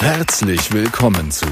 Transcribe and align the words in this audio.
Herzlich 0.00 0.72
willkommen 0.72 1.30
zu 1.32 1.46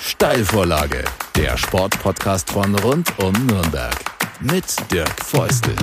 Steilvorlage, 0.00 1.04
der 1.36 1.56
Sportpodcast 1.56 2.50
von 2.52 2.74
rund 2.76 3.12
um 3.18 3.32
Nürnberg 3.46 3.96
mit 4.40 4.64
Dirk 4.92 5.10
Feustel. 5.24 5.74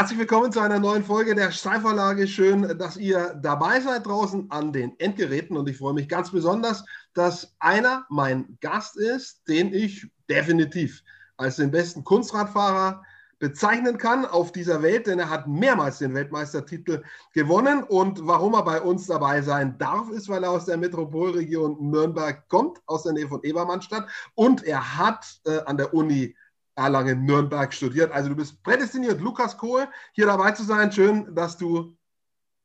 Herzlich 0.00 0.18
willkommen 0.18 0.50
zu 0.50 0.60
einer 0.60 0.78
neuen 0.78 1.04
Folge 1.04 1.34
der 1.34 1.50
Steilvorlage. 1.50 2.26
Schön, 2.26 2.78
dass 2.78 2.96
ihr 2.96 3.38
dabei 3.42 3.80
seid 3.80 4.06
draußen 4.06 4.50
an 4.50 4.72
den 4.72 4.98
Endgeräten 4.98 5.58
und 5.58 5.68
ich 5.68 5.76
freue 5.76 5.92
mich 5.92 6.08
ganz 6.08 6.30
besonders, 6.30 6.86
dass 7.12 7.54
einer 7.58 8.06
mein 8.08 8.56
Gast 8.62 8.96
ist, 8.96 9.46
den 9.46 9.74
ich 9.74 10.06
definitiv 10.30 11.02
als 11.36 11.56
den 11.56 11.70
besten 11.70 12.02
Kunstradfahrer 12.02 13.04
bezeichnen 13.40 13.98
kann 13.98 14.24
auf 14.24 14.52
dieser 14.52 14.80
Welt, 14.80 15.06
denn 15.06 15.18
er 15.18 15.28
hat 15.28 15.46
mehrmals 15.46 15.98
den 15.98 16.14
Weltmeistertitel 16.14 17.02
gewonnen. 17.34 17.82
Und 17.82 18.26
warum 18.26 18.54
er 18.54 18.64
bei 18.64 18.80
uns 18.80 19.06
dabei 19.06 19.42
sein 19.42 19.76
darf, 19.76 20.08
ist, 20.08 20.30
weil 20.30 20.44
er 20.44 20.50
aus 20.50 20.64
der 20.64 20.78
Metropolregion 20.78 21.76
Nürnberg 21.90 22.48
kommt, 22.48 22.78
aus 22.86 23.02
der 23.02 23.12
Nähe 23.12 23.28
von 23.28 23.42
Ebermannstadt. 23.42 24.08
Und 24.34 24.64
er 24.64 24.96
hat 24.96 25.26
äh, 25.44 25.58
an 25.66 25.76
der 25.76 25.92
Uni 25.92 26.34
Erlangen-Nürnberg 26.80 27.72
studiert. 27.72 28.12
Also 28.12 28.30
du 28.30 28.36
bist 28.36 28.62
prädestiniert, 28.62 29.20
Lukas 29.20 29.56
Kohl, 29.56 29.86
hier 30.12 30.26
dabei 30.26 30.52
zu 30.52 30.64
sein. 30.64 30.90
Schön, 30.90 31.34
dass 31.34 31.56
du 31.56 31.96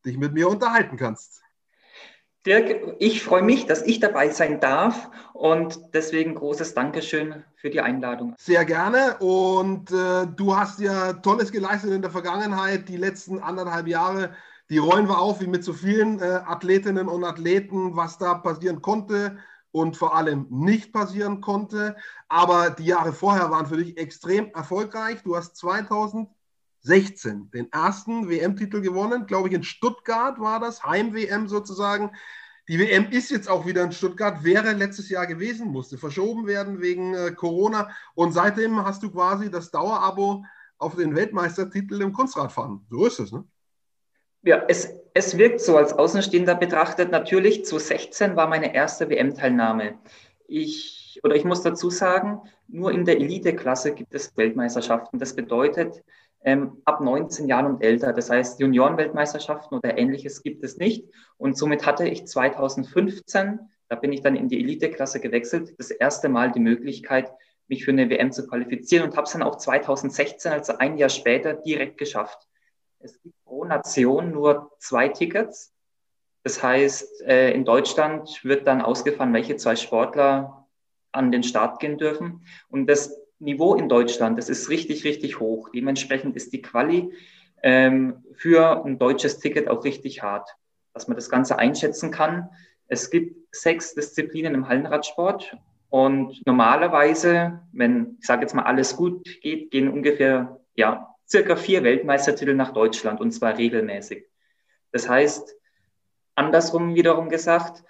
dich 0.05 0.17
mit 0.17 0.33
mir 0.33 0.47
unterhalten 0.47 0.97
kannst. 0.97 1.41
Dirk, 2.45 2.95
ich 2.99 3.23
freue 3.23 3.41
mich, 3.41 3.65
dass 3.65 3.81
ich 3.81 3.99
dabei 3.99 4.29
sein 4.29 4.59
darf 4.59 5.09
und 5.33 5.79
deswegen 5.95 6.35
großes 6.35 6.75
Dankeschön 6.75 7.43
für 7.55 7.71
die 7.71 7.81
Einladung. 7.81 8.35
Sehr 8.37 8.65
gerne 8.65 9.17
und 9.17 9.91
äh, 9.91 10.27
du 10.27 10.55
hast 10.55 10.79
ja 10.79 11.13
Tolles 11.13 11.51
geleistet 11.51 11.91
in 11.91 12.03
der 12.03 12.11
Vergangenheit, 12.11 12.87
die 12.87 12.97
letzten 12.97 13.39
anderthalb 13.39 13.87
Jahre. 13.87 14.31
Die 14.69 14.77
rollen 14.77 15.07
wir 15.07 15.17
auf, 15.17 15.41
wie 15.41 15.47
mit 15.47 15.63
so 15.63 15.73
vielen 15.73 16.19
äh, 16.19 16.41
Athletinnen 16.45 17.07
und 17.07 17.23
Athleten, 17.23 17.95
was 17.95 18.19
da 18.19 18.35
passieren 18.35 18.81
konnte 18.81 19.37
und 19.75 19.97
vor 19.97 20.15
allem 20.15 20.47
nicht 20.49 20.93
passieren 20.93 21.41
konnte. 21.41 21.97
Aber 22.29 22.69
die 22.69 22.85
Jahre 22.85 23.11
vorher 23.11 23.51
waren 23.51 23.65
für 23.65 23.75
dich 23.75 23.97
extrem 23.97 24.49
erfolgreich. 24.53 25.21
Du 25.21 25.35
hast 25.35 25.57
2016 25.57 27.51
den 27.51 27.69
ersten 27.73 28.29
WM-Titel 28.29 28.79
gewonnen, 28.79 29.25
glaube 29.25 29.49
ich, 29.49 29.53
in 29.53 29.63
Stuttgart 29.63 30.39
war 30.39 30.61
das, 30.61 30.85
Heim-WM 30.85 31.49
sozusagen. 31.49 32.11
Die 32.69 32.79
WM 32.79 33.11
ist 33.11 33.31
jetzt 33.31 33.49
auch 33.49 33.65
wieder 33.65 33.83
in 33.83 33.91
Stuttgart, 33.91 34.45
wäre 34.45 34.71
letztes 34.71 35.09
Jahr 35.09 35.27
gewesen, 35.27 35.67
musste 35.67 35.97
verschoben 35.97 36.47
werden 36.47 36.79
wegen 36.79 37.13
äh, 37.13 37.31
Corona. 37.33 37.89
Und 38.13 38.31
seitdem 38.31 38.81
hast 38.85 39.03
du 39.03 39.11
quasi 39.11 39.51
das 39.51 39.71
Dauerabo 39.71 40.45
auf 40.77 40.95
den 40.95 41.17
Weltmeistertitel 41.17 42.01
im 42.01 42.13
Kunstradfahren. 42.13 42.85
So 42.89 43.05
ist 43.05 43.19
es, 43.19 43.33
ne? 43.33 43.43
Ja, 44.41 44.63
es, 44.69 44.87
es 45.15 45.37
wirkt 45.37 45.61
so 45.61 45.77
als 45.77 45.93
Außenstehender 45.93 46.55
betrachtet. 46.55 47.09
Natürlich, 47.09 47.63
zu 47.63 47.79
16 47.79 48.35
war 48.35 48.47
meine 48.47 48.75
erste 48.75 49.09
WM-Teilnahme. 49.09 49.97
Ich, 50.45 51.21
oder 51.23 51.35
ich 51.35 51.45
muss 51.45 51.61
dazu 51.61 51.89
sagen, 51.89 52.41
nur 52.67 52.91
in 52.91 53.05
der 53.05 53.15
Elite-Klasse 53.15 53.93
gibt 53.93 54.13
es 54.13 54.35
Weltmeisterschaften. 54.35 55.17
Das 55.17 55.33
bedeutet, 55.33 56.03
ähm, 56.43 56.81
ab 56.83 56.99
19 56.99 57.47
Jahren 57.47 57.65
und 57.65 57.81
älter. 57.81 58.11
Das 58.11 58.29
heißt, 58.29 58.59
Juniorenweltmeisterschaften 58.59 59.77
oder 59.77 59.97
ähnliches 59.97 60.43
gibt 60.43 60.65
es 60.65 60.75
nicht. 60.75 61.05
Und 61.37 61.57
somit 61.57 61.85
hatte 61.85 62.05
ich 62.05 62.27
2015, 62.27 63.59
da 63.87 63.95
bin 63.95 64.11
ich 64.11 64.21
dann 64.21 64.35
in 64.35 64.49
die 64.49 64.59
Elite-Klasse 64.59 65.21
gewechselt, 65.21 65.75
das 65.77 65.91
erste 65.91 66.27
Mal 66.27 66.51
die 66.51 66.59
Möglichkeit, 66.59 67.31
mich 67.69 67.85
für 67.85 67.91
eine 67.91 68.09
WM 68.09 68.33
zu 68.33 68.45
qualifizieren 68.45 69.07
und 69.07 69.15
habe 69.15 69.27
es 69.27 69.31
dann 69.31 69.43
auch 69.43 69.55
2016, 69.55 70.51
also 70.51 70.77
ein 70.77 70.97
Jahr 70.97 71.09
später, 71.09 71.53
direkt 71.53 71.97
geschafft. 71.97 72.49
Es 72.99 73.21
gibt 73.21 73.35
pro 73.45 73.65
Nation 73.65 74.31
nur 74.31 74.71
zwei 74.79 75.09
Tickets. 75.09 75.73
Das 76.43 76.61
heißt, 76.61 77.21
äh, 77.21 77.51
in 77.51 77.65
Deutschland 77.65 78.43
wird 78.43 78.67
dann 78.67 78.81
ausgefahren, 78.81 79.33
welche 79.33 79.57
zwei 79.57 79.75
Sportler 79.75 80.67
an 81.11 81.31
den 81.31 81.43
Start 81.43 81.79
gehen 81.79 81.97
dürfen. 81.97 82.45
Und 82.69 82.87
das 82.87 83.15
Niveau 83.39 83.75
in 83.75 83.89
Deutschland, 83.89 84.37
das 84.37 84.49
ist 84.49 84.69
richtig, 84.69 85.03
richtig 85.03 85.39
hoch. 85.39 85.69
Dementsprechend 85.73 86.35
ist 86.35 86.53
die 86.53 86.61
Quali 86.61 87.11
ähm, 87.63 88.23
für 88.33 88.85
ein 88.85 88.99
deutsches 88.99 89.39
Ticket 89.39 89.67
auch 89.67 89.83
richtig 89.83 90.21
hart, 90.21 90.49
dass 90.93 91.07
man 91.07 91.15
das 91.15 91.29
Ganze 91.29 91.57
einschätzen 91.57 92.11
kann. 92.11 92.49
Es 92.87 93.09
gibt 93.09 93.55
sechs 93.55 93.95
Disziplinen 93.95 94.53
im 94.53 94.67
Hallenradsport 94.67 95.57
und 95.89 96.45
normalerweise, 96.45 97.61
wenn 97.71 98.17
ich 98.19 98.27
sage 98.27 98.41
jetzt 98.41 98.53
mal 98.53 98.63
alles 98.63 98.95
gut 98.95 99.23
geht, 99.41 99.71
gehen 99.71 99.89
ungefähr 99.89 100.59
ja 100.75 101.14
circa 101.27 101.55
vier 101.55 101.83
Weltmeistertitel 101.83 102.53
nach 102.53 102.73
Deutschland 102.73 103.19
und 103.19 103.31
zwar 103.31 103.57
regelmäßig. 103.57 104.25
Das 104.91 105.09
heißt, 105.09 105.55
andersrum 106.35 106.95
wiederum 106.95 107.29
gesagt, 107.29 107.83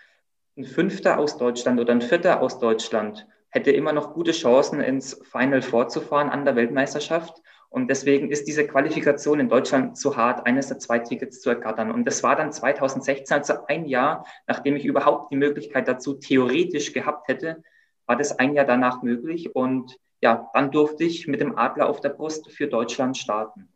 ein 0.58 0.66
Fünfter 0.66 1.20
aus 1.20 1.38
Deutschland 1.38 1.80
oder 1.80 1.92
ein 1.92 2.02
Vierter 2.02 2.42
aus 2.42 2.60
Deutschland 2.60 3.28
hätte 3.50 3.72
immer 3.72 3.94
noch 3.94 4.14
gute 4.14 4.32
Chancen, 4.32 4.82
ins 4.82 5.22
Final 5.32 5.62
vorzufahren 5.62 6.30
an 6.30 6.46
der 6.46 6.56
Weltmeisterschaft. 6.56 7.42
Und 7.70 7.90
deswegen 7.90 8.30
ist 8.30 8.48
diese 8.48 8.66
Qualifikation 8.66 9.40
in 9.40 9.50
Deutschland 9.50 9.98
zu 9.98 10.16
hart, 10.16 10.46
eines 10.46 10.68
der 10.68 10.80
zwei 10.80 11.00
Tickets 11.00 11.42
zu 11.42 11.50
ergattern. 11.50 11.92
Und 11.92 12.06
das 12.06 12.24
war 12.24 12.36
dann 12.36 12.52
2016, 12.52 13.38
also 13.38 13.54
ein 13.68 13.86
Jahr, 13.86 14.26
nachdem 14.48 14.76
ich 14.78 14.86
überhaupt 14.86 15.32
die 15.32 15.38
Möglichkeit 15.38 15.88
dazu 15.88 16.14
theoretisch 16.14 16.94
gehabt 16.94 17.28
hätte, 17.28 17.64
war 18.06 18.16
das 18.16 18.40
ein 18.40 18.54
Jahr 18.54 18.66
danach 18.66 19.02
möglich. 19.04 19.56
Und 19.56 19.98
ja, 20.26 20.50
dann 20.56 20.72
durfte 20.72 21.04
ich 21.04 21.28
mit 21.28 21.40
dem 21.40 21.56
Adler 21.56 21.88
auf 21.88 22.02
der 22.02 22.10
Brust 22.10 22.52
für 22.52 22.66
Deutschland 22.66 23.16
starten. 23.16 23.70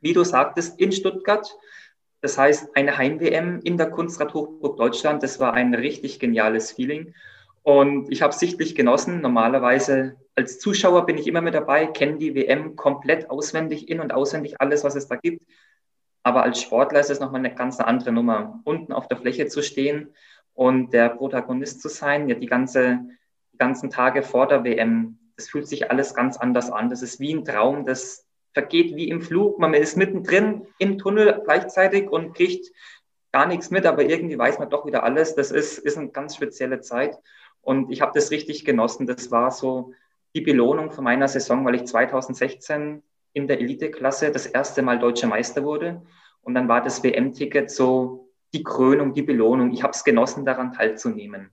Wie 0.00 0.14
du 0.14 0.24
sagtest, 0.24 0.80
in 0.80 0.92
Stuttgart. 0.92 1.58
Das 2.22 2.38
heißt, 2.38 2.74
eine 2.74 2.96
Heim-WM 2.96 3.60
in 3.62 3.76
der 3.76 3.90
Kunstrad 3.90 4.32
Hochburg 4.32 4.78
Deutschland. 4.78 5.22
Das 5.22 5.40
war 5.40 5.52
ein 5.52 5.74
richtig 5.74 6.18
geniales 6.18 6.72
Feeling. 6.72 7.12
Und 7.62 8.10
ich 8.10 8.22
habe 8.22 8.32
sichtlich 8.32 8.74
genossen. 8.74 9.20
Normalerweise 9.20 10.16
als 10.34 10.58
Zuschauer 10.58 11.04
bin 11.04 11.18
ich 11.18 11.26
immer 11.26 11.42
mit 11.42 11.52
dabei, 11.52 11.86
kenne 11.86 12.16
die 12.16 12.34
WM 12.34 12.76
komplett 12.76 13.28
auswendig, 13.28 13.90
in- 13.90 14.00
und 14.00 14.14
auswendig 14.14 14.62
alles, 14.62 14.84
was 14.84 14.94
es 14.94 15.06
da 15.06 15.16
gibt. 15.16 15.42
Aber 16.22 16.44
als 16.44 16.62
Sportler 16.62 17.00
ist 17.00 17.10
es 17.10 17.20
nochmal 17.20 17.40
eine 17.40 17.54
ganz 17.54 17.78
andere 17.78 18.10
Nummer, 18.10 18.62
unten 18.64 18.94
auf 18.94 19.06
der 19.06 19.18
Fläche 19.18 19.48
zu 19.48 19.62
stehen 19.62 20.14
und 20.54 20.94
der 20.94 21.10
Protagonist 21.10 21.82
zu 21.82 21.90
sein, 21.90 22.26
ja 22.30 22.36
die, 22.36 22.46
ganze, 22.46 23.00
die 23.52 23.58
ganzen 23.58 23.90
Tage 23.90 24.22
vor 24.22 24.48
der 24.48 24.64
WM. 24.64 25.18
Das 25.36 25.48
fühlt 25.48 25.68
sich 25.68 25.90
alles 25.90 26.14
ganz 26.14 26.36
anders 26.36 26.70
an. 26.70 26.90
Das 26.90 27.02
ist 27.02 27.20
wie 27.20 27.34
ein 27.34 27.44
Traum, 27.44 27.84
das 27.84 28.26
vergeht 28.52 28.94
wie 28.94 29.08
im 29.08 29.20
Flug. 29.20 29.58
Man 29.58 29.74
ist 29.74 29.96
mittendrin 29.96 30.66
im 30.78 30.98
Tunnel 30.98 31.42
gleichzeitig 31.44 32.08
und 32.08 32.34
kriegt 32.34 32.70
gar 33.32 33.46
nichts 33.46 33.70
mit, 33.70 33.84
aber 33.84 34.04
irgendwie 34.04 34.38
weiß 34.38 34.60
man 34.60 34.70
doch 34.70 34.86
wieder 34.86 35.02
alles. 35.02 35.34
Das 35.34 35.50
ist, 35.50 35.78
ist 35.78 35.98
eine 35.98 36.10
ganz 36.10 36.36
spezielle 36.36 36.80
Zeit. 36.80 37.18
Und 37.60 37.90
ich 37.90 38.00
habe 38.00 38.12
das 38.14 38.30
richtig 38.30 38.64
genossen. 38.64 39.06
Das 39.06 39.30
war 39.30 39.50
so 39.50 39.92
die 40.34 40.40
Belohnung 40.40 40.92
von 40.92 41.04
meiner 41.04 41.28
Saison, 41.28 41.64
weil 41.64 41.74
ich 41.74 41.84
2016 41.84 43.02
in 43.32 43.48
der 43.48 43.58
Eliteklasse 43.58 44.30
das 44.30 44.46
erste 44.46 44.82
Mal 44.82 44.98
deutscher 44.98 45.26
Meister 45.26 45.64
wurde. 45.64 46.02
Und 46.42 46.54
dann 46.54 46.68
war 46.68 46.82
das 46.82 47.02
WM-Ticket 47.02 47.70
so 47.70 48.30
die 48.52 48.62
Krönung, 48.62 49.14
die 49.14 49.22
Belohnung. 49.22 49.72
Ich 49.72 49.82
habe 49.82 49.92
es 49.92 50.04
genossen, 50.04 50.44
daran 50.44 50.72
teilzunehmen. 50.72 51.50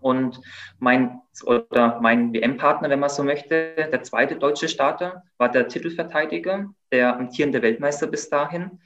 Und 0.00 0.40
mein, 0.78 1.20
oder 1.44 2.00
mein 2.00 2.32
WM-Partner, 2.32 2.90
wenn 2.90 3.00
man 3.00 3.10
so 3.10 3.22
möchte, 3.22 3.74
der 3.76 4.02
zweite 4.02 4.36
deutsche 4.36 4.68
Starter, 4.68 5.22
war 5.38 5.50
der 5.50 5.68
Titelverteidiger, 5.68 6.72
der 6.90 7.16
amtierende 7.16 7.62
Weltmeister 7.62 8.06
bis 8.06 8.28
dahin. 8.28 8.80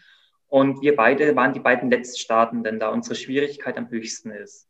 Und 0.48 0.82
wir 0.82 0.94
beide 0.96 1.34
waren 1.36 1.52
die 1.52 1.60
beiden 1.60 1.90
Letztstartenden, 1.90 2.78
da 2.78 2.88
unsere 2.88 3.14
Schwierigkeit 3.14 3.76
am 3.76 3.90
höchsten 3.90 4.30
ist. 4.30 4.68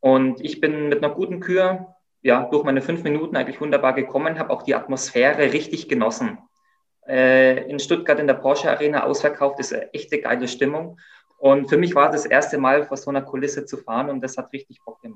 Und 0.00 0.40
ich 0.40 0.60
bin 0.60 0.88
mit 0.88 1.02
einer 1.02 1.14
guten 1.14 1.40
Kür 1.40 1.96
ja, 2.26 2.42
durch 2.50 2.64
meine 2.64 2.82
fünf 2.82 3.04
Minuten 3.04 3.36
eigentlich 3.36 3.60
wunderbar 3.60 3.92
gekommen, 3.92 4.38
habe 4.38 4.50
auch 4.50 4.62
die 4.62 4.74
Atmosphäre 4.74 5.52
richtig 5.52 5.88
genossen. 5.88 6.38
Äh, 7.06 7.70
in 7.70 7.78
Stuttgart 7.78 8.18
in 8.18 8.26
der 8.26 8.34
Porsche 8.34 8.68
Arena 8.68 9.04
ausverkauft 9.04 9.60
ist 9.60 9.72
eine 9.72 9.94
echte 9.94 10.20
geile 10.20 10.48
Stimmung. 10.48 10.98
Und 11.38 11.68
für 11.68 11.76
mich 11.76 11.94
war 11.94 12.10
das, 12.10 12.24
das 12.24 12.30
erste 12.30 12.58
Mal 12.58 12.84
vor 12.84 12.96
so 12.96 13.10
einer 13.10 13.22
Kulisse 13.22 13.64
zu 13.64 13.76
fahren 13.76 14.10
und 14.10 14.20
das 14.22 14.36
hat 14.36 14.52
richtig 14.52 14.80
Bock 14.84 15.00
gemacht. 15.00 15.15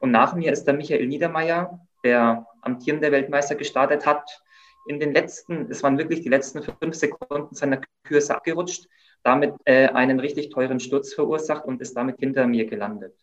Und 0.00 0.10
nach 0.10 0.34
mir 0.34 0.52
ist 0.52 0.64
der 0.64 0.74
Michael 0.74 1.06
Niedermeyer, 1.06 1.78
der 2.02 2.46
amtierende 2.62 3.12
Weltmeister 3.12 3.54
gestartet 3.54 4.06
hat. 4.06 4.42
In 4.86 4.98
den 4.98 5.12
letzten, 5.12 5.70
es 5.70 5.82
waren 5.82 5.98
wirklich 5.98 6.22
die 6.22 6.30
letzten 6.30 6.62
fünf 6.62 6.94
Sekunden 6.94 7.54
seiner 7.54 7.80
Kürze 8.02 8.34
abgerutscht, 8.34 8.88
damit 9.22 9.54
äh, 9.66 9.88
einen 9.88 10.18
richtig 10.18 10.50
teuren 10.50 10.80
Sturz 10.80 11.12
verursacht 11.12 11.64
und 11.66 11.80
ist 11.82 11.96
damit 11.96 12.16
hinter 12.18 12.46
mir 12.46 12.64
gelandet. 12.64 13.14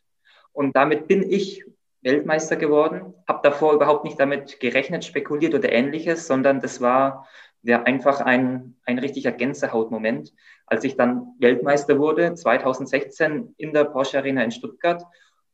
Und 0.54 0.76
damit 0.76 1.08
bin 1.08 1.30
ich 1.30 1.66
Weltmeister 2.02 2.56
geworden, 2.56 3.14
habe 3.28 3.40
davor 3.44 3.74
überhaupt 3.74 4.04
nicht 4.04 4.20
damit 4.20 4.60
gerechnet, 4.60 5.04
spekuliert 5.04 5.56
oder 5.56 5.72
ähnliches, 5.72 6.28
sondern 6.28 6.62
das 6.62 6.80
war 6.80 7.28
ja 7.64 7.84
einfach 7.84 8.22
ein, 8.22 8.76
ein 8.86 9.00
richtiger 9.00 9.32
Gänsehautmoment, 9.32 10.34
als 10.68 10.84
ich 10.84 10.96
dann 10.96 11.34
Weltmeister 11.40 11.98
wurde, 11.98 12.36
2016 12.36 13.56
in 13.58 13.74
der 13.74 13.86
Porsche 13.86 14.20
Arena 14.20 14.44
in 14.44 14.52
Stuttgart. 14.52 15.04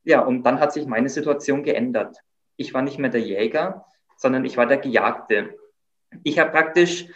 Ja, 0.03 0.21
und 0.21 0.44
dann 0.44 0.59
hat 0.59 0.73
sich 0.73 0.85
meine 0.85 1.09
Situation 1.09 1.63
geändert. 1.63 2.17
Ich 2.57 2.73
war 2.73 2.81
nicht 2.81 3.00
mehr 3.00 3.09
der 3.09 3.21
Jäger, 3.21 3.85
sondern 4.17 4.45
ich 4.45 4.57
war 4.57 4.65
der 4.65 4.77
Gejagte. 4.77 5.57
Ich 6.23 6.39
habe 6.39 6.51
praktisch, 6.51 7.07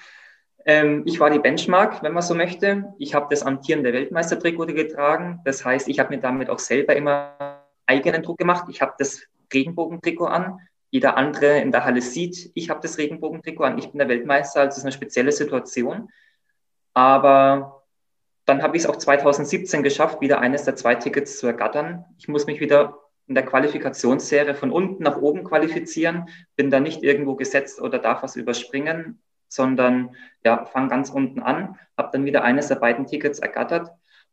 ähm, 0.66 1.04
ich 1.06 1.20
war 1.20 1.30
die 1.30 1.40
Benchmark, 1.40 2.02
wenn 2.02 2.14
man 2.14 2.24
so 2.24 2.34
möchte. 2.34 2.94
Ich 2.98 3.14
habe 3.14 3.28
das 3.30 3.44
amtierende 3.44 3.94
Weltmeistertrikot 3.94 4.68
getragen. 4.68 5.42
Das 5.46 5.64
heißt, 5.64 5.88
ich 5.88 6.00
habe 6.00 6.16
mir 6.16 6.22
damit 6.22 6.50
auch 6.50 6.60
selber 6.60 6.96
immer 6.96 7.64
eigenen 7.86 8.24
Druck 8.24 8.38
gemacht. 8.38 8.66
Ich 8.70 8.82
habe 8.82 8.94
das 8.98 9.22
Regenbogentrikot 9.54 10.26
an. 10.26 10.60
Jeder 10.90 11.18
andere 11.18 11.60
in 11.60 11.72
der 11.72 11.84
Halle 11.84 12.02
sieht, 12.02 12.52
ich 12.54 12.70
habe 12.70 12.80
das 12.82 12.98
Regenbogentrikot 12.98 13.64
an. 13.64 13.78
Ich 13.78 13.90
bin 13.90 14.00
der 14.00 14.08
Weltmeister, 14.08 14.62
also 14.62 14.70
es 14.70 14.78
ist 14.78 14.84
eine 14.84 14.94
spezielle 14.94 15.32
Situation. 15.32 16.10
Aber 16.94 17.77
dann 18.48 18.64
habe 18.64 18.78
ich 18.78 18.84
es 18.84 18.90
auch 18.90 18.96
2017 18.96 19.84
geschafft, 19.84 20.22
wieder 20.22 20.40
eines 20.40 20.64
der 20.64 20.78
zwei 20.78 20.96
Tickets 20.96 21.38
zu 21.38 21.48
ergattern. 21.48 22.06
Ich 22.18 22.30
muss 22.30 22.48
mich 22.48 22.62
wieder 22.62 22.98
in 23.28 23.36
der 23.36 23.46
Qualifikationsserie 23.46 24.56
von 24.56 24.72
unten 24.72 25.04
nach 25.04 25.18
oben 25.18 25.44
qualifizieren, 25.44 26.30
bin 26.56 26.72
da 26.72 26.80
nicht 26.80 27.04
irgendwo 27.04 27.36
gesetzt 27.36 27.82
oder 27.82 28.00
darf 28.00 28.24
was 28.24 28.38
überspringen, 28.38 29.22
sondern 29.50 30.16
ja, 30.46 30.66
fange 30.66 30.88
ganz 30.88 31.10
unten 31.10 31.42
an, 31.42 31.78
habe 31.98 32.10
dann 32.14 32.24
wieder 32.24 32.44
eines 32.46 32.70
der 32.70 32.76
beiden 32.76 33.06
Tickets 33.06 33.40
ergattert, 33.40 33.92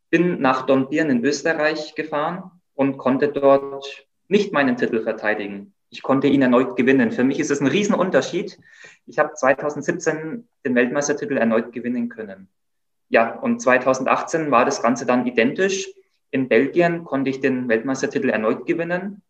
bin 0.09 0.39
nach 0.39 0.65
Dornbirn 0.65 1.09
in 1.09 1.25
Österreich 1.25 1.93
gefahren 1.95 2.51
und 2.73 2.97
konnte 2.97 3.27
dort 3.27 4.07
nicht 4.29 4.53
meinen 4.53 4.77
Titel 4.77 5.03
verteidigen. 5.03 5.73
Ich 5.89 6.01
konnte 6.01 6.27
ihn 6.27 6.41
erneut 6.41 6.77
gewinnen. 6.77 7.11
Für 7.11 7.25
mich 7.25 7.41
ist 7.41 7.51
es 7.51 7.59
ein 7.59 7.67
Riesenunterschied. 7.67 8.57
Ich 9.07 9.19
habe 9.19 9.33
2017 9.33 10.47
den 10.63 10.75
Weltmeistertitel 10.75 11.37
erneut 11.37 11.73
gewinnen 11.73 12.07
können. 12.07 12.47
Ja, 13.09 13.37
und 13.39 13.61
2018 13.61 14.51
war 14.51 14.65
das 14.65 14.81
Ganze 14.81 15.05
dann 15.05 15.25
identisch. 15.25 15.87
In 16.31 16.49
Belgien 16.49 17.03
konnte 17.03 17.29
ich 17.29 17.39
den 17.39 17.69
Weltmeistertitel 17.69 18.29
erneut 18.29 18.65
gewinnen. 18.65 19.21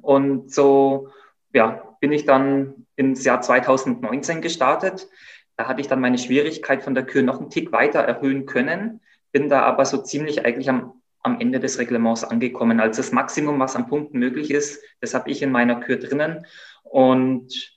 Und 0.00 0.52
so 0.52 1.08
ja, 1.52 1.96
bin 2.00 2.12
ich 2.12 2.24
dann 2.24 2.86
ins 2.96 3.24
Jahr 3.24 3.40
2019 3.40 4.40
gestartet. 4.40 5.08
Da 5.56 5.68
hatte 5.68 5.80
ich 5.80 5.88
dann 5.88 6.00
meine 6.00 6.18
Schwierigkeit 6.18 6.82
von 6.82 6.94
der 6.94 7.04
Kür 7.04 7.22
noch 7.22 7.38
einen 7.38 7.50
Tick 7.50 7.72
weiter 7.72 8.00
erhöhen 8.00 8.46
können, 8.46 9.00
bin 9.32 9.48
da 9.48 9.62
aber 9.62 9.84
so 9.84 9.98
ziemlich 9.98 10.44
eigentlich 10.44 10.70
am, 10.70 10.94
am 11.22 11.38
Ende 11.40 11.60
des 11.60 11.78
Reglements 11.78 12.24
angekommen. 12.24 12.80
Also 12.80 13.02
das 13.02 13.12
Maximum, 13.12 13.58
was 13.60 13.76
an 13.76 13.88
Punkten 13.88 14.18
möglich 14.18 14.50
ist, 14.50 14.82
das 15.00 15.14
habe 15.14 15.30
ich 15.30 15.42
in 15.42 15.52
meiner 15.52 15.80
Kür 15.80 15.96
drinnen 15.96 16.46
und 16.82 17.76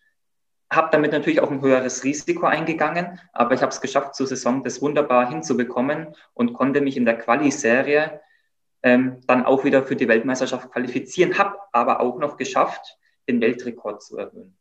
habe 0.76 0.90
damit 0.92 1.12
natürlich 1.12 1.42
auch 1.42 1.52
ein 1.52 1.62
höheres 1.62 2.04
Risiko 2.04 2.46
eingegangen, 2.46 3.20
aber 3.32 3.54
ich 3.54 3.62
habe 3.62 3.72
es 3.72 3.82
geschafft, 3.82 4.16
zur 4.16 4.28
Saison 4.28 4.64
das 4.64 4.82
wunderbar 4.82 5.30
hinzubekommen 5.30 6.16
und 6.34 6.54
konnte 6.54 6.82
mich 6.82 6.98
in 6.98 7.06
der 7.06 7.18
Quali-Serie 7.18 8.22
ähm, 8.84 9.22
dann 9.28 9.46
auch 9.46 9.64
wieder 9.64 9.84
für 9.84 9.96
die 9.96 10.08
Weltmeisterschaft 10.08 10.72
qualifizieren, 10.72 11.38
habe 11.38 11.58
aber 11.72 12.02
auch 12.02 12.20
noch 12.20 12.38
geschafft, 12.38 12.98
den 13.28 13.42
Weltrekord 13.42 14.04
zu 14.04 14.18
erhöhen. 14.18 14.58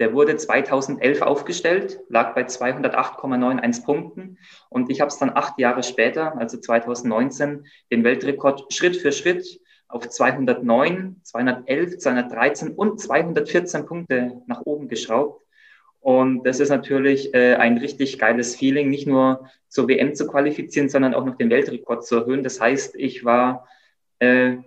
Der 0.00 0.12
wurde 0.12 0.36
2011 0.36 1.22
aufgestellt, 1.22 2.00
lag 2.08 2.34
bei 2.34 2.42
208,91 2.42 3.84
Punkten 3.84 4.38
und 4.68 4.90
ich 4.90 5.00
habe 5.00 5.08
es 5.08 5.18
dann 5.18 5.30
acht 5.34 5.58
Jahre 5.58 5.82
später, 5.82 6.36
also 6.36 6.58
2019, 6.58 7.66
den 7.92 8.02
Weltrekord 8.02 8.72
Schritt 8.72 8.96
für 8.96 9.12
Schritt 9.12 9.60
auf 9.86 10.08
209, 10.08 11.20
211, 11.22 11.98
213 11.98 12.72
und 12.72 13.00
214 13.00 13.86
Punkte 13.86 14.42
nach 14.46 14.62
oben 14.64 14.88
geschraubt. 14.88 15.43
Und 16.04 16.42
das 16.42 16.60
ist 16.60 16.68
natürlich 16.68 17.32
äh, 17.32 17.54
ein 17.54 17.78
richtig 17.78 18.18
geiles 18.18 18.56
Feeling, 18.56 18.90
nicht 18.90 19.06
nur 19.06 19.48
zur 19.68 19.88
WM 19.88 20.14
zu 20.14 20.26
qualifizieren, 20.26 20.90
sondern 20.90 21.14
auch 21.14 21.24
noch 21.24 21.36
den 21.36 21.48
Weltrekord 21.48 22.04
zu 22.04 22.16
erhöhen. 22.16 22.44
Das 22.44 22.60
heißt, 22.60 22.94
ich 22.96 23.24
war 23.24 23.66
äh, 24.18 24.58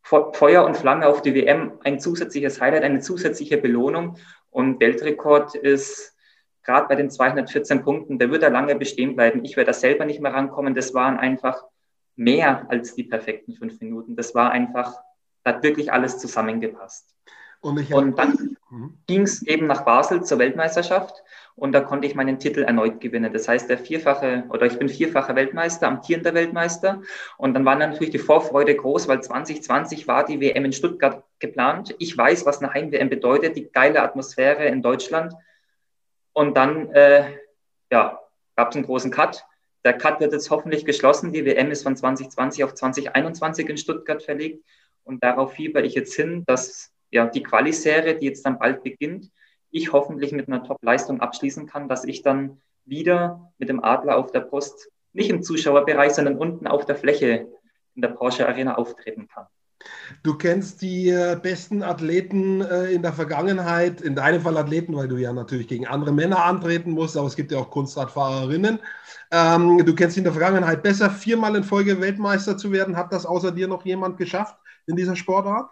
Feuer 0.00 0.64
und 0.64 0.78
Flamme 0.78 1.06
auf 1.06 1.20
die 1.20 1.34
WM, 1.34 1.72
ein 1.84 2.00
zusätzliches 2.00 2.62
Highlight, 2.62 2.82
eine 2.82 3.00
zusätzliche 3.00 3.58
Belohnung. 3.58 4.16
Und 4.48 4.80
Weltrekord 4.80 5.54
ist 5.54 6.16
gerade 6.62 6.88
bei 6.88 6.94
den 6.94 7.10
214 7.10 7.82
Punkten, 7.82 8.18
der 8.18 8.30
wird 8.30 8.42
da 8.42 8.48
lange 8.48 8.74
bestehen 8.74 9.14
bleiben. 9.14 9.44
Ich 9.44 9.58
werde 9.58 9.66
da 9.66 9.74
selber 9.74 10.06
nicht 10.06 10.22
mehr 10.22 10.32
rankommen. 10.32 10.74
Das 10.74 10.94
waren 10.94 11.18
einfach 11.18 11.62
mehr 12.16 12.70
als 12.70 12.94
die 12.94 13.04
perfekten 13.04 13.52
fünf 13.52 13.78
Minuten. 13.82 14.16
Das 14.16 14.34
war 14.34 14.50
einfach, 14.50 14.94
da 15.44 15.52
hat 15.52 15.62
wirklich 15.62 15.92
alles 15.92 16.16
zusammengepasst. 16.16 17.14
Und, 17.62 17.92
und 17.92 18.18
dann 18.18 18.56
mhm. 18.70 18.98
ging 19.06 19.22
es 19.22 19.42
eben 19.46 19.68
nach 19.68 19.84
Basel 19.84 20.24
zur 20.24 20.40
Weltmeisterschaft 20.40 21.22
und 21.54 21.70
da 21.70 21.80
konnte 21.80 22.08
ich 22.08 22.16
meinen 22.16 22.40
Titel 22.40 22.64
erneut 22.64 23.00
gewinnen. 23.00 23.32
Das 23.32 23.46
heißt, 23.46 23.70
der 23.70 23.78
vierfache 23.78 24.44
oder 24.48 24.66
ich 24.66 24.78
bin 24.78 24.88
vierfacher 24.88 25.36
Weltmeister, 25.36 25.86
amtierender 25.86 26.34
Weltmeister. 26.34 27.02
Und 27.38 27.54
dann 27.54 27.64
war 27.64 27.76
natürlich 27.76 28.10
die 28.10 28.18
Vorfreude 28.18 28.74
groß, 28.74 29.06
weil 29.06 29.22
2020 29.22 30.08
war 30.08 30.24
die 30.24 30.40
WM 30.40 30.64
in 30.64 30.72
Stuttgart 30.72 31.22
geplant. 31.38 31.94
Ich 32.00 32.18
weiß, 32.18 32.46
was 32.46 32.60
eine 32.60 32.74
Heim-WM 32.74 33.08
bedeutet, 33.08 33.54
die 33.54 33.70
geile 33.70 34.02
Atmosphäre 34.02 34.66
in 34.66 34.82
Deutschland. 34.82 35.32
Und 36.32 36.56
dann 36.56 36.90
äh, 36.90 37.30
ja, 37.92 38.18
gab 38.56 38.70
es 38.70 38.76
einen 38.76 38.86
großen 38.86 39.12
Cut. 39.12 39.44
Der 39.84 39.92
Cut 39.92 40.18
wird 40.18 40.32
jetzt 40.32 40.50
hoffentlich 40.50 40.84
geschlossen. 40.84 41.32
Die 41.32 41.44
WM 41.44 41.70
ist 41.70 41.84
von 41.84 41.94
2020 41.94 42.64
auf 42.64 42.74
2021 42.74 43.68
in 43.68 43.76
Stuttgart 43.76 44.20
verlegt. 44.20 44.64
Und 45.04 45.22
darauf 45.22 45.52
fieber 45.52 45.84
ich 45.84 45.94
jetzt 45.94 46.14
hin, 46.14 46.42
dass 46.46 46.91
ja, 47.12 47.26
die 47.26 47.42
Quali-Serie, 47.42 48.18
die 48.18 48.26
jetzt 48.26 48.44
dann 48.44 48.58
bald 48.58 48.82
beginnt, 48.82 49.30
ich 49.70 49.92
hoffentlich 49.92 50.32
mit 50.32 50.48
einer 50.48 50.64
Top-Leistung 50.64 51.20
abschließen 51.20 51.66
kann, 51.66 51.88
dass 51.88 52.04
ich 52.04 52.22
dann 52.22 52.60
wieder 52.84 53.52
mit 53.58 53.68
dem 53.68 53.82
Adler 53.84 54.16
auf 54.16 54.32
der 54.32 54.40
Brust, 54.40 54.88
nicht 55.12 55.30
im 55.30 55.42
Zuschauerbereich, 55.42 56.12
sondern 56.12 56.38
unten 56.38 56.66
auf 56.66 56.86
der 56.86 56.96
Fläche 56.96 57.46
in 57.94 58.02
der 58.02 58.08
Porsche 58.08 58.48
Arena 58.48 58.74
auftreten 58.74 59.28
kann. 59.28 59.46
Du 60.22 60.34
kennst 60.34 60.80
die 60.80 61.08
äh, 61.08 61.36
besten 61.40 61.82
Athleten 61.82 62.60
äh, 62.60 62.92
in 62.92 63.02
der 63.02 63.12
Vergangenheit, 63.12 64.00
in 64.00 64.14
deinem 64.14 64.40
Fall 64.40 64.56
Athleten, 64.56 64.94
weil 64.94 65.08
du 65.08 65.16
ja 65.16 65.32
natürlich 65.32 65.66
gegen 65.66 65.86
andere 65.86 66.12
Männer 66.12 66.44
antreten 66.44 66.92
musst, 66.92 67.16
aber 67.16 67.26
es 67.26 67.36
gibt 67.36 67.50
ja 67.50 67.58
auch 67.58 67.70
Kunstradfahrerinnen. 67.70 68.78
Ähm, 69.32 69.84
du 69.84 69.94
kennst 69.94 70.16
in 70.16 70.24
der 70.24 70.32
Vergangenheit 70.32 70.82
besser, 70.82 71.10
viermal 71.10 71.56
in 71.56 71.64
Folge 71.64 72.00
Weltmeister 72.00 72.56
zu 72.56 72.70
werden. 72.70 72.96
Hat 72.96 73.12
das 73.12 73.26
außer 73.26 73.50
dir 73.50 73.66
noch 73.66 73.84
jemand 73.84 74.18
geschafft 74.18 74.56
in 74.86 74.96
dieser 74.96 75.16
Sportart? 75.16 75.68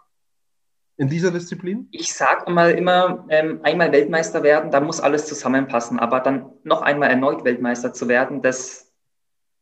In 1.00 1.08
dieser 1.08 1.30
Disziplin? 1.30 1.88
Ich 1.92 2.12
sage 2.12 2.50
mal 2.50 2.72
immer, 2.72 3.24
ähm, 3.30 3.60
einmal 3.62 3.90
Weltmeister 3.90 4.42
werden, 4.42 4.70
da 4.70 4.80
muss 4.80 5.00
alles 5.00 5.24
zusammenpassen. 5.24 5.98
Aber 5.98 6.20
dann 6.20 6.52
noch 6.62 6.82
einmal 6.82 7.08
erneut 7.08 7.42
Weltmeister 7.42 7.94
zu 7.94 8.06
werden, 8.06 8.42
das, 8.42 8.92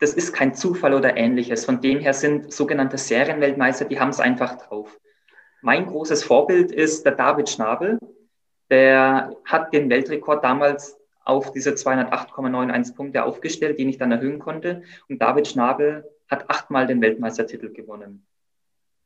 das 0.01 0.15
ist 0.15 0.33
kein 0.33 0.53
Zufall 0.53 0.95
oder 0.95 1.17
ähnliches. 1.17 1.65
Von 1.65 1.81
dem 1.81 2.01
her 2.01 2.13
sind 2.13 2.53
sogenannte 2.53 2.99
Serienweltmeister, 2.99 3.85
die 3.85 4.01
haben 4.01 4.09
es 4.09 4.19
einfach 4.19 4.59
drauf. 4.59 4.99
Mein 5.63 5.87
großes 5.87 6.25
Vorbild 6.25 6.73
ist 6.73 7.07
der 7.07 7.13
David 7.13 7.49
Schnabel. 7.49 8.01
Der 8.69 9.31
hat 9.45 9.73
den 9.73 9.89
Weltrekord 9.91 10.43
damals 10.43 10.99
auf 11.25 11.53
diese 11.53 11.71
208,91 11.71 12.97
Punkte 12.97 13.23
aufgestellt, 13.23 13.79
den 13.79 13.89
ich 13.89 13.99
dann 13.99 14.11
erhöhen 14.11 14.41
konnte. 14.41 14.83
Und 15.09 15.23
David 15.23 15.47
Schnabel 15.47 16.05
hat 16.29 16.51
achtmal 16.51 16.89
den 16.89 17.01
Weltmeistertitel 17.01 17.73
gewonnen. 17.73 18.28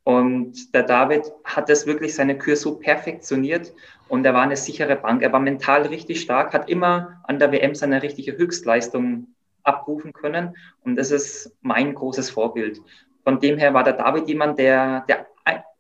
Und 0.04 0.74
der 0.74 0.82
David 0.82 1.30
hat 1.44 1.68
das 1.68 1.86
wirklich 1.86 2.14
seine 2.14 2.36
Kür 2.36 2.56
so 2.56 2.76
perfektioniert 2.76 3.72
und 4.08 4.26
er 4.26 4.34
war 4.34 4.42
eine 4.42 4.56
sichere 4.56 4.96
Bank. 4.96 5.22
Er 5.22 5.32
war 5.32 5.40
mental 5.40 5.82
richtig 5.82 6.20
stark, 6.20 6.52
hat 6.52 6.68
immer 6.68 7.22
an 7.24 7.38
der 7.38 7.52
WM 7.52 7.74
seine 7.74 8.02
richtige 8.02 8.36
Höchstleistung 8.36 9.28
abrufen 9.62 10.12
können 10.12 10.56
und 10.84 10.96
das 10.96 11.12
ist 11.12 11.56
mein 11.60 11.94
großes 11.94 12.30
Vorbild. 12.30 12.80
Von 13.22 13.38
dem 13.38 13.58
her 13.58 13.74
war 13.74 13.84
der 13.84 13.92
David 13.92 14.26
jemand, 14.26 14.58
der, 14.58 15.04
der 15.08 15.28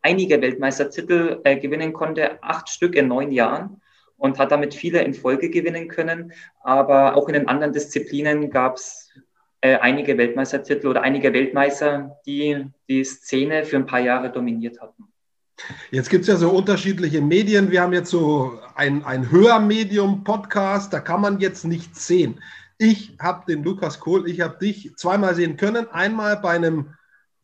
einige 0.02 0.42
Weltmeistertitel 0.42 1.40
äh, 1.44 1.56
gewinnen 1.56 1.92
konnte, 1.92 2.42
acht 2.42 2.68
Stück 2.68 2.94
in 2.94 3.08
neun 3.08 3.30
Jahren 3.32 3.80
und 4.16 4.38
hat 4.38 4.52
damit 4.52 4.74
viele 4.74 5.02
in 5.02 5.14
Folge 5.14 5.48
gewinnen 5.48 5.88
können. 5.88 6.32
Aber 6.62 7.16
auch 7.16 7.28
in 7.28 7.34
den 7.34 7.48
anderen 7.48 7.72
Disziplinen 7.72 8.50
gab 8.50 8.76
es 8.76 9.10
äh, 9.62 9.76
einige 9.78 10.18
Weltmeistertitel 10.18 10.88
oder 10.88 11.02
einige 11.02 11.32
Weltmeister, 11.32 12.20
die 12.26 12.66
die 12.88 13.04
Szene 13.04 13.64
für 13.64 13.76
ein 13.76 13.86
paar 13.86 14.00
Jahre 14.00 14.30
dominiert 14.30 14.80
hatten. 14.80 15.04
Jetzt 15.92 16.10
gibt 16.10 16.22
es 16.22 16.28
ja 16.28 16.36
so 16.36 16.50
unterschiedliche 16.50 17.20
Medien. 17.20 17.70
Wir 17.70 17.82
haben 17.82 17.92
jetzt 17.92 18.10
so 18.10 18.58
ein, 18.74 19.04
ein 19.04 19.30
Hörmedium-Podcast, 19.30 20.92
da 20.92 20.98
kann 20.98 21.20
man 21.20 21.38
jetzt 21.38 21.64
nichts 21.64 22.06
sehen. 22.06 22.42
Ich 22.78 23.16
habe 23.20 23.44
den 23.46 23.62
Lukas 23.62 24.00
Kohl, 24.00 24.28
ich 24.28 24.40
habe 24.40 24.58
dich 24.58 24.96
zweimal 24.96 25.36
sehen 25.36 25.56
können. 25.56 25.86
Einmal 25.92 26.38
bei 26.38 26.50
einem 26.50 26.94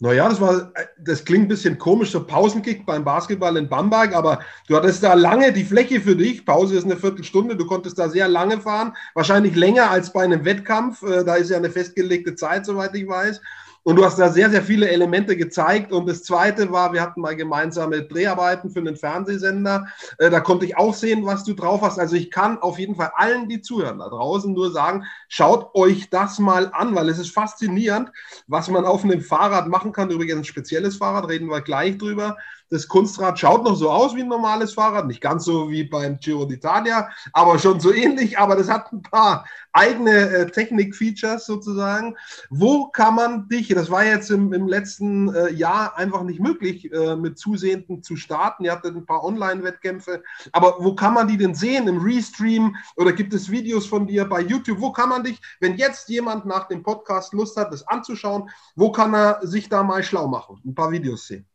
naja, 0.00 0.28
das 0.28 0.40
war, 0.40 0.72
das 0.98 1.24
klingt 1.24 1.46
ein 1.46 1.48
bisschen 1.48 1.76
komisch, 1.76 2.12
so 2.12 2.24
Pausenkick 2.24 2.86
beim 2.86 3.04
Basketball 3.04 3.56
in 3.56 3.68
Bamberg, 3.68 4.14
aber 4.14 4.40
du 4.68 4.76
hattest 4.76 5.02
da 5.02 5.14
lange 5.14 5.52
die 5.52 5.64
Fläche 5.64 6.00
für 6.00 6.14
dich. 6.14 6.46
Pause 6.46 6.76
ist 6.76 6.84
eine 6.84 6.96
Viertelstunde, 6.96 7.56
du 7.56 7.66
konntest 7.66 7.98
da 7.98 8.08
sehr 8.08 8.28
lange 8.28 8.60
fahren, 8.60 8.96
wahrscheinlich 9.14 9.56
länger 9.56 9.90
als 9.90 10.12
bei 10.12 10.22
einem 10.22 10.44
Wettkampf. 10.44 11.02
Äh, 11.02 11.24
da 11.24 11.34
ist 11.34 11.50
ja 11.50 11.56
eine 11.56 11.70
festgelegte 11.70 12.36
Zeit, 12.36 12.64
soweit 12.64 12.94
ich 12.94 13.08
weiß. 13.08 13.40
Und 13.82 13.96
du 13.96 14.04
hast 14.04 14.18
da 14.18 14.28
sehr, 14.30 14.50
sehr 14.50 14.62
viele 14.62 14.88
Elemente 14.88 15.36
gezeigt. 15.36 15.92
Und 15.92 16.06
das 16.06 16.22
Zweite 16.22 16.70
war, 16.70 16.92
wir 16.92 17.00
hatten 17.00 17.20
mal 17.20 17.36
gemeinsame 17.36 18.02
Dreharbeiten 18.02 18.70
für 18.70 18.80
einen 18.80 18.96
Fernsehsender. 18.96 19.86
Äh, 20.18 20.30
da 20.30 20.40
konnte 20.40 20.66
ich 20.66 20.76
auch 20.76 20.94
sehen, 20.94 21.24
was 21.24 21.44
du 21.44 21.54
drauf 21.54 21.80
hast. 21.82 21.98
Also 21.98 22.16
ich 22.16 22.30
kann 22.30 22.58
auf 22.58 22.78
jeden 22.78 22.96
Fall 22.96 23.12
allen, 23.14 23.48
die 23.48 23.60
zuhören 23.60 23.98
da 23.98 24.08
draußen, 24.08 24.52
nur 24.52 24.70
sagen, 24.70 25.04
schaut 25.28 25.74
euch 25.74 26.10
das 26.10 26.38
mal 26.38 26.70
an, 26.72 26.94
weil 26.94 27.08
es 27.08 27.18
ist 27.18 27.32
faszinierend, 27.32 28.10
was 28.46 28.68
man 28.68 28.84
auf 28.84 29.04
einem 29.04 29.20
Fahrrad 29.20 29.68
machen 29.68 29.92
kann. 29.92 30.10
Übrigens 30.10 30.38
ein 30.38 30.44
spezielles 30.44 30.96
Fahrrad, 30.96 31.28
reden 31.28 31.48
wir 31.48 31.60
gleich 31.60 31.98
drüber. 31.98 32.36
Das 32.70 32.86
Kunstrad 32.86 33.38
schaut 33.38 33.64
noch 33.64 33.76
so 33.76 33.90
aus 33.90 34.14
wie 34.14 34.22
ein 34.22 34.28
normales 34.28 34.74
Fahrrad, 34.74 35.06
nicht 35.06 35.20
ganz 35.20 35.44
so 35.44 35.70
wie 35.70 35.84
beim 35.84 36.18
Giro 36.18 36.42
d'Italia, 36.42 37.08
aber 37.32 37.58
schon 37.58 37.80
so 37.80 37.92
ähnlich. 37.92 38.38
Aber 38.38 38.56
das 38.56 38.68
hat 38.68 38.92
ein 38.92 39.02
paar 39.02 39.46
eigene 39.72 40.10
äh, 40.10 40.50
Technik-Features 40.50 41.46
sozusagen. 41.46 42.16
Wo 42.50 42.88
kann 42.88 43.14
man 43.14 43.48
dich, 43.48 43.68
das 43.68 43.90
war 43.90 44.04
jetzt 44.04 44.30
im, 44.30 44.52
im 44.52 44.66
letzten 44.66 45.34
äh, 45.34 45.50
Jahr 45.52 45.96
einfach 45.96 46.22
nicht 46.22 46.40
möglich, 46.40 46.92
äh, 46.92 47.16
mit 47.16 47.38
Zusehenden 47.38 48.02
zu 48.02 48.16
starten. 48.16 48.64
Ihr 48.64 48.72
hattet 48.72 48.96
ein 48.96 49.06
paar 49.06 49.24
Online-Wettkämpfe, 49.24 50.22
aber 50.52 50.76
wo 50.78 50.94
kann 50.94 51.14
man 51.14 51.28
die 51.28 51.36
denn 51.36 51.54
sehen? 51.54 51.88
Im 51.88 52.02
Restream 52.02 52.76
oder 52.96 53.12
gibt 53.12 53.32
es 53.32 53.50
Videos 53.50 53.86
von 53.86 54.06
dir 54.06 54.24
bei 54.24 54.40
YouTube? 54.40 54.80
Wo 54.80 54.92
kann 54.92 55.08
man 55.08 55.24
dich, 55.24 55.40
wenn 55.60 55.76
jetzt 55.76 56.08
jemand 56.08 56.44
nach 56.44 56.68
dem 56.68 56.82
Podcast 56.82 57.32
Lust 57.32 57.56
hat, 57.56 57.72
das 57.72 57.86
anzuschauen, 57.86 58.50
wo 58.74 58.92
kann 58.92 59.14
er 59.14 59.40
sich 59.42 59.68
da 59.68 59.82
mal 59.82 60.02
schlau 60.02 60.28
machen? 60.28 60.60
Ein 60.64 60.74
paar 60.74 60.90
Videos 60.90 61.26
sehen. 61.26 61.46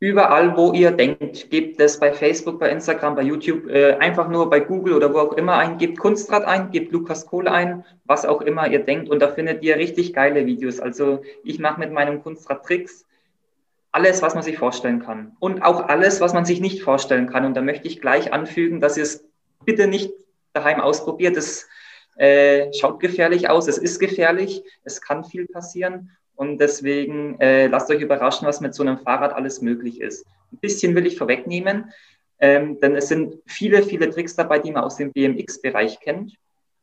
Überall, 0.00 0.56
wo 0.56 0.72
ihr 0.72 0.92
denkt, 0.92 1.50
gebt 1.50 1.80
es 1.80 1.98
bei 1.98 2.12
Facebook, 2.12 2.60
bei 2.60 2.70
Instagram, 2.70 3.16
bei 3.16 3.22
YouTube, 3.22 3.68
äh, 3.68 3.94
einfach 3.94 4.28
nur 4.28 4.48
bei 4.48 4.60
Google 4.60 4.94
oder 4.94 5.12
wo 5.12 5.18
auch 5.18 5.32
immer 5.32 5.56
ein, 5.56 5.76
gebt 5.76 5.98
Kunstrad 5.98 6.44
ein, 6.44 6.70
gebt 6.70 6.92
Lukas 6.92 7.26
Kohl 7.26 7.48
ein, 7.48 7.84
was 8.04 8.24
auch 8.24 8.40
immer 8.40 8.68
ihr 8.68 8.78
denkt 8.78 9.08
und 9.08 9.20
da 9.20 9.28
findet 9.28 9.64
ihr 9.64 9.76
richtig 9.76 10.14
geile 10.14 10.46
Videos. 10.46 10.78
Also 10.78 11.22
ich 11.42 11.58
mache 11.58 11.80
mit 11.80 11.90
meinem 11.90 12.22
Kunstrad 12.22 12.64
Tricks, 12.64 13.06
alles, 13.90 14.22
was 14.22 14.34
man 14.34 14.44
sich 14.44 14.56
vorstellen 14.56 15.00
kann 15.00 15.36
und 15.40 15.62
auch 15.62 15.88
alles, 15.88 16.20
was 16.20 16.32
man 16.32 16.44
sich 16.44 16.60
nicht 16.60 16.82
vorstellen 16.82 17.28
kann. 17.28 17.44
Und 17.44 17.56
da 17.56 17.60
möchte 17.60 17.88
ich 17.88 18.00
gleich 18.00 18.32
anfügen, 18.32 18.78
dass 18.78 18.96
ihr 18.96 19.02
es 19.02 19.24
bitte 19.64 19.88
nicht 19.88 20.12
daheim 20.52 20.80
ausprobiert. 20.80 21.36
Es 21.36 21.66
äh, 22.14 22.72
schaut 22.72 23.00
gefährlich 23.00 23.50
aus, 23.50 23.66
es 23.66 23.78
ist 23.78 23.98
gefährlich, 23.98 24.62
es 24.84 25.00
kann 25.00 25.24
viel 25.24 25.48
passieren 25.48 26.12
und 26.38 26.58
deswegen 26.58 27.38
äh, 27.40 27.66
lasst 27.66 27.90
euch 27.90 28.00
überraschen, 28.00 28.46
was 28.46 28.60
mit 28.60 28.72
so 28.72 28.84
einem 28.84 28.98
Fahrrad 28.98 29.32
alles 29.32 29.60
möglich 29.60 30.00
ist. 30.00 30.24
Ein 30.52 30.58
bisschen 30.58 30.94
will 30.94 31.04
ich 31.04 31.18
vorwegnehmen, 31.18 31.92
ähm, 32.38 32.78
denn 32.78 32.94
es 32.94 33.08
sind 33.08 33.34
viele, 33.44 33.82
viele 33.82 34.08
Tricks 34.08 34.36
dabei, 34.36 34.60
die 34.60 34.70
man 34.70 34.84
aus 34.84 34.96
dem 34.96 35.12
BMX-Bereich 35.12 35.98
kennt. 35.98 36.36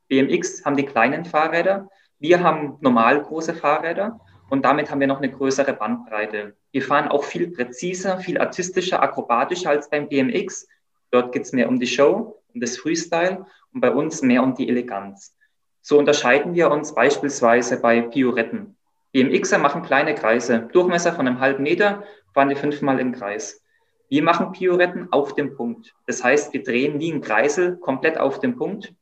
BMX 0.08 0.62
haben 0.66 0.76
die 0.76 0.84
kleinen 0.84 1.24
Fahrräder, 1.24 1.88
wir 2.18 2.42
haben 2.42 2.76
normal 2.82 3.22
große 3.22 3.54
Fahrräder 3.54 4.20
und 4.50 4.66
damit 4.66 4.90
haben 4.90 5.00
wir 5.00 5.06
noch 5.06 5.22
eine 5.22 5.32
größere 5.32 5.72
Bandbreite. 5.72 6.54
Wir 6.70 6.82
fahren 6.82 7.08
auch 7.08 7.24
viel 7.24 7.50
präziser, 7.50 8.18
viel 8.18 8.36
artistischer, 8.36 9.02
akrobatischer 9.02 9.70
als 9.70 9.88
beim 9.88 10.06
BMX. 10.06 10.68
Dort 11.10 11.32
geht 11.32 11.44
es 11.44 11.52
mehr 11.52 11.70
um 11.70 11.80
die 11.80 11.86
Show, 11.86 12.42
um 12.52 12.60
das 12.60 12.76
Freestyle 12.76 13.46
und 13.72 13.80
bei 13.80 13.90
uns 13.90 14.20
mehr 14.20 14.42
um 14.42 14.54
die 14.54 14.68
Eleganz. 14.68 15.34
So 15.80 15.98
unterscheiden 15.98 16.54
wir 16.54 16.70
uns 16.70 16.94
beispielsweise 16.94 17.80
bei 17.80 18.02
Pioretten. 18.02 18.75
BMXer 19.16 19.56
machen 19.56 19.80
kleine 19.80 20.14
Kreise, 20.14 20.68
Durchmesser 20.74 21.14
von 21.14 21.26
einem 21.26 21.40
halben 21.40 21.62
Meter, 21.62 22.02
fahren 22.34 22.50
die 22.50 22.54
fünfmal 22.54 23.00
im 23.00 23.12
Kreis. 23.12 23.64
Wir 24.10 24.22
machen 24.22 24.52
Pioretten 24.52 25.10
auf 25.10 25.34
dem 25.34 25.56
Punkt. 25.56 25.94
Das 26.06 26.22
heißt, 26.22 26.52
wir 26.52 26.62
drehen 26.62 27.00
wie 27.00 27.10
ein 27.10 27.22
Kreisel 27.22 27.78
komplett 27.78 28.18
auf 28.18 28.40
dem 28.40 28.58
Punkt 28.58 28.92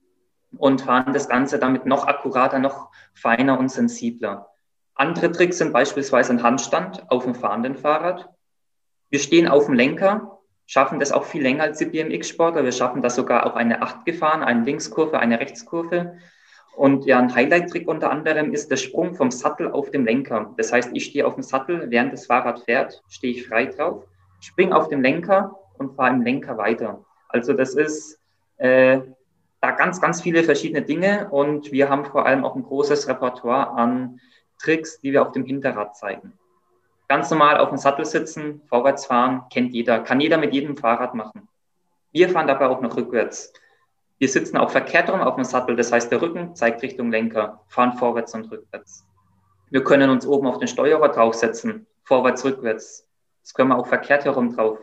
und 0.57 0.83
fahren 0.83 1.13
das 1.13 1.29
Ganze 1.29 1.59
damit 1.59 1.85
noch 1.87 2.07
akkurater, 2.07 2.61
noch 2.61 2.93
feiner 3.13 3.59
und 3.59 3.73
sensibler. 3.73 4.51
Andere 4.95 5.33
Tricks 5.33 5.59
sind 5.59 5.73
beispielsweise 5.73 6.33
ein 6.33 6.45
Handstand 6.45 7.11
auf 7.11 7.25
dem 7.25 7.35
fahrenden 7.35 7.75
Fahrrad. 7.75 8.29
Wir 9.11 9.19
stehen 9.19 9.49
auf 9.49 9.67
dem 9.67 9.75
Lenker, 9.75 10.39
schaffen 10.65 11.01
das 11.01 11.11
auch 11.11 11.25
viel 11.25 11.43
länger 11.43 11.65
als 11.65 11.79
die 11.79 11.87
BMX-Sportler. 11.87 12.63
Wir 12.63 12.71
schaffen 12.71 13.03
das 13.03 13.17
sogar 13.17 13.47
auf 13.47 13.57
eine 13.57 13.83
Acht 13.83 14.05
gefahren, 14.05 14.45
eine 14.45 14.63
Linkskurve, 14.63 15.19
eine 15.19 15.41
Rechtskurve. 15.41 16.19
Und 16.77 17.05
ja, 17.07 17.19
ein 17.19 17.35
Highlight-Trick 17.35 17.87
unter 17.89 18.11
anderem 18.11 18.53
ist 18.53 18.71
der 18.71 18.77
Sprung 18.77 19.15
vom 19.15 19.31
Sattel 19.31 19.71
auf 19.71 19.91
dem 19.91 20.05
Lenker. 20.05 20.53
Das 20.57 20.73
heißt, 20.73 20.91
ich 20.93 21.05
stehe 21.05 21.27
auf 21.27 21.35
dem 21.35 21.43
Sattel, 21.43 21.91
während 21.91 22.13
das 22.13 22.27
Fahrrad 22.27 22.61
fährt, 22.61 23.03
stehe 23.09 23.33
ich 23.33 23.47
frei 23.47 23.67
drauf, 23.67 24.05
springe 24.41 24.77
auf 24.77 24.89
dem 24.89 25.01
Lenker 25.01 25.57
und 25.79 25.95
fahre 25.95 26.15
im 26.15 26.23
Lenker 26.23 26.59
weiter. 26.59 27.05
Also 27.29 27.53
das 27.53 27.75
ist 27.75 28.19
äh, 28.59 29.01
da 29.61 29.71
ganz, 29.71 30.01
ganz 30.01 30.21
viele 30.21 30.43
verschiedene 30.43 30.83
Dinge 30.83 31.29
und 31.31 31.73
wir 31.73 31.89
haben 31.89 32.05
vor 32.05 32.27
allem 32.27 32.45
auch 32.45 32.55
ein 32.57 32.63
großes 32.63 33.09
Repertoire 33.09 33.71
an 33.71 34.21
Tricks, 34.59 35.01
die 35.01 35.13
wir 35.13 35.23
auf 35.23 35.33
dem 35.33 35.45
Hinterrad 35.45 35.97
zeigen. 35.97 36.33
Ganz 37.09 37.31
normal 37.31 37.59
auf 37.59 37.69
dem 37.69 37.79
Sattel 37.79 38.05
sitzen, 38.05 38.63
vorwärts 38.67 39.07
fahren, 39.07 39.45
kennt 39.53 39.73
jeder, 39.73 40.01
kann 40.01 40.21
jeder 40.21 40.39
mit 40.39 40.53
jedem 40.53 40.77
Fahrrad 40.77 41.15
machen. 41.15 41.49
Wir 42.13 42.29
fahren 42.29 42.47
dabei 42.47 42.67
auch 42.67 42.81
noch 42.81 42.97
rückwärts. 42.97 43.53
Wir 44.19 44.29
sitzen 44.29 44.57
auch 44.57 44.71
verkehrt 44.71 45.11
rum 45.11 45.21
auf 45.21 45.35
dem 45.35 45.45
Sattel, 45.45 45.77
das 45.77 45.91
heißt, 45.91 46.11
der 46.11 46.23
Rücken 46.23 46.55
zeigt 46.55 46.83
Richtung 46.83 47.11
Lenker, 47.11 47.65
fahren 47.69 47.95
vorwärts 47.95 48.35
und 48.35 48.51
rückwärts. 48.51 49.07
Wir 49.71 49.83
können 49.83 50.11
uns 50.11 50.27
oben 50.27 50.47
auf 50.47 50.59
den 50.59 50.69
Steuerer 50.69 51.09
draufsetzen, 51.09 51.87
vorwärts, 52.05 52.45
rückwärts. 52.45 53.09
Das 53.43 53.55
können 53.55 53.71
wir 53.71 53.79
auch 53.79 53.89
verkehrt 53.89 54.25
herum 54.25 54.55
drauf, 54.55 54.79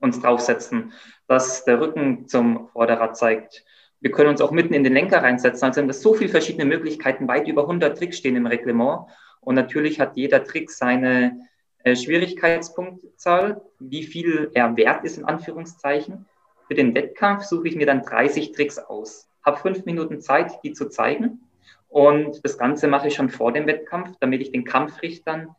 uns 0.00 0.20
draufsetzen, 0.20 0.92
dass 1.28 1.64
der 1.64 1.80
Rücken 1.80 2.26
zum 2.26 2.68
Vorderrad 2.68 3.16
zeigt. 3.16 3.64
Wir 4.00 4.10
können 4.10 4.30
uns 4.30 4.40
auch 4.40 4.50
mitten 4.50 4.74
in 4.74 4.82
den 4.82 4.92
Lenker 4.94 5.22
reinsetzen. 5.22 5.64
Also 5.64 5.80
haben 5.80 5.88
wir 5.88 5.94
so 5.94 6.12
viele 6.12 6.30
verschiedene 6.30 6.64
Möglichkeiten. 6.64 7.28
Weit 7.28 7.46
über 7.46 7.62
100 7.62 7.96
Tricks 7.96 8.18
stehen 8.18 8.34
im 8.34 8.46
Reglement. 8.46 9.06
Und 9.40 9.54
natürlich 9.54 10.00
hat 10.00 10.16
jeder 10.16 10.42
Trick 10.42 10.72
seine 10.72 11.38
äh, 11.84 11.94
Schwierigkeitspunktzahl, 11.94 13.62
wie 13.78 14.02
viel 14.02 14.50
er 14.54 14.76
wert 14.76 15.04
ist, 15.04 15.18
in 15.18 15.24
Anführungszeichen. 15.24 16.26
Für 16.66 16.74
den 16.74 16.94
Wettkampf 16.94 17.44
suche 17.44 17.68
ich 17.68 17.76
mir 17.76 17.86
dann 17.86 18.02
30 18.02 18.52
Tricks 18.52 18.78
aus, 18.78 19.28
habe 19.44 19.58
fünf 19.58 19.84
Minuten 19.84 20.20
Zeit, 20.20 20.62
die 20.62 20.72
zu 20.72 20.88
zeigen. 20.88 21.40
Und 21.88 22.44
das 22.44 22.56
Ganze 22.56 22.88
mache 22.88 23.08
ich 23.08 23.14
schon 23.14 23.28
vor 23.28 23.52
dem 23.52 23.66
Wettkampf, 23.66 24.16
damit 24.20 24.40
ich 24.40 24.52
den 24.52 24.64
Kampfrichtern 24.64 25.54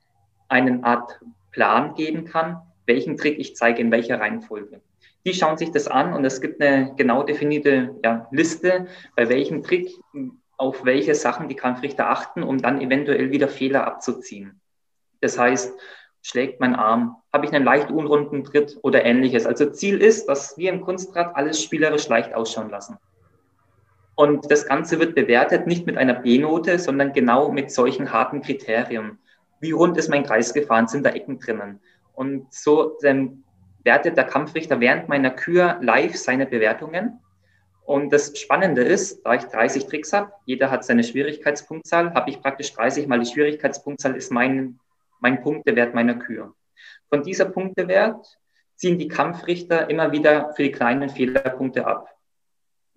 eine 0.47 0.83
Art 0.83 1.19
Plan 1.51 1.93
geben 1.93 2.25
kann, 2.25 2.61
welchen 2.85 3.17
Trick 3.17 3.39
ich 3.39 3.55
zeige, 3.55 3.81
in 3.81 3.91
welcher 3.91 4.19
Reihenfolge. 4.19 4.81
Die 5.25 5.33
schauen 5.33 5.57
sich 5.57 5.71
das 5.71 5.87
an 5.87 6.13
und 6.13 6.25
es 6.25 6.41
gibt 6.41 6.61
eine 6.61 6.95
genau 6.95 7.23
definierte 7.23 7.95
ja, 8.03 8.27
Liste, 8.31 8.87
bei 9.15 9.29
welchem 9.29 9.63
Trick 9.63 9.89
auf 10.57 10.83
welche 10.85 11.15
Sachen 11.15 11.47
die 11.47 11.55
Kampfrichter 11.55 12.09
achten, 12.09 12.43
um 12.43 12.61
dann 12.61 12.81
eventuell 12.81 13.31
wieder 13.31 13.47
Fehler 13.47 13.87
abzuziehen. 13.87 14.59
Das 15.21 15.37
heißt, 15.39 15.73
schlägt 16.23 16.59
mein 16.59 16.73
Arm, 16.73 17.17
habe 17.31 17.45
ich 17.45 17.53
einen 17.53 17.65
leicht 17.65 17.91
unrunden 17.91 18.43
Tritt 18.43 18.79
oder 18.81 19.05
ähnliches. 19.05 19.45
Also 19.45 19.69
Ziel 19.69 20.01
ist, 20.01 20.27
dass 20.27 20.57
wir 20.57 20.71
im 20.71 20.81
Kunstrad 20.81 21.35
alles 21.35 21.61
spielerisch 21.61 22.07
leicht 22.07 22.33
ausschauen 22.33 22.69
lassen. 22.69 22.97
Und 24.15 24.49
das 24.49 24.65
Ganze 24.65 24.99
wird 24.99 25.15
bewertet 25.15 25.67
nicht 25.67 25.85
mit 25.85 25.97
einer 25.97 26.13
B-Note, 26.13 26.79
sondern 26.79 27.13
genau 27.13 27.51
mit 27.51 27.71
solchen 27.71 28.13
harten 28.13 28.41
Kriterien. 28.41 29.19
Wie 29.59 29.71
rund 29.71 29.97
ist 29.97 30.09
mein 30.09 30.23
Kreis 30.23 30.53
gefahren? 30.53 30.87
Sind 30.87 31.05
da 31.05 31.09
Ecken 31.09 31.39
drinnen? 31.39 31.79
Und 32.13 32.53
so 32.53 32.97
ähm, 33.03 33.43
wertet 33.83 34.15
der 34.15 34.25
Kampfrichter 34.25 34.79
während 34.79 35.09
meiner 35.09 35.31
Kür 35.31 35.77
live 35.81 36.15
seine 36.15 36.45
Bewertungen. 36.45 37.19
Und 37.85 38.13
das 38.13 38.37
Spannende 38.39 38.81
ist, 38.81 39.25
da 39.25 39.33
ich 39.33 39.43
30 39.43 39.87
Tricks 39.87 40.13
habe, 40.13 40.31
jeder 40.45 40.71
hat 40.71 40.85
seine 40.85 41.03
Schwierigkeitspunktzahl, 41.03 42.13
habe 42.13 42.29
ich 42.29 42.41
praktisch 42.41 42.71
30 42.73 43.07
mal 43.07 43.19
die 43.19 43.29
Schwierigkeitspunktzahl 43.29 44.15
ist 44.15 44.31
mein 44.31 44.79
mein 45.23 45.41
Punktewert 45.41 45.95
meiner 45.95 46.15
Kür. 46.15 46.53
Von 47.07 47.23
dieser 47.23 47.45
Punktewert 47.45 48.37
ziehen 48.75 48.99
die 48.99 49.07
Kampfrichter 49.07 49.89
immer 49.89 50.11
wieder 50.11 50.53
für 50.53 50.63
die 50.63 50.71
kleinen 50.71 51.09
Fehlerpunkte 51.09 51.87
ab. 51.87 52.09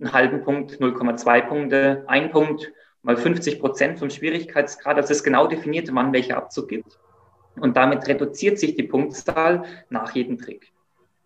Einen 0.00 0.12
halben 0.12 0.42
Punkt, 0.42 0.72
0,2 0.72 1.40
Punkte, 1.42 2.04
ein 2.08 2.30
Punkt, 2.30 2.72
mal 3.02 3.16
50 3.16 3.60
Prozent 3.60 4.00
vom 4.00 4.10
Schwierigkeitsgrad. 4.10 4.98
Das 4.98 5.10
ist 5.10 5.22
genau 5.22 5.46
definiert, 5.46 5.88
wann 5.92 6.12
welcher 6.12 6.36
Abzug 6.36 6.68
gibt. 6.68 6.98
Und 7.60 7.76
damit 7.76 8.06
reduziert 8.08 8.58
sich 8.58 8.74
die 8.74 8.82
Punktzahl 8.82 9.62
nach 9.88 10.12
jedem 10.14 10.36
Trick. 10.36 10.72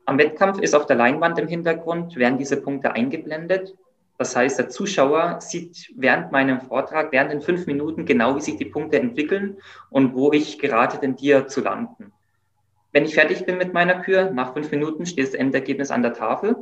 Am 0.04 0.18
Wettkampf 0.18 0.60
ist 0.60 0.74
auf 0.74 0.84
der 0.84 0.96
Leinwand 0.96 1.38
im 1.38 1.48
Hintergrund, 1.48 2.16
werden 2.16 2.38
diese 2.38 2.60
Punkte 2.60 2.92
eingeblendet 2.92 3.74
das 4.20 4.36
heißt, 4.36 4.58
der 4.58 4.68
Zuschauer 4.68 5.40
sieht 5.40 5.94
während 5.96 6.30
meinem 6.30 6.60
Vortrag, 6.60 7.10
während 7.10 7.32
den 7.32 7.40
fünf 7.40 7.66
Minuten 7.66 8.04
genau, 8.04 8.36
wie 8.36 8.42
sich 8.42 8.58
die 8.58 8.66
Punkte 8.66 9.00
entwickeln 9.00 9.56
und 9.88 10.14
wo 10.14 10.30
ich 10.30 10.58
gerade 10.58 11.00
tendiere 11.00 11.46
zu 11.46 11.62
landen. 11.62 12.12
Wenn 12.92 13.06
ich 13.06 13.14
fertig 13.14 13.46
bin 13.46 13.56
mit 13.56 13.72
meiner 13.72 14.02
Kür, 14.02 14.30
nach 14.30 14.52
fünf 14.52 14.70
Minuten 14.72 15.06
steht 15.06 15.28
das 15.28 15.32
Endergebnis 15.32 15.90
an 15.90 16.02
der 16.02 16.12
Tafel 16.12 16.54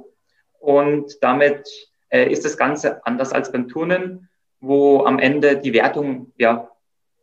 und 0.61 1.19
damit 1.21 1.69
äh, 2.11 2.31
ist 2.31 2.45
das 2.45 2.57
Ganze 2.57 3.05
anders 3.05 3.33
als 3.33 3.50
beim 3.50 3.67
Turnen, 3.67 4.29
wo 4.61 5.05
am 5.05 5.19
Ende 5.19 5.57
die 5.57 5.73
Wertung 5.73 6.33
ja, 6.37 6.71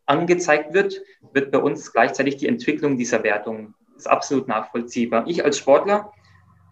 angezeigt 0.05 0.73
wird, 0.73 1.01
wird 1.31 1.49
bei 1.49 1.59
uns 1.59 1.93
gleichzeitig 1.93 2.35
die 2.35 2.49
Entwicklung 2.49 2.97
dieser 2.97 3.23
Wertung. 3.23 3.73
Ist 3.95 4.09
absolut 4.09 4.49
nachvollziehbar. 4.49 5.23
Ich 5.27 5.45
als 5.45 5.57
Sportler 5.57 6.11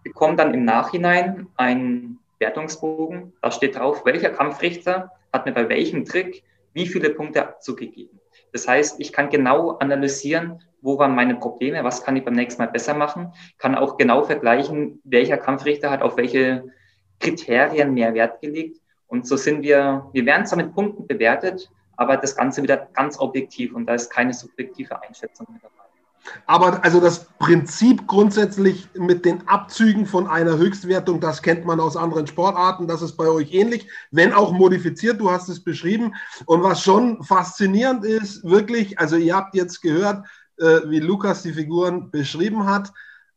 bekomme 0.02 0.36
dann 0.36 0.52
im 0.52 0.66
Nachhinein 0.66 1.46
ein 1.56 2.18
Wertungsbogen. 2.44 3.32
Da 3.40 3.50
steht 3.50 3.76
drauf, 3.76 4.04
welcher 4.04 4.30
Kampfrichter 4.30 5.10
hat 5.32 5.46
mir 5.46 5.52
bei 5.52 5.68
welchem 5.68 6.04
Trick 6.04 6.44
wie 6.74 6.86
viele 6.86 7.10
Punkte 7.10 7.54
zugegeben. 7.60 8.20
Das 8.52 8.68
heißt, 8.68 9.00
ich 9.00 9.12
kann 9.12 9.30
genau 9.30 9.78
analysieren, 9.78 10.62
wo 10.82 10.98
waren 10.98 11.14
meine 11.14 11.36
Probleme, 11.36 11.82
was 11.82 12.04
kann 12.04 12.16
ich 12.16 12.24
beim 12.24 12.34
nächsten 12.34 12.60
Mal 12.62 12.70
besser 12.70 12.94
machen, 12.94 13.32
kann 13.58 13.74
auch 13.74 13.96
genau 13.96 14.22
vergleichen, 14.22 15.00
welcher 15.04 15.38
Kampfrichter 15.38 15.90
hat 15.90 16.02
auf 16.02 16.16
welche 16.16 16.64
Kriterien 17.20 17.94
mehr 17.94 18.12
Wert 18.12 18.40
gelegt. 18.42 18.80
Und 19.06 19.26
so 19.26 19.36
sind 19.36 19.62
wir, 19.62 20.10
wir 20.12 20.26
werden 20.26 20.44
zwar 20.46 20.58
mit 20.58 20.74
Punkten 20.74 21.06
bewertet, 21.06 21.70
aber 21.96 22.16
das 22.16 22.36
Ganze 22.36 22.62
wieder 22.62 22.88
ganz 22.92 23.18
objektiv 23.18 23.74
und 23.74 23.86
da 23.86 23.94
ist 23.94 24.10
keine 24.10 24.34
subjektive 24.34 25.00
Einschätzung 25.00 25.46
mit 25.52 25.62
dabei. 25.62 25.83
Aber 26.46 26.84
also 26.84 27.00
das 27.00 27.26
Prinzip 27.38 28.06
grundsätzlich 28.06 28.88
mit 28.94 29.24
den 29.24 29.46
Abzügen 29.48 30.06
von 30.06 30.26
einer 30.26 30.56
Höchstwertung, 30.56 31.20
das 31.20 31.42
kennt 31.42 31.64
man 31.64 31.80
aus 31.80 31.96
anderen 31.96 32.26
Sportarten, 32.26 32.88
das 32.88 33.02
ist 33.02 33.16
bei 33.16 33.26
euch 33.26 33.52
ähnlich, 33.52 33.88
wenn 34.10 34.32
auch 34.32 34.52
modifiziert, 34.52 35.20
du 35.20 35.30
hast 35.30 35.48
es 35.48 35.62
beschrieben. 35.62 36.14
Und 36.46 36.62
was 36.62 36.82
schon 36.82 37.22
faszinierend 37.22 38.04
ist, 38.04 38.44
wirklich, 38.44 38.98
also 38.98 39.16
ihr 39.16 39.36
habt 39.36 39.54
jetzt 39.54 39.82
gehört, 39.82 40.26
äh, 40.58 40.80
wie 40.88 41.00
Lukas 41.00 41.42
die 41.42 41.52
Figuren 41.52 42.10
beschrieben 42.10 42.66
hat, 42.66 42.92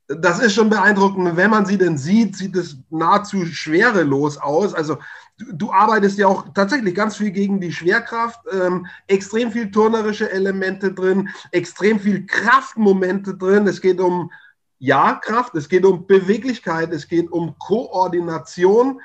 das 0.08 0.40
ist 0.40 0.54
schon 0.54 0.70
beeindruckend. 0.70 1.36
Wenn 1.36 1.50
man 1.50 1.66
sie 1.66 1.78
denn 1.78 1.98
sieht, 1.98 2.38
sieht 2.38 2.56
es 2.56 2.78
nahezu 2.90 3.46
schwerelos 3.46 4.38
aus. 4.38 4.74
Also 4.74 4.98
du 5.38 5.72
arbeitest 5.72 6.18
ja 6.18 6.28
auch 6.28 6.46
tatsächlich 6.54 6.96
ganz 6.96 7.18
viel 7.18 7.32
gegen 7.32 7.62
die 7.62 7.72
Schwerkraft, 7.72 8.40
ähm, 8.52 8.88
extrem 9.08 9.52
viel 9.52 9.72
turnerische 9.72 10.32
Elemente 10.32 10.94
drin, 10.94 11.30
extrem 11.52 12.00
viel 12.00 12.26
Kraftmomente 12.26 13.36
drin. 13.36 13.68
Es 13.68 13.82
geht 13.82 14.00
um 14.00 14.32
ja, 14.80 15.16
Kraft, 15.16 15.56
es 15.56 15.70
geht 15.70 15.86
um 15.86 16.06
Beweglichkeit, 16.06 16.92
es 16.92 17.08
geht 17.08 17.32
um 17.32 17.58
Koordination. 17.60 19.02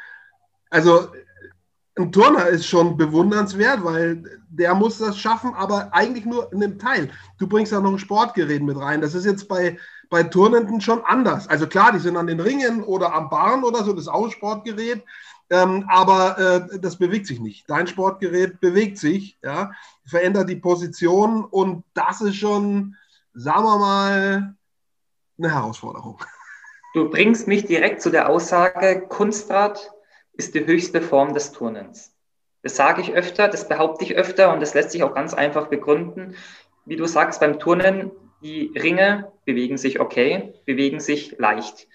Also 0.71 1.09
ein 1.99 2.11
Turner 2.13 2.49
ist 2.49 2.67
schon 2.67 2.97
bewundernswert, 2.97 3.85
weil 3.85 4.41
der 4.49 4.75
muss 4.75 4.99
das 4.99 5.19
schaffen, 5.19 5.55
aber 5.55 5.93
eigentlich 5.93 6.25
nur 6.25 6.51
in 6.53 6.63
einem 6.63 6.79
Teil. 6.79 7.11
Du 7.39 7.47
bringst 7.47 7.73
da 7.73 7.81
noch 7.81 7.93
ein 7.93 7.99
Sportgerät 7.99 8.63
mit 8.63 8.79
rein. 8.79 9.03
Das 9.03 9.15
ist 9.15 9.27
jetzt 9.27 9.49
bei, 9.49 9.79
bei 10.09 10.23
Turnenden 10.23 10.81
schon 10.81 11.05
anders. 11.05 11.49
Also 11.49 11.67
klar, 11.67 11.93
die 11.93 11.99
sind 11.99 12.17
an 12.17 12.27
den 12.27 12.41
Ringen 12.41 12.83
oder 12.83 13.13
am 13.15 13.29
Barren 13.29 13.65
oder 13.65 13.85
so, 13.85 13.93
das 13.93 14.03
ist 14.03 14.09
auch 14.09 14.31
Sportgerät. 14.31 15.05
Ähm, 15.53 15.85
aber 15.87 16.39
äh, 16.73 16.79
das 16.79 16.97
bewegt 16.97 17.27
sich 17.27 17.39
nicht. 17.39 17.69
Dein 17.69 17.87
Sportgerät 17.87 18.59
bewegt 18.59 18.97
sich, 18.97 19.37
ja, 19.43 19.73
verändert 20.03 20.49
die 20.49 20.57
Position 20.57 21.45
und 21.45 21.85
das 21.93 22.23
ist 22.23 22.37
schon, 22.37 22.97
sagen 23.35 23.65
wir 23.65 23.79
mal, 23.79 24.55
eine 25.39 25.55
Herausforderung. 25.55 26.25
Du 26.95 27.11
bringst 27.11 27.49
mich 27.49 27.67
direkt 27.67 28.01
zu 28.01 28.09
der 28.09 28.31
Aussage, 28.31 29.03
Kunstrad 29.09 29.93
ist 30.33 30.55
die 30.55 30.65
höchste 30.65 31.03
Form 31.03 31.35
des 31.35 31.53
Turnens. 31.53 32.15
Das 32.63 32.77
sage 32.77 33.03
ich 33.03 33.13
öfter, 33.13 33.49
das 33.49 33.69
behaupte 33.69 34.07
ich 34.07 34.17
öfter 34.17 34.55
und 34.55 34.61
das 34.61 34.73
lässt 34.73 34.93
sich 34.93 35.03
auch 35.03 35.15
ganz 35.15 35.35
einfach 35.35 35.67
begründen. 35.67 36.35
Wie 36.87 36.97
du 36.97 37.05
sagst, 37.05 37.41
beim 37.41 37.59
Turnen, 37.59 38.11
die 38.43 38.73
Ringe 38.75 39.31
bewegen 39.45 39.77
sich 39.77 40.01
okay, 40.01 40.55
bewegen 40.65 40.99
sich 40.99 41.37
leicht. 41.39 41.89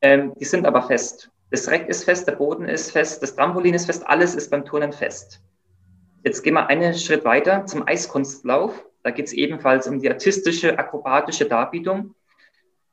Ähm, 0.00 0.34
die 0.34 0.44
sind 0.44 0.66
aber 0.66 0.82
fest. 0.82 1.30
Das 1.50 1.68
Reck 1.68 1.88
ist 1.88 2.04
fest, 2.04 2.26
der 2.26 2.32
Boden 2.32 2.68
ist 2.68 2.90
fest, 2.90 3.22
das 3.22 3.34
Trampolin 3.34 3.74
ist 3.74 3.86
fest, 3.86 4.06
alles 4.06 4.34
ist 4.34 4.50
beim 4.50 4.64
Turnen 4.64 4.92
fest. 4.92 5.40
Jetzt 6.22 6.42
gehen 6.42 6.54
wir 6.54 6.66
einen 6.66 6.94
Schritt 6.94 7.24
weiter 7.24 7.64
zum 7.64 7.86
Eiskunstlauf. 7.86 8.84
Da 9.02 9.10
geht 9.10 9.26
es 9.26 9.32
ebenfalls 9.32 9.86
um 9.86 10.00
die 10.00 10.10
artistische, 10.10 10.78
akrobatische 10.78 11.46
Darbietung. 11.46 12.14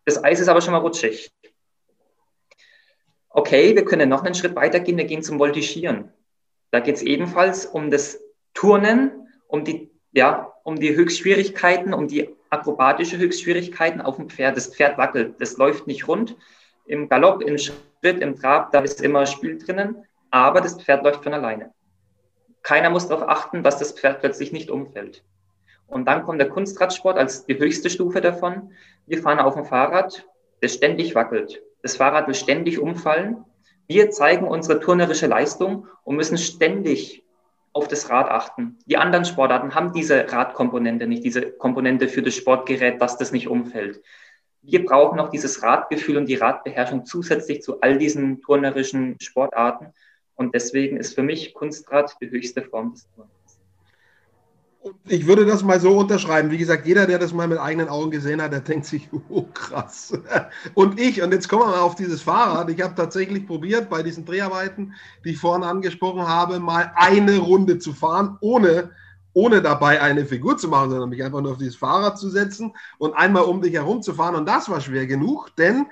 Das 0.06 0.24
Eis 0.24 0.40
ist 0.40 0.48
aber 0.48 0.62
schon 0.62 0.72
mal 0.72 0.80
rutschig. 0.80 1.32
Okay, 3.30 3.76
wir 3.76 3.84
können 3.84 4.08
noch 4.08 4.24
einen 4.24 4.36
Schritt 4.36 4.56
weiter 4.56 4.80
gehen. 4.80 4.98
Wir 4.98 5.06
gehen 5.06 5.24
zum 5.24 5.40
Voltigieren. 5.40 6.14
Da 6.72 6.80
geht 6.80 6.96
es 6.96 7.02
ebenfalls 7.02 7.66
um 7.66 7.92
das 7.92 8.22
Turnen, 8.54 9.28
um 9.48 9.66
die, 9.66 9.92
ja, 10.14 10.54
um 10.64 10.78
die 10.80 10.96
Höchstschwierigkeiten, 10.96 11.94
um 11.94 12.08
die 12.08 12.30
akrobatische 12.50 13.18
Höchstschwierigkeiten 13.18 14.00
auf 14.00 14.16
dem 14.16 14.30
Pferd. 14.30 14.56
Das 14.56 14.74
Pferd 14.74 14.98
wackelt, 14.98 15.42
das 15.42 15.58
läuft 15.58 15.88
nicht 15.88 16.08
rund. 16.08 16.38
Im 16.86 17.10
Galopp, 17.10 17.42
im 17.42 17.58
Schritt, 17.58 18.22
im 18.22 18.36
Trab, 18.36 18.72
da 18.72 18.80
ist 18.80 19.02
immer 19.02 19.26
Spiel 19.26 19.58
drinnen, 19.58 20.06
aber 20.30 20.62
das 20.62 20.80
Pferd 20.80 21.04
läuft 21.04 21.24
von 21.24 21.34
alleine. 21.34 21.74
Keiner 22.62 22.90
muss 22.90 23.08
darauf 23.08 23.28
achten, 23.28 23.64
dass 23.64 23.80
das 23.80 23.94
Pferd 23.94 24.22
plötzlich 24.22 24.52
nicht 24.52 24.70
umfällt. 24.70 25.24
Und 25.88 26.06
dann 26.06 26.24
kommt 26.24 26.40
der 26.40 26.50
Kunstradsport 26.50 27.18
als 27.18 27.46
die 27.46 27.58
höchste 27.58 27.90
Stufe 27.90 28.22
davon. 28.22 28.72
Wir 29.06 29.22
fahren 29.22 29.40
auf 29.40 29.56
dem 29.56 29.66
Fahrrad, 29.66 30.28
das 30.62 30.74
ständig 30.74 31.16
wackelt. 31.16 31.62
Das 31.82 31.98
Fahrrad 31.98 32.28
will 32.28 32.34
ständig 32.36 32.80
umfallen. 32.80 33.46
Wir 33.88 34.10
zeigen 34.10 34.48
unsere 34.48 34.80
turnerische 34.80 35.28
Leistung 35.28 35.88
und 36.04 36.16
müssen 36.16 36.38
ständig 36.38 37.24
auf 37.74 37.88
das 37.88 38.10
Rad 38.10 38.30
achten. 38.30 38.78
Die 38.86 38.98
anderen 38.98 39.26
Sportarten 39.26 39.76
haben 39.76 39.92
diese 39.92 40.32
Radkomponente 40.32 41.08
nicht, 41.08 41.24
diese 41.24 41.52
Komponente 41.52 42.08
für 42.08 42.24
das 42.24 42.36
Sportgerät, 42.36 43.02
dass 43.02 43.18
das 43.18 43.32
nicht 43.32 43.48
umfällt 43.48 44.02
wir 44.66 44.86
brauchen 44.86 45.18
noch 45.18 45.30
dieses 45.30 45.62
Radgefühl 45.62 46.18
und 46.18 46.28
die 46.28 46.36
Radbeherrschung 46.36 47.06
zusätzlich 47.06 47.62
zu 47.62 47.82
all 47.82 47.98
diesen 47.98 48.42
turnerischen 48.42 49.20
Sportarten. 49.20 49.94
Und 50.36 50.54
deswegen 50.54 50.98
ist 50.98 51.16
für 51.16 51.24
mich 51.24 51.54
Kunstrad 51.54 52.16
die 52.22 52.30
höchste 52.30 52.62
Form 52.62 52.92
des 52.92 53.08
Turnens. 53.16 53.32
Ich 55.08 55.26
würde 55.26 55.46
das 55.46 55.64
mal 55.64 55.80
so 55.80 55.98
unterschreiben. 55.98 56.52
Wie 56.52 56.60
gesagt, 56.60 56.86
jeder, 56.86 57.08
der 57.08 57.18
das 57.18 57.34
mal 57.34 57.48
mit 57.48 57.58
eigenen 57.58 57.90
Augen 57.90 58.12
gesehen 58.12 58.42
hat, 58.42 58.52
der 58.52 58.60
denkt 58.60 58.86
sich, 58.86 59.10
oh 59.30 59.46
krass. 59.54 60.14
Und 60.76 61.00
ich, 61.00 61.22
und 61.22 61.32
jetzt 61.32 61.48
kommen 61.48 61.64
wir 61.64 61.72
mal 61.72 61.80
auf 61.80 61.96
dieses 61.96 62.22
Fahrrad. 62.22 62.70
Ich 62.70 62.82
habe 62.82 62.94
tatsächlich 62.94 63.48
probiert, 63.48 63.90
bei 63.90 64.04
diesen 64.04 64.26
Dreharbeiten, 64.26 64.94
die 65.24 65.32
ich 65.32 65.38
vorhin 65.38 65.64
angesprochen 65.64 66.28
habe, 66.28 66.60
mal 66.60 66.92
eine 66.96 67.38
Runde 67.38 67.80
zu 67.80 67.94
fahren, 67.94 68.38
ohne 68.42 68.92
ohne 69.36 69.62
dabei 69.62 70.02
eine 70.02 70.26
Figur 70.26 70.58
zu 70.58 70.70
machen, 70.70 70.90
sondern 70.90 71.10
mich 71.10 71.24
einfach 71.24 71.42
nur 71.42 71.52
auf 71.52 71.58
dieses 71.58 71.76
Fahrrad 71.76 72.18
zu 72.18 72.30
setzen 72.30 72.74
und 72.98 73.14
einmal 73.14 73.44
um 73.44 73.62
dich 73.62 73.74
herum 73.74 74.02
zu 74.02 74.14
fahren. 74.14 74.36
Und 74.36 74.48
das 74.48 74.70
war 74.70 74.80
schwer 74.80 75.06
genug, 75.06 75.56
denn 75.58 75.88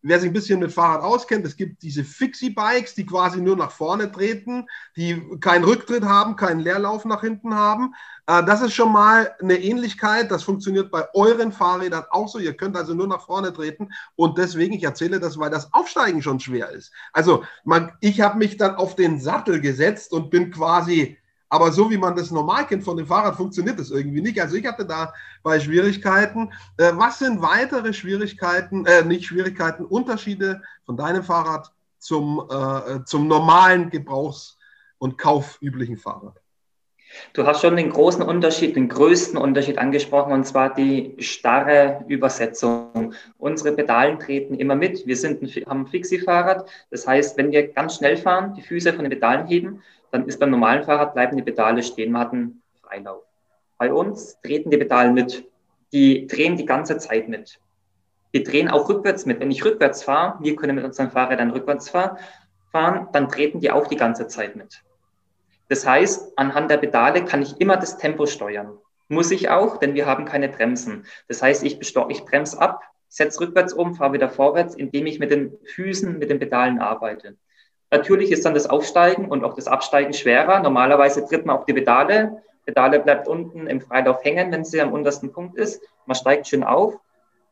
wer 0.00 0.18
sich 0.18 0.30
ein 0.30 0.32
bisschen 0.32 0.60
mit 0.60 0.72
Fahrrad 0.72 1.02
auskennt, 1.02 1.44
es 1.44 1.56
gibt 1.56 1.82
diese 1.82 2.04
Fixie-Bikes, 2.04 2.94
die 2.94 3.04
quasi 3.04 3.40
nur 3.40 3.56
nach 3.56 3.70
vorne 3.70 4.10
treten, 4.10 4.66
die 4.96 5.20
keinen 5.40 5.64
Rücktritt 5.64 6.04
haben, 6.04 6.36
keinen 6.36 6.60
Leerlauf 6.60 7.04
nach 7.04 7.20
hinten 7.20 7.54
haben. 7.54 7.94
Äh, 8.26 8.44
das 8.44 8.62
ist 8.62 8.72
schon 8.72 8.92
mal 8.92 9.34
eine 9.42 9.58
Ähnlichkeit. 9.58 10.30
Das 10.30 10.42
funktioniert 10.42 10.90
bei 10.90 11.06
euren 11.12 11.52
Fahrrädern 11.52 12.04
auch 12.10 12.28
so. 12.28 12.38
Ihr 12.38 12.56
könnt 12.56 12.76
also 12.76 12.94
nur 12.94 13.08
nach 13.08 13.26
vorne 13.26 13.52
treten. 13.52 13.90
Und 14.14 14.38
deswegen, 14.38 14.74
ich 14.74 14.84
erzähle 14.84 15.20
das, 15.20 15.38
weil 15.38 15.50
das 15.50 15.72
Aufsteigen 15.74 16.22
schon 16.22 16.40
schwer 16.40 16.70
ist. 16.70 16.92
Also 17.12 17.44
man, 17.64 17.92
ich 18.00 18.22
habe 18.22 18.38
mich 18.38 18.56
dann 18.56 18.76
auf 18.76 18.94
den 18.94 19.20
Sattel 19.20 19.60
gesetzt 19.60 20.12
und 20.12 20.30
bin 20.30 20.50
quasi 20.50 21.18
aber 21.48 21.72
so 21.72 21.90
wie 21.90 21.96
man 21.96 22.16
das 22.16 22.30
normal 22.30 22.66
kennt 22.66 22.84
von 22.84 22.96
dem 22.96 23.06
Fahrrad, 23.06 23.36
funktioniert 23.36 23.78
das 23.78 23.90
irgendwie 23.90 24.20
nicht. 24.20 24.40
Also 24.40 24.56
ich 24.56 24.66
hatte 24.66 24.84
da 24.84 25.12
bei 25.42 25.60
Schwierigkeiten. 25.60 26.52
Äh, 26.76 26.92
was 26.94 27.18
sind 27.18 27.40
weitere 27.40 27.92
Schwierigkeiten, 27.92 28.84
äh, 28.86 29.04
nicht 29.04 29.26
Schwierigkeiten, 29.26 29.84
Unterschiede 29.84 30.62
von 30.84 30.96
deinem 30.96 31.22
Fahrrad 31.22 31.70
zum, 31.98 32.42
äh, 32.50 33.04
zum 33.04 33.28
normalen 33.28 33.90
Gebrauchs- 33.90 34.58
und 34.98 35.18
kaufüblichen 35.18 35.96
Fahrrad? 35.96 36.40
Du 37.32 37.46
hast 37.46 37.60
schon 37.60 37.76
den 37.76 37.90
großen 37.90 38.22
Unterschied, 38.22 38.76
den 38.76 38.88
größten 38.88 39.38
Unterschied 39.38 39.78
angesprochen, 39.78 40.32
und 40.32 40.44
zwar 40.44 40.74
die 40.74 41.14
starre 41.18 42.04
Übersetzung. 42.08 43.14
Unsere 43.38 43.72
Pedalen 43.72 44.18
treten 44.18 44.54
immer 44.54 44.74
mit. 44.74 45.06
Wir 45.06 45.16
sind 45.16 45.42
ein, 45.42 45.48
haben 45.66 45.82
ein 45.82 45.86
Fixie-Fahrrad. 45.86 46.68
Das 46.90 47.06
heißt, 47.06 47.36
wenn 47.36 47.52
wir 47.52 47.68
ganz 47.68 47.96
schnell 47.96 48.16
fahren, 48.16 48.54
die 48.54 48.62
Füße 48.62 48.92
von 48.92 49.04
den 49.04 49.10
Pedalen 49.10 49.46
heben, 49.46 49.82
dann 50.10 50.26
ist 50.26 50.38
beim 50.38 50.50
normalen 50.50 50.84
Fahrrad 50.84 51.14
bleiben 51.14 51.36
die 51.36 51.42
Pedale 51.42 51.82
stehen. 51.82 52.12
Man 52.12 52.22
hat 52.22 52.32
einen 52.32 52.62
Freilauf. 52.82 53.22
Bei 53.78 53.92
uns 53.92 54.40
treten 54.40 54.70
die 54.70 54.78
Pedale 54.78 55.12
mit. 55.12 55.44
Die 55.92 56.26
drehen 56.26 56.56
die 56.56 56.66
ganze 56.66 56.98
Zeit 56.98 57.28
mit. 57.28 57.60
Die 58.34 58.42
drehen 58.42 58.68
auch 58.68 58.88
rückwärts 58.88 59.26
mit. 59.26 59.40
Wenn 59.40 59.50
ich 59.50 59.64
rückwärts 59.64 60.02
fahre, 60.02 60.38
wir 60.40 60.56
können 60.56 60.76
mit 60.76 60.84
unseren 60.84 61.10
Fahrrädern 61.10 61.50
rückwärts 61.50 61.90
fahren, 61.90 63.08
dann 63.12 63.28
treten 63.28 63.60
die 63.60 63.70
auch 63.70 63.86
die 63.86 63.96
ganze 63.96 64.26
Zeit 64.26 64.56
mit. 64.56 64.82
Das 65.68 65.86
heißt, 65.86 66.38
anhand 66.38 66.70
der 66.70 66.76
Pedale 66.76 67.24
kann 67.24 67.42
ich 67.42 67.60
immer 67.60 67.76
das 67.76 67.96
Tempo 67.96 68.26
steuern. 68.26 68.78
Muss 69.08 69.30
ich 69.30 69.48
auch, 69.48 69.78
denn 69.78 69.94
wir 69.94 70.06
haben 70.06 70.24
keine 70.24 70.48
Bremsen. 70.48 71.06
Das 71.28 71.42
heißt, 71.42 71.64
ich, 71.64 71.80
ich 71.80 72.24
bremse 72.24 72.60
ab, 72.60 72.82
setze 73.08 73.40
rückwärts 73.40 73.72
um, 73.72 73.94
fahre 73.94 74.12
wieder 74.12 74.28
vorwärts, 74.28 74.74
indem 74.74 75.06
ich 75.06 75.18
mit 75.18 75.30
den 75.30 75.56
Füßen, 75.74 76.18
mit 76.18 76.30
den 76.30 76.38
Pedalen 76.38 76.78
arbeite. 76.78 77.36
Natürlich 77.90 78.32
ist 78.32 78.44
dann 78.44 78.54
das 78.54 78.68
Aufsteigen 78.68 79.28
und 79.28 79.44
auch 79.44 79.54
das 79.54 79.68
Absteigen 79.68 80.12
schwerer. 80.12 80.60
Normalerweise 80.60 81.24
tritt 81.24 81.46
man 81.46 81.56
auf 81.56 81.66
die 81.66 81.72
Pedale. 81.72 82.42
Pedale 82.64 82.98
bleibt 82.98 83.28
unten 83.28 83.68
im 83.68 83.80
Freilauf 83.80 84.24
hängen, 84.24 84.50
wenn 84.50 84.64
sie 84.64 84.80
am 84.80 84.92
untersten 84.92 85.32
Punkt 85.32 85.56
ist. 85.56 85.80
Man 86.06 86.16
steigt 86.16 86.48
schön 86.48 86.64
auf, 86.64 86.94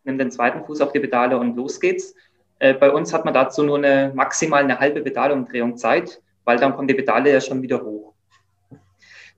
nimmt 0.03 0.21
den 0.21 0.33
zweiten 0.33 0.65
Fuß 0.65 0.81
auf 0.81 0.93
die 0.93 1.01
Pedale 1.01 1.39
und 1.39 1.57
los 1.57 1.79
geht's. 1.79 2.15
Äh, 2.59 2.75
bei 2.75 2.91
uns 2.91 3.13
hat 3.13 3.25
man 3.25 3.35
dazu 3.35 3.63
nur 3.63 3.79
eine 3.79 4.13
maximal 4.15 4.63
eine 4.63 4.81
halbe 4.81 5.03
Pedalumdrehung 5.03 5.77
Zeit, 5.77 6.21
weil 6.45 6.59
dann 6.59 6.75
kommen 6.75 6.89
die 6.89 6.95
Pedale 6.95 7.33
ja 7.33 7.41
schon 7.41 7.63
wieder 7.63 7.83
hoch. 7.83 8.13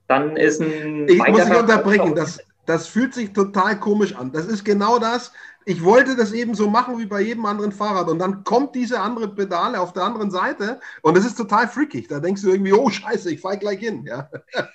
Dann 0.07 0.35
ist 0.35 0.61
ein. 0.61 1.07
Ich 1.07 1.17
muss 1.27 1.45
dich 1.45 1.57
unterbrechen. 1.57 2.15
Das, 2.15 2.39
das 2.67 2.87
fühlt 2.87 3.15
sich 3.15 3.33
total 3.33 3.79
komisch 3.79 4.15
an. 4.15 4.31
Das 4.31 4.45
ist 4.45 4.63
genau 4.63 4.99
das, 4.99 5.31
ich 5.65 5.83
wollte 5.83 6.15
das 6.15 6.31
eben 6.31 6.53
so 6.53 6.69
machen 6.69 6.99
wie 6.99 7.05
bei 7.05 7.21
jedem 7.21 7.45
anderen 7.45 7.71
Fahrrad 7.71 8.07
und 8.09 8.19
dann 8.19 8.43
kommt 8.43 8.75
diese 8.75 8.99
andere 8.99 9.27
Pedale 9.27 9.81
auf 9.81 9.93
der 9.93 10.03
anderen 10.03 10.29
Seite 10.31 10.79
und 11.01 11.17
das 11.17 11.25
ist 11.25 11.35
total 11.35 11.67
freakig. 11.67 12.07
Da 12.07 12.19
denkst 12.19 12.41
du 12.41 12.49
irgendwie, 12.49 12.73
oh 12.73 12.89
Scheiße, 12.89 13.31
ich 13.31 13.41
fahre 13.41 13.57
gleich 13.57 13.79
hin. 13.79 14.05
Ja, 14.05 14.29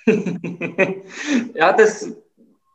ja 1.53 1.73
das 1.73 2.11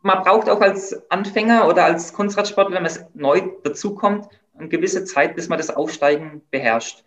man 0.02 0.22
braucht 0.22 0.48
auch 0.48 0.60
als 0.60 1.10
Anfänger 1.10 1.68
oder 1.68 1.84
als 1.84 2.12
Kunstradsportler, 2.12 2.76
wenn 2.76 2.82
man 2.82 2.92
neu 3.14 3.42
dazukommt, 3.62 4.28
eine 4.56 4.68
gewisse 4.68 5.04
Zeit, 5.04 5.36
bis 5.36 5.48
man 5.48 5.58
das 5.58 5.70
Aufsteigen 5.70 6.42
beherrscht. 6.50 7.04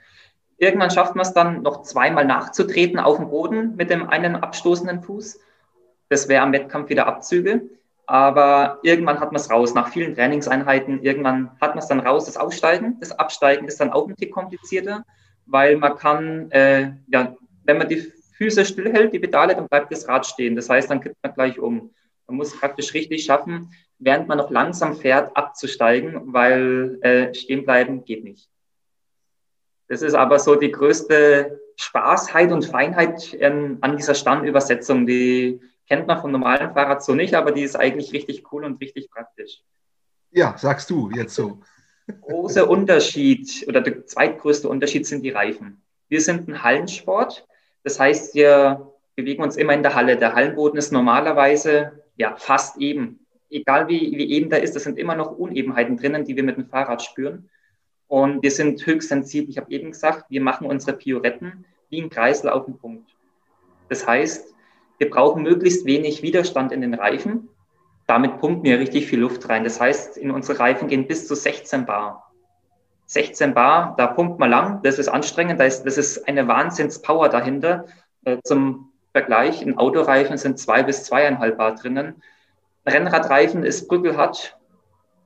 Irgendwann 0.58 0.91
schafft 0.91 1.15
man 1.15 1.26
es 1.26 1.34
dann 1.34 1.63
noch 1.63 1.82
zweimal 1.82 2.26
nachzutreten 2.26 3.00
auf 3.00 3.17
dem 3.17 3.30
Boden 3.30 3.76
mit 3.76 3.89
dem 3.89 4.08
einen 4.08 4.36
abstoßenden 4.36 5.02
Fuß. 5.02 5.39
Das 6.10 6.28
wäre 6.28 6.43
am 6.43 6.54
Wettkampf 6.54 6.89
wieder 6.89 7.08
Abzüge. 7.08 7.63
Aber 8.12 8.80
irgendwann 8.84 9.21
hat 9.21 9.32
man 9.32 9.39
es 9.39 9.50
raus. 9.50 9.74
Nach 9.74 9.88
vielen 9.88 10.13
Trainingseinheiten, 10.15 11.02
irgendwann 11.02 11.52
hat 11.62 11.76
man 11.76 11.78
es 11.78 11.88
dann 11.88 12.02
raus, 12.02 12.26
das 12.26 12.36
Aufsteigen. 12.36 12.97
Das 13.00 13.17
Absteigen 13.17 13.69
ist 13.69 13.80
dann 13.80 13.93
auch 13.93 14.06
ein 14.06 14.17
Tick 14.17 14.34
komplizierter, 14.34 15.06
weil 15.45 15.78
man 15.78 15.95
kann, 15.95 16.52
äh, 16.52 16.91
ja, 17.08 17.38
wenn 17.63 17.78
man 17.78 17.88
die 17.88 18.12
Füße 18.36 18.65
stillhält, 18.65 19.13
die 19.13 19.19
Pedale, 19.19 19.56
dann 19.56 19.69
bleibt 19.69 19.93
das 19.93 20.10
Rad 20.10 20.26
stehen. 20.26 20.58
Das 20.58 20.69
heißt, 20.69 20.91
dann 20.91 21.00
kippt 21.00 21.15
man 21.24 21.34
gleich 21.34 21.58
um. 21.58 21.91
Man 22.28 22.36
muss 22.36 22.60
praktisch 22.60 22.93
richtig 22.93 23.24
schaffen, 23.24 23.71
während 23.97 24.28
man 24.28 24.39
noch 24.39 24.52
langsam 24.52 24.97
fährt, 24.97 25.38
abzusteigen, 25.38 26.34
weil 26.34 27.00
äh, 27.04 27.34
stehen 27.34 27.63
bleiben 27.63 28.04
geht 28.04 28.26
nicht. 28.26 28.50
Das 29.88 30.02
ist 30.02 30.15
aber 30.15 30.38
so 30.38 30.56
die 30.56 30.71
größte 30.74 31.62
Spaßheit 31.78 32.52
und 32.52 32.65
Feinheit 32.65 33.38
ähm, 33.39 33.78
an 33.80 33.95
dieser 33.95 34.15
Standübersetzung. 34.15 35.08
Die 35.08 35.62
kennt 35.91 36.08
man 36.08 36.21
vom 36.21 36.32
normalen 36.32 36.71
Fahrrad 36.71 37.04
so 37.04 37.13
nicht, 37.13 37.36
aber 37.36 37.51
die 37.51 37.63
ist 37.63 37.75
eigentlich 37.75 38.13
richtig 38.13 38.49
cool 38.54 38.63
und 38.63 38.80
richtig 38.80 39.12
praktisch. 39.12 39.62
Ja, 40.32 40.58
sagst 40.58 40.89
du 40.89 41.12
jetzt 41.12 41.36
so. 41.36 41.60
Großer 42.21 42.69
Unterschied 42.69 43.65
oder 43.67 43.82
der 43.82 44.06
zweitgrößte 44.06 44.69
Unterschied 44.69 45.06
sind 45.06 45.21
die 45.21 45.32
Reifen. 45.32 45.82
Wir 46.08 46.21
sind 46.21 46.47
ein 46.47 46.63
Hallensport. 46.63 47.45
Das 47.84 47.99
heißt, 47.99 48.36
wir 48.36 48.93
bewegen 49.17 49.43
uns 49.43 49.58
immer 49.58 49.73
in 49.73 49.84
der 49.84 49.93
Halle. 49.93 50.15
Der 50.15 50.34
Hallenboden 50.34 50.80
ist 50.80 50.93
normalerweise 50.93 52.04
ja 52.15 52.38
fast 52.38 52.77
eben. 52.77 53.27
Egal 53.49 53.89
wie, 53.89 54.17
wie 54.17 54.32
eben 54.32 54.49
da 54.49 54.56
ist, 54.56 54.73
da 54.73 54.80
sind 54.80 54.97
immer 54.97 55.15
noch 55.15 55.38
Unebenheiten 55.38 55.97
drinnen, 55.97 56.23
die 56.23 56.38
wir 56.38 56.43
mit 56.43 56.56
dem 56.56 56.67
Fahrrad 56.67 57.01
spüren. 57.01 57.49
Und 58.08 58.43
wir 58.43 58.51
sind 58.51 58.86
höchst 58.86 59.10
sensibel. 59.10 59.49
Ich 59.49 59.58
habe 59.58 59.69
eben 59.69 59.91
gesagt, 59.91 60.30
wir 60.30 60.39
machen 60.39 60.67
unsere 60.67 60.95
Pioretten 60.95 61.65
wie 61.89 62.01
ein 62.01 62.10
Kreisel 62.10 62.49
auf 62.49 62.63
den 62.63 62.77
Punkt. 62.77 63.13
Das 63.89 64.08
heißt, 64.08 64.50
wir 65.01 65.09
brauchen 65.09 65.41
möglichst 65.41 65.87
wenig 65.87 66.21
Widerstand 66.21 66.71
in 66.71 66.81
den 66.81 66.93
Reifen. 66.93 67.49
Damit 68.05 68.37
pumpen 68.37 68.63
wir 68.63 68.77
richtig 68.77 69.07
viel 69.07 69.19
Luft 69.19 69.49
rein. 69.49 69.63
Das 69.63 69.81
heißt, 69.81 70.15
in 70.15 70.29
unsere 70.29 70.59
Reifen 70.59 70.87
gehen 70.87 71.07
bis 71.07 71.27
zu 71.27 71.33
16 71.33 71.87
Bar. 71.87 72.31
16 73.07 73.55
Bar, 73.55 73.95
da 73.97 74.05
pumpt 74.05 74.37
man 74.37 74.51
lang, 74.51 74.83
das 74.83 74.99
ist 74.99 75.07
anstrengend, 75.07 75.59
das 75.59 75.79
ist, 75.79 76.27
eine 76.27 76.47
Wahnsinnspower 76.47 77.29
dahinter. 77.29 77.85
Äh, 78.25 78.37
zum 78.43 78.91
Vergleich, 79.11 79.63
in 79.63 79.75
Autoreifen 79.75 80.37
sind 80.37 80.59
zwei 80.59 80.83
bis 80.83 81.03
zweieinhalb 81.05 81.57
Bar 81.57 81.73
drinnen. 81.73 82.21
Rennradreifen 82.85 83.63
ist 83.63 83.87
brüggelhart, 83.87 84.55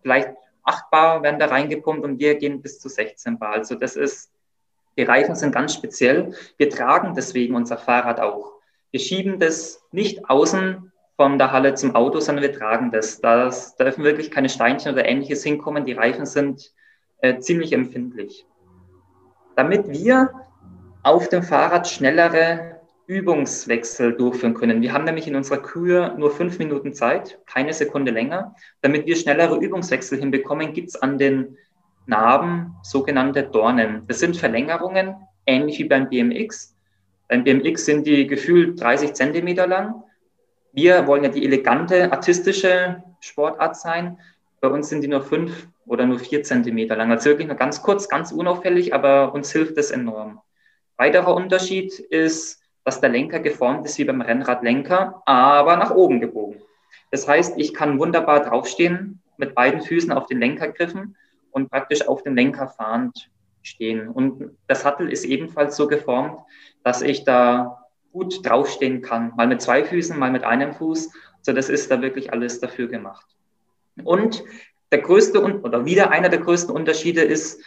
vielleicht 0.04 0.30
8 0.64 0.90
Bar 0.90 1.22
werden 1.22 1.38
da 1.38 1.48
reingepumpt 1.48 2.06
und 2.06 2.18
wir 2.18 2.36
gehen 2.36 2.62
bis 2.62 2.80
zu 2.80 2.88
16 2.88 3.40
Bar. 3.40 3.52
Also 3.52 3.76
das 3.76 3.98
ist, 3.98 4.32
die 4.98 5.04
Reifen 5.04 5.36
sind 5.36 5.54
ganz 5.54 5.74
speziell. 5.74 6.34
Wir 6.56 6.70
tragen 6.70 7.14
deswegen 7.14 7.56
unser 7.56 7.78
Fahrrad 7.78 8.22
auch. 8.22 8.55
Wir 8.92 9.00
schieben 9.00 9.40
das 9.40 9.84
nicht 9.92 10.30
außen 10.30 10.92
von 11.18 11.38
der 11.38 11.52
Halle 11.52 11.76
zum 11.76 11.96
Auto, 11.96 12.20
sondern 12.20 12.44
wir 12.44 12.54
tragen 12.54 12.92
das. 12.92 13.22
Da 13.22 13.50
dürfen 13.80 14.04
wirklich 14.04 14.32
keine 14.32 14.50
Steinchen 14.50 14.94
oder 14.94 15.06
ähnliches 15.06 15.44
hinkommen. 15.44 15.86
Die 15.86 15.94
Reifen 15.94 16.26
sind 16.26 16.72
äh, 17.20 17.40
ziemlich 17.40 17.74
empfindlich. 17.74 18.46
Damit 19.56 19.88
wir 19.88 20.32
auf 21.04 21.30
dem 21.30 21.44
Fahrrad 21.44 21.88
schnellere 21.88 22.76
Übungswechsel 23.08 24.14
durchführen 24.14 24.56
können. 24.56 24.82
Wir 24.82 24.92
haben 24.92 25.06
nämlich 25.06 25.28
in 25.28 25.36
unserer 25.36 25.62
Kür 25.62 26.16
nur 26.18 26.32
fünf 26.32 26.58
Minuten 26.58 26.94
Zeit, 26.94 27.40
keine 27.46 27.72
Sekunde 27.72 28.12
länger. 28.12 28.56
Damit 28.82 29.06
wir 29.06 29.16
schnellere 29.16 29.58
Übungswechsel 29.58 30.20
hinbekommen, 30.20 30.74
gibt 30.74 30.90
es 30.90 30.96
an 30.96 31.18
den 31.18 31.58
Narben 32.08 32.76
sogenannte 32.84 33.44
Dornen. 33.44 34.06
Das 34.08 34.20
sind 34.20 34.38
Verlängerungen, 34.38 35.16
ähnlich 35.46 35.80
wie 35.80 35.86
beim 35.86 36.10
BMX. 36.10 36.75
Beim 37.28 37.44
BMX 37.44 37.86
sind 37.86 38.06
die 38.06 38.28
gefühlt 38.28 38.80
30 38.80 39.14
Zentimeter 39.14 39.68
lang. 39.68 40.04
Wir 40.74 41.08
wollen 41.08 41.24
ja 41.24 41.30
die 41.30 41.46
elegante, 41.46 42.12
artistische 42.12 43.04
Sportart 43.20 43.78
sein. 43.78 44.20
Bei 44.62 44.68
uns 44.68 44.90
sind 44.90 45.02
die 45.02 45.08
nur 45.08 45.24
fünf 45.24 45.68
oder 45.86 46.06
nur 46.06 46.20
vier 46.20 46.44
Zentimeter 46.44 46.96
lang. 46.96 47.12
Also 47.12 47.30
wirklich 47.30 47.48
nur 47.48 47.58
ganz 47.58 47.82
kurz, 47.82 48.10
ganz 48.10 48.32
unauffällig, 48.32 48.94
aber 48.94 49.34
uns 49.34 49.52
hilft 49.52 49.78
das 49.78 49.92
enorm. 49.92 50.42
Weiterer 50.98 51.34
Unterschied 51.34 51.98
ist, 52.00 52.62
dass 52.84 53.02
der 53.02 53.10
Lenker 53.10 53.40
geformt 53.40 53.86
ist 53.86 53.98
wie 53.98 54.06
beim 54.06 54.22
Rennradlenker, 54.22 55.24
aber 55.26 55.76
nach 55.78 55.92
oben 55.92 56.20
gebogen. 56.20 56.62
Das 57.12 57.28
heißt, 57.28 57.56
ich 57.58 57.74
kann 57.74 58.00
wunderbar 58.00 58.42
draufstehen, 58.42 59.22
mit 59.38 59.56
beiden 59.56 59.82
Füßen 59.82 60.12
auf 60.12 60.28
den 60.28 60.40
Lenker 60.40 60.68
griffen 60.70 61.16
und 61.52 61.70
praktisch 61.70 62.08
auf 62.08 62.24
dem 62.24 62.36
Lenker 62.36 62.68
fahrend 62.68 63.30
stehen. 63.66 64.08
Und 64.08 64.52
das 64.68 64.82
Sattel 64.82 65.12
ist 65.12 65.26
ebenfalls 65.26 65.76
so 65.76 65.88
geformt, 65.88 66.40
dass 66.84 67.02
ich 67.02 67.24
da 67.24 67.86
gut 68.12 68.48
draufstehen 68.48 69.02
kann. 69.02 69.34
Mal 69.36 69.48
mit 69.48 69.62
zwei 69.62 69.84
Füßen, 69.84 70.18
mal 70.18 70.32
mit 70.32 70.44
einem 70.44 70.74
Fuß. 70.74 71.12
So, 71.42 71.54
das 71.54 71.70
ist 71.70 71.92
da 71.92 72.02
wirklich 72.02 72.32
alles 72.32 72.60
dafür 72.60 72.88
gemacht. 72.88 73.26
Und 74.04 74.44
der 74.92 75.00
größte 75.00 75.42
oder 75.42 75.86
wieder 75.86 76.12
einer 76.12 76.30
der 76.30 76.40
größten 76.40 76.74
Unterschiede 76.74 77.22
ist, 77.22 77.62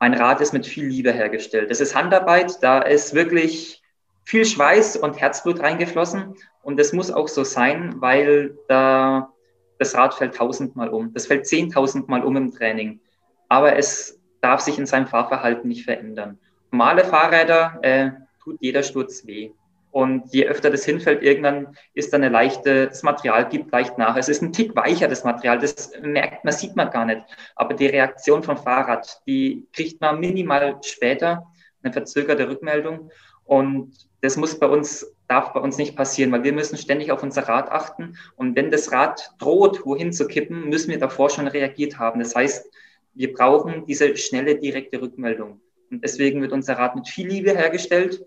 mein 0.00 0.14
Rad 0.14 0.40
ist 0.40 0.52
mit 0.52 0.66
viel 0.66 0.86
Liebe 0.86 1.12
hergestellt. 1.12 1.70
Das 1.70 1.80
ist 1.80 1.94
Handarbeit, 1.94 2.62
da 2.62 2.80
ist 2.80 3.14
wirklich 3.14 3.82
viel 4.24 4.44
Schweiß 4.44 4.96
und 4.96 5.20
Herzblut 5.20 5.60
reingeflossen. 5.60 6.34
Und 6.62 6.78
das 6.78 6.92
muss 6.92 7.10
auch 7.10 7.28
so 7.28 7.44
sein, 7.44 7.94
weil 8.00 8.56
da 8.68 9.32
das 9.78 9.94
Rad 9.94 10.14
fällt 10.14 10.34
tausendmal 10.34 10.88
um. 10.88 11.12
Das 11.14 11.26
fällt 11.26 11.46
zehntausendmal 11.46 12.24
um 12.24 12.36
im 12.36 12.52
Training. 12.52 13.00
Aber 13.48 13.76
es 13.76 14.17
darf 14.40 14.60
sich 14.60 14.78
in 14.78 14.86
seinem 14.86 15.06
Fahrverhalten 15.06 15.68
nicht 15.68 15.84
verändern. 15.84 16.38
Normale 16.70 17.04
Fahrräder 17.04 17.78
äh, 17.82 18.10
tut 18.42 18.58
jeder 18.60 18.82
Sturz 18.82 19.26
weh. 19.26 19.50
Und 19.90 20.32
je 20.34 20.46
öfter 20.46 20.70
das 20.70 20.84
hinfällt, 20.84 21.22
irgendwann 21.22 21.76
ist 21.94 22.12
dann 22.12 22.22
eine 22.22 22.32
leichte, 22.32 22.88
das 22.88 23.02
Material 23.02 23.48
gibt 23.48 23.72
leicht 23.72 23.96
nach. 23.96 24.16
Es 24.16 24.28
ist 24.28 24.42
ein 24.42 24.52
Tick 24.52 24.76
weicher, 24.76 25.08
das 25.08 25.24
Material, 25.24 25.58
das 25.58 25.92
merkt 26.02 26.44
man, 26.44 26.52
sieht 26.52 26.76
man 26.76 26.90
gar 26.90 27.06
nicht. 27.06 27.22
Aber 27.56 27.74
die 27.74 27.86
Reaktion 27.86 28.42
vom 28.42 28.58
Fahrrad, 28.58 29.20
die 29.26 29.66
kriegt 29.72 30.00
man 30.00 30.20
minimal 30.20 30.78
später, 30.82 31.46
eine 31.82 31.92
verzögerte 31.92 32.48
Rückmeldung. 32.48 33.10
Und 33.44 33.94
das 34.20 34.36
muss 34.36 34.58
bei 34.58 34.66
uns, 34.66 35.10
darf 35.26 35.54
bei 35.54 35.60
uns 35.60 35.78
nicht 35.78 35.96
passieren, 35.96 36.32
weil 36.32 36.44
wir 36.44 36.52
müssen 36.52 36.76
ständig 36.76 37.10
auf 37.10 37.22
unser 37.22 37.48
Rad 37.48 37.70
achten. 37.70 38.16
Und 38.36 38.56
wenn 38.56 38.70
das 38.70 38.92
Rad 38.92 39.30
droht, 39.38 39.86
wohin 39.86 40.12
zu 40.12 40.26
kippen, 40.26 40.68
müssen 40.68 40.90
wir 40.90 40.98
davor 40.98 41.30
schon 41.30 41.48
reagiert 41.48 41.98
haben. 41.98 42.20
Das 42.20 42.34
heißt, 42.34 42.70
wir 43.18 43.32
brauchen 43.32 43.84
diese 43.84 44.16
schnelle, 44.16 44.56
direkte 44.56 45.02
Rückmeldung. 45.02 45.60
Und 45.90 46.04
deswegen 46.04 46.40
wird 46.40 46.52
unser 46.52 46.78
Rad 46.78 46.94
mit 46.94 47.08
viel 47.08 47.26
Liebe 47.26 47.50
hergestellt 47.50 48.24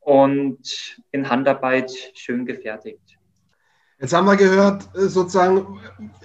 und 0.00 0.58
in 1.12 1.30
Handarbeit 1.30 1.90
schön 2.12 2.44
gefertigt. 2.44 3.00
Jetzt 3.98 4.12
haben 4.12 4.26
wir 4.26 4.36
gehört, 4.36 4.94
äh, 4.94 5.08
sozusagen, 5.08 5.80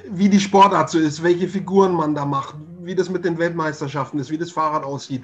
wie 0.06 0.28
die 0.28 0.40
Sportart 0.42 0.90
so 0.90 1.00
ist, 1.00 1.24
welche 1.24 1.48
Figuren 1.48 1.94
man 1.94 2.14
da 2.14 2.26
macht, 2.26 2.56
wie 2.82 2.94
das 2.94 3.10
mit 3.10 3.24
den 3.24 3.38
Weltmeisterschaften 3.38 4.20
ist, 4.20 4.30
wie 4.32 4.38
das 4.38 4.52
Fahrrad 4.52 4.84
aussieht. 4.84 5.24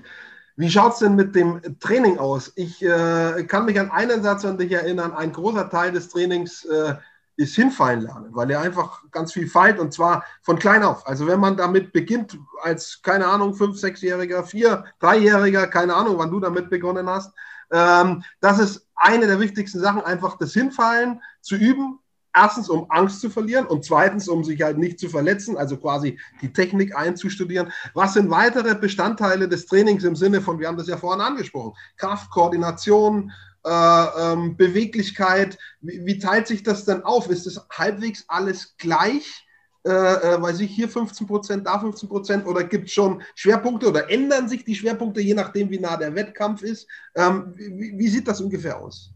Wie 0.55 0.69
schaut 0.69 0.93
es 0.93 0.99
denn 0.99 1.15
mit 1.15 1.35
dem 1.35 1.59
Training 1.81 2.17
aus? 2.17 2.53
Ich 2.55 2.81
äh, 2.81 3.43
kann 3.43 3.65
mich 3.65 3.77
an 3.77 3.91
einen 3.91 4.23
Satz 4.23 4.45
an 4.45 4.57
dich 4.57 4.71
erinnern. 4.71 5.11
Ein 5.11 5.33
großer 5.33 5.69
Teil 5.69 5.91
des 5.91 6.07
Trainings 6.07 6.63
äh, 6.63 6.93
ist 7.37 7.55
hinfallen 7.55 8.01
lernen, 8.01 8.29
weil 8.31 8.49
er 8.51 8.61
einfach 8.61 9.03
ganz 9.11 9.33
viel 9.33 9.47
feilt 9.47 9.79
und 9.79 9.93
zwar 9.93 10.23
von 10.41 10.57
klein 10.57 10.83
auf. 10.83 11.07
Also 11.07 11.27
wenn 11.27 11.39
man 11.39 11.57
damit 11.57 11.91
beginnt, 11.91 12.37
als, 12.61 13.01
keine 13.01 13.27
Ahnung, 13.27 13.53
fünf, 13.53 13.77
sechsjähriger, 13.77 14.43
vier, 14.43 14.85
dreijähriger, 14.99 15.67
keine 15.67 15.95
Ahnung, 15.95 16.17
wann 16.17 16.31
du 16.31 16.39
damit 16.39 16.69
begonnen 16.69 17.09
hast, 17.09 17.33
ähm, 17.71 18.23
das 18.39 18.59
ist 18.59 18.87
eine 18.95 19.27
der 19.27 19.39
wichtigsten 19.39 19.79
Sachen, 19.79 20.01
einfach 20.01 20.37
das 20.37 20.53
Hinfallen 20.53 21.21
zu 21.41 21.55
üben, 21.55 21.99
Erstens, 22.35 22.67
um 22.67 22.85
Angst 22.89 23.21
zu 23.21 23.29
verlieren 23.29 23.65
und 23.65 23.85
zweitens, 23.85 24.27
um 24.27 24.43
sich 24.43 24.61
halt 24.61 24.77
nicht 24.77 24.99
zu 24.99 25.07
verletzen, 25.07 25.55
also 25.55 25.77
quasi 25.77 26.19
die 26.41 26.51
Technik 26.51 26.93
einzustudieren. 26.93 27.71
Was 27.93 28.13
sind 28.13 28.29
weitere 28.29 28.75
Bestandteile 28.75 29.47
des 29.47 29.67
Trainings 29.67 30.03
im 30.03 30.17
Sinne 30.17 30.41
von, 30.41 30.59
wir 30.59 30.67
haben 30.67 30.77
das 30.77 30.87
ja 30.87 30.97
vorhin 30.97 31.21
angesprochen, 31.21 31.71
Kraft, 31.95 32.29
Koordination, 32.31 33.31
äh, 33.65 34.33
ähm, 34.33 34.55
Beweglichkeit. 34.55 35.57
Wie, 35.81 36.05
wie, 36.05 36.19
teilt 36.19 36.47
sich 36.47 36.63
das 36.63 36.85
denn 36.85 37.03
auf? 37.03 37.29
Ist 37.29 37.47
das 37.47 37.65
halbwegs 37.71 38.23
alles 38.27 38.77
gleich? 38.77 39.45
Äh, 39.85 39.89
äh, 39.89 40.41
weiß 40.41 40.61
ich, 40.61 40.71
hier 40.71 40.89
15 40.89 41.27
Prozent, 41.27 41.67
da 41.67 41.79
15 41.79 42.09
Prozent 42.09 42.47
oder 42.47 42.63
gibt 42.63 42.87
es 42.87 42.93
schon 42.93 43.21
Schwerpunkte 43.35 43.87
oder 43.87 44.09
ändern 44.09 44.49
sich 44.49 44.65
die 44.65 44.73
Schwerpunkte, 44.73 45.21
je 45.21 45.35
nachdem, 45.35 45.69
wie 45.69 45.79
nah 45.79 45.95
der 45.95 46.15
Wettkampf 46.15 46.63
ist? 46.63 46.87
Ähm, 47.15 47.53
wie, 47.55 47.93
wie 47.95 48.07
sieht 48.07 48.27
das 48.27 48.41
ungefähr 48.41 48.79
aus? 48.79 49.11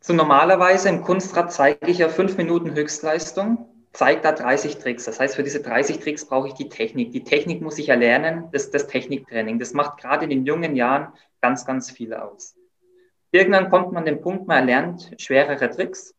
So 0.00 0.12
normalerweise 0.12 0.88
im 0.88 1.02
Kunstrad 1.02 1.52
zeige 1.52 1.86
ich 1.86 1.98
ja 1.98 2.08
fünf 2.08 2.36
Minuten 2.36 2.74
Höchstleistung, 2.74 3.68
zeige 3.92 4.22
da 4.22 4.32
30 4.32 4.78
Tricks. 4.78 5.04
Das 5.04 5.20
heißt, 5.20 5.36
für 5.36 5.44
diese 5.44 5.60
30 5.60 6.00
Tricks 6.00 6.24
brauche 6.24 6.48
ich 6.48 6.54
die 6.54 6.68
Technik. 6.68 7.12
Die 7.12 7.22
Technik 7.22 7.62
muss 7.62 7.78
ich 7.78 7.90
erlernen, 7.90 8.48
das 8.52 8.72
das 8.72 8.88
Techniktraining. 8.88 9.60
Das 9.60 9.72
macht 9.72 10.00
gerade 10.00 10.24
in 10.24 10.30
den 10.30 10.46
jungen 10.46 10.74
Jahren 10.74 11.12
ganz, 11.40 11.64
ganz 11.64 11.92
viel 11.92 12.12
aus. 12.12 12.56
Irgendwann 13.32 13.70
kommt 13.70 13.92
man 13.92 14.02
an 14.02 14.06
den 14.06 14.20
Punkt, 14.20 14.46
man 14.46 14.58
erlernt 14.58 15.10
schwerere 15.18 15.68
Tricks. 15.68 16.14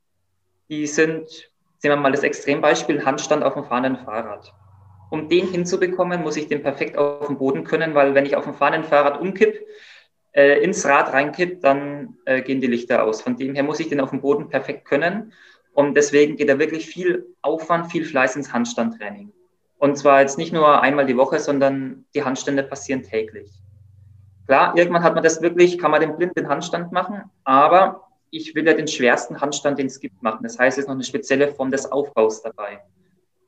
Die 0.70 0.88
sind 0.88 1.54
Sehen 1.84 1.92
wir 1.92 1.98
mal 1.98 2.14
das 2.14 2.24
Extrembeispiel, 2.24 3.04
Handstand 3.04 3.44
auf 3.44 3.56
dem 3.56 3.66
fahrenden 3.66 3.98
Fahrrad. 3.98 4.54
Um 5.10 5.28
den 5.28 5.50
hinzubekommen, 5.50 6.22
muss 6.22 6.38
ich 6.38 6.48
den 6.48 6.64
perfekt 6.64 6.98
auf 6.98 7.28
dem 7.28 7.38
Boden 7.38 7.66
können, 7.66 7.94
weil 7.94 8.16
wenn 8.16 8.26
ich 8.26 8.38
auf 8.38 8.46
dem 8.46 8.54
fahrenden 8.54 8.86
Fahrrad 8.86 9.20
umkipp, 9.20 9.60
äh, 10.32 10.64
ins 10.64 10.86
Rad 10.86 11.12
reinkipp, 11.12 11.60
dann 11.60 12.16
äh, 12.24 12.42
gehen 12.42 12.62
die 12.62 12.68
Lichter 12.68 13.04
aus. 13.04 13.22
Von 13.22 13.36
dem 13.36 13.54
her 13.54 13.64
muss 13.64 13.82
ich 13.82 13.90
den 13.90 14.00
auf 14.00 14.12
dem 14.12 14.22
Boden 14.22 14.48
perfekt 14.48 14.86
können. 14.86 15.34
Und 15.74 15.98
deswegen 15.98 16.38
geht 16.38 16.48
da 16.48 16.58
wirklich 16.58 16.86
viel 16.86 17.26
Aufwand, 17.42 17.92
viel 17.92 18.06
Fleiß 18.06 18.38
ins 18.38 18.54
Handstandtraining. 18.54 19.34
Und 19.78 19.98
zwar 19.98 20.22
jetzt 20.22 20.38
nicht 20.38 20.54
nur 20.54 20.82
einmal 20.82 21.06
die 21.06 21.18
Woche, 21.18 21.40
sondern 21.40 22.06
die 22.16 22.24
Handstände 22.24 22.64
passieren 22.64 23.04
täglich. 23.04 23.52
Klar, 24.46 24.76
irgendwann 24.78 25.04
hat 25.04 25.16
man 25.16 25.24
das 25.24 25.42
wirklich, 25.42 25.78
kann 25.78 25.92
man 25.92 26.02
den 26.02 26.18
blinden 26.18 26.50
Handstand 26.50 26.92
machen, 26.92 27.24
aber 27.44 28.08
ich 28.30 28.56
will 28.56 28.66
ja 28.66 28.74
den 28.74 28.88
schwersten 28.88 29.40
Handstand, 29.40 29.80
den 29.80 29.88
es 29.88 30.00
gibt, 30.00 30.22
machen. 30.22 30.44
Das 30.44 30.58
heißt, 30.58 30.78
es 30.78 30.84
ist 30.84 30.88
noch 30.88 30.96
eine 30.96 31.04
spezielle 31.04 31.50
Form 31.50 31.72
des 31.72 31.92
Aufbaus 31.92 32.42
dabei. 32.42 32.82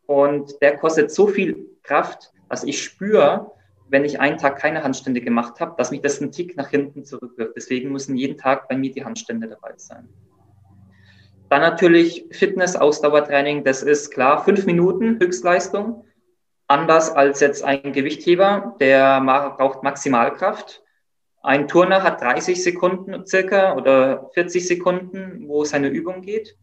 Und 0.06 0.62
der 0.62 0.78
kostet 0.78 1.12
so 1.12 1.28
viel 1.28 1.66
Kraft, 1.84 2.32
dass 2.50 2.64
ich 2.64 2.82
spüre, 2.82 3.52
wenn 3.90 4.06
ich 4.06 4.20
einen 4.20 4.38
Tag 4.38 4.58
keine 4.58 4.84
Handstände 4.84 5.22
gemacht 5.22 5.60
habe, 5.60 5.74
dass 5.78 5.92
mich 5.92 6.02
das 6.02 6.22
einen 6.22 6.32
Tick 6.32 6.56
nach 6.56 6.70
hinten 6.70 7.04
zurückwirft. 7.04 7.54
Deswegen 7.56 7.92
müssen 7.92 8.16
jeden 8.16 8.38
Tag 8.38 8.68
bei 8.70 8.78
mir 8.78 8.92
die 8.92 9.04
Handstände 9.04 9.48
dabei 9.48 9.74
sein. 9.78 10.08
Dann 11.50 11.62
natürlich 11.62 12.26
Fitness, 12.32 12.76
Ausdauertraining, 12.76 13.64
das 13.64 13.84
ist 13.84 14.12
klar, 14.12 14.44
fünf 14.44 14.66
Minuten 14.66 15.20
Höchstleistung. 15.20 16.06
Anders 16.68 17.12
als 17.12 17.40
jetzt 17.40 17.64
ein 17.64 17.94
Gewichtheber, 17.94 18.76
der 18.80 19.22
braucht 19.22 19.84
Maximalkraft. 19.84 20.84
Ein 21.46 21.68
Turner 21.68 22.02
hat 22.02 22.22
30 22.22 22.64
Sekunden 22.64 23.24
circa 23.28 23.76
oder 23.76 24.32
40 24.34 24.66
Sekunden, 24.66 25.48
wo 25.48 25.64
seine 25.64 25.90
Übung 25.90 26.24
geht. 26.24 26.58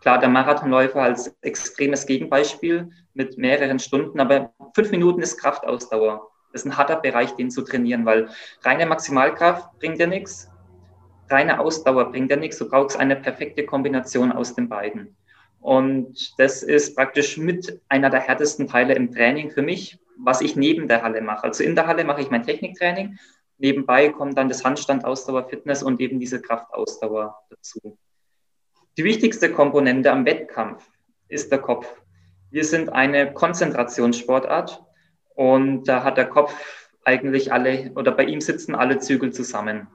Klar, 0.00 0.20
der 0.20 0.30
Marathonläufer 0.30 1.02
als 1.02 1.36
extremes 1.42 2.06
Gegenbeispiel 2.06 2.88
mit 3.12 3.36
mehreren 3.36 3.78
Stunden, 3.78 4.18
aber 4.20 4.54
fünf 4.74 4.90
Minuten 4.90 5.20
ist 5.20 5.36
Kraftausdauer. 5.36 6.30
Das 6.50 6.62
ist 6.62 6.66
ein 6.66 6.78
harter 6.78 6.96
Bereich, 6.96 7.32
den 7.32 7.50
zu 7.50 7.60
trainieren, 7.60 8.06
weil 8.06 8.30
reine 8.62 8.86
Maximalkraft 8.86 9.78
bringt 9.78 9.98
ja 9.98 10.06
nichts, 10.06 10.50
reine 11.28 11.60
Ausdauer 11.60 12.10
bringt 12.10 12.30
ja 12.30 12.36
nichts. 12.38 12.56
Du 12.56 12.70
brauchst 12.70 12.98
eine 12.98 13.16
perfekte 13.16 13.66
Kombination 13.66 14.32
aus 14.32 14.54
den 14.54 14.66
beiden. 14.66 15.14
Und 15.60 16.38
das 16.38 16.62
ist 16.62 16.96
praktisch 16.96 17.36
mit 17.36 17.82
einer 17.90 18.08
der 18.08 18.20
härtesten 18.20 18.66
Teile 18.66 18.94
im 18.94 19.12
Training 19.12 19.50
für 19.50 19.62
mich, 19.62 19.98
was 20.16 20.40
ich 20.40 20.56
neben 20.56 20.88
der 20.88 21.02
Halle 21.02 21.20
mache. 21.20 21.44
Also 21.44 21.62
in 21.64 21.74
der 21.74 21.86
Halle 21.86 22.04
mache 22.04 22.22
ich 22.22 22.30
mein 22.30 22.44
Techniktraining 22.44 23.18
Nebenbei 23.62 24.08
kommt 24.08 24.36
dann 24.36 24.48
das 24.48 24.64
Handstand, 24.64 25.04
Ausdauer, 25.04 25.48
Fitness 25.48 25.84
und 25.84 26.00
eben 26.00 26.18
diese 26.18 26.42
Kraftausdauer 26.42 27.38
dazu. 27.48 27.96
Die 28.96 29.04
wichtigste 29.04 29.52
Komponente 29.52 30.10
am 30.10 30.26
Wettkampf 30.26 30.84
ist 31.28 31.52
der 31.52 31.60
Kopf. 31.60 31.86
Wir 32.50 32.64
sind 32.64 32.88
eine 32.88 33.32
Konzentrationssportart 33.32 34.82
und 35.36 35.84
da 35.84 36.02
hat 36.02 36.16
der 36.16 36.26
Kopf 36.26 36.52
eigentlich 37.04 37.52
alle 37.52 37.92
oder 37.94 38.10
bei 38.10 38.24
ihm 38.24 38.40
sitzen 38.40 38.74
alle 38.74 38.98
Zügel 38.98 39.32
zusammen. 39.32 39.86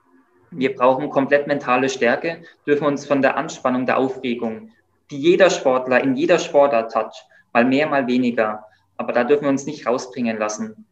Wir 0.50 0.74
brauchen 0.74 1.10
komplett 1.10 1.48
mentale 1.48 1.90
Stärke, 1.90 2.44
dürfen 2.66 2.88
uns 2.88 3.06
von 3.06 3.22
der 3.22 3.36
Anspannung, 3.36 3.86
der 3.86 3.98
Aufregung, 3.98 4.72
die 5.12 5.20
jeder 5.20 5.50
Sportler 5.50 6.02
in 6.02 6.16
jeder 6.16 6.40
Sportart 6.40 6.96
hat, 6.96 7.28
mal 7.52 7.66
mehr, 7.66 7.90
mal 7.90 8.08
weniger, 8.08 8.66
aber 8.96 9.12
da 9.12 9.26
dürfen 9.26 9.44
wir 9.44 9.50
uns 9.50 9.66
nicht 9.66 9.86
rausbringen 9.86 10.38
lassen. 10.38 10.86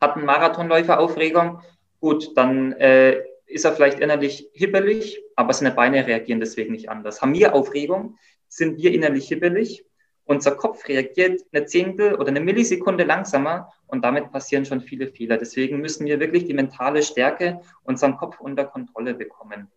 Hat 0.00 0.16
ein 0.16 0.24
Marathonläufer 0.24 1.00
Aufregung, 1.00 1.60
gut, 2.00 2.36
dann 2.36 2.72
äh, 2.72 3.22
ist 3.46 3.64
er 3.64 3.72
vielleicht 3.72 4.00
innerlich 4.00 4.48
hibbelig, 4.52 5.22
aber 5.36 5.52
seine 5.52 5.72
Beine 5.72 6.06
reagieren 6.06 6.40
deswegen 6.40 6.72
nicht 6.72 6.88
anders. 6.88 7.20
Haben 7.20 7.34
wir 7.34 7.54
Aufregung, 7.54 8.16
sind 8.48 8.78
wir 8.78 8.92
innerlich 8.92 9.28
hibbelig, 9.28 9.84
unser 10.24 10.52
Kopf 10.52 10.86
reagiert 10.86 11.42
eine 11.52 11.66
Zehntel 11.66 12.14
oder 12.14 12.28
eine 12.28 12.40
Millisekunde 12.40 13.02
langsamer 13.02 13.72
und 13.88 14.04
damit 14.04 14.30
passieren 14.30 14.64
schon 14.64 14.80
viele 14.80 15.08
Fehler. 15.08 15.36
Deswegen 15.38 15.80
müssen 15.80 16.06
wir 16.06 16.20
wirklich 16.20 16.44
die 16.44 16.54
mentale 16.54 17.02
Stärke 17.02 17.60
unseren 17.82 18.16
Kopf 18.16 18.38
unter 18.38 18.64
Kontrolle 18.64 19.14
bekommen. 19.14 19.68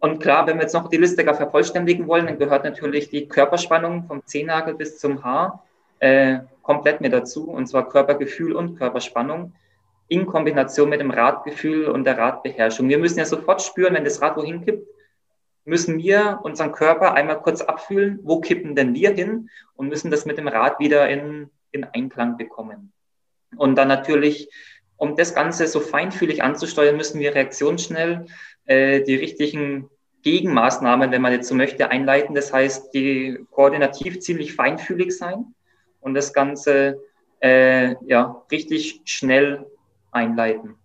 Und 0.00 0.18
klar, 0.20 0.48
wenn 0.48 0.56
wir 0.56 0.62
jetzt 0.62 0.72
noch 0.72 0.88
die 0.88 0.96
Liste 0.96 1.24
gar 1.24 1.36
vervollständigen 1.36 2.08
wollen, 2.08 2.26
dann 2.26 2.38
gehört 2.38 2.64
natürlich 2.64 3.10
die 3.10 3.28
Körperspannung 3.28 4.02
vom 4.02 4.26
Zehennagel 4.26 4.74
bis 4.74 4.98
zum 4.98 5.22
Haar 5.22 5.64
äh, 6.00 6.40
komplett 6.62 7.00
mit 7.00 7.12
dazu, 7.12 7.48
und 7.48 7.68
zwar 7.68 7.88
Körpergefühl 7.88 8.56
und 8.56 8.76
Körperspannung 8.76 9.52
in 10.12 10.26
Kombination 10.26 10.90
mit 10.90 11.00
dem 11.00 11.10
Radgefühl 11.10 11.86
und 11.86 12.04
der 12.04 12.18
Radbeherrschung. 12.18 12.86
Wir 12.90 12.98
müssen 12.98 13.18
ja 13.18 13.24
sofort 13.24 13.62
spüren, 13.62 13.94
wenn 13.94 14.04
das 14.04 14.20
Rad 14.20 14.36
wohin 14.36 14.62
kippt, 14.62 14.86
müssen 15.64 15.96
wir 15.98 16.40
unseren 16.42 16.72
Körper 16.72 17.14
einmal 17.14 17.40
kurz 17.40 17.62
abfühlen, 17.62 18.18
wo 18.22 18.38
kippen 18.40 18.74
denn 18.74 18.94
wir 18.94 19.12
hin 19.12 19.48
und 19.74 19.88
müssen 19.88 20.10
das 20.10 20.26
mit 20.26 20.36
dem 20.36 20.48
Rad 20.48 20.78
wieder 20.80 21.08
in, 21.08 21.48
in 21.70 21.84
Einklang 21.84 22.36
bekommen. 22.36 22.92
Und 23.56 23.76
dann 23.76 23.88
natürlich, 23.88 24.50
um 24.98 25.16
das 25.16 25.34
Ganze 25.34 25.66
so 25.66 25.80
feinfühlig 25.80 26.42
anzusteuern, 26.42 26.96
müssen 26.96 27.18
wir 27.18 27.34
reaktionsschnell 27.34 28.26
äh, 28.66 29.00
die 29.02 29.16
richtigen 29.16 29.88
Gegenmaßnahmen, 30.22 31.10
wenn 31.10 31.22
man 31.22 31.32
jetzt 31.32 31.48
so 31.48 31.54
möchte, 31.54 31.90
einleiten. 31.90 32.34
Das 32.34 32.52
heißt, 32.52 32.92
die 32.92 33.38
koordinativ 33.50 34.20
ziemlich 34.20 34.54
feinfühlig 34.54 35.16
sein 35.16 35.54
und 36.00 36.12
das 36.12 36.34
Ganze 36.34 37.00
äh, 37.40 37.96
ja, 38.06 38.44
richtig 38.50 39.00
schnell 39.04 39.66
einleiten. 40.12 40.76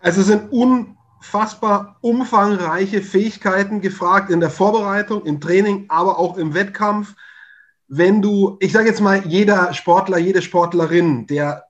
Also 0.00 0.22
sind 0.22 0.50
unfassbar 0.50 1.96
umfangreiche 2.00 3.02
Fähigkeiten 3.02 3.80
gefragt 3.80 4.30
in 4.30 4.40
der 4.40 4.50
Vorbereitung, 4.50 5.24
im 5.24 5.40
Training, 5.40 5.86
aber 5.88 6.18
auch 6.18 6.36
im 6.36 6.54
Wettkampf. 6.54 7.14
Wenn 7.88 8.20
du, 8.20 8.56
ich 8.60 8.72
sage 8.72 8.88
jetzt 8.88 9.00
mal, 9.00 9.24
jeder 9.26 9.72
Sportler, 9.72 10.18
jede 10.18 10.42
Sportlerin, 10.42 11.26
der 11.26 11.64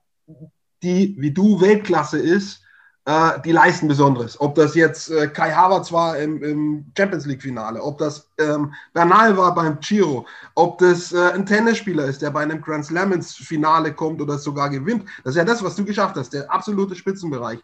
die 0.83 1.15
wie 1.19 1.31
du 1.31 1.61
Weltklasse 1.61 2.19
ist, 2.19 2.63
äh, 3.07 3.39
die 3.41 3.53
leisten 3.53 3.87
Besonderes. 3.87 4.39
Ob 4.41 4.55
das 4.55 4.75
jetzt 4.75 5.09
äh, 5.09 5.27
Kai 5.29 5.51
Havertz 5.51 5.93
war 5.93 6.17
im, 6.17 6.43
im 6.43 6.85
Champions 6.95 7.25
League-Finale, 7.25 7.81
ob 7.81 7.97
das 7.97 8.29
ähm, 8.37 8.73
Bernal 8.93 9.37
war 9.37 9.55
beim 9.55 9.79
Giro, 9.79 10.27
ob 10.55 10.77
das 10.79 11.13
äh, 11.13 11.31
ein 11.31 11.45
Tennisspieler 11.45 12.03
ist, 12.03 12.21
der 12.21 12.31
bei 12.31 12.41
einem 12.41 12.61
Grand 12.61 12.85
Slam 12.85 13.13
ins 13.13 13.33
Finale 13.33 13.93
kommt 13.93 14.21
oder 14.21 14.37
sogar 14.37 14.69
gewinnt. 14.69 15.05
Das 15.23 15.35
ist 15.35 15.37
ja 15.37 15.45
das, 15.45 15.63
was 15.63 15.75
du 15.77 15.85
geschafft 15.85 16.17
hast, 16.17 16.33
der 16.33 16.51
absolute 16.51 16.95
Spitzenbereich. 16.95 17.59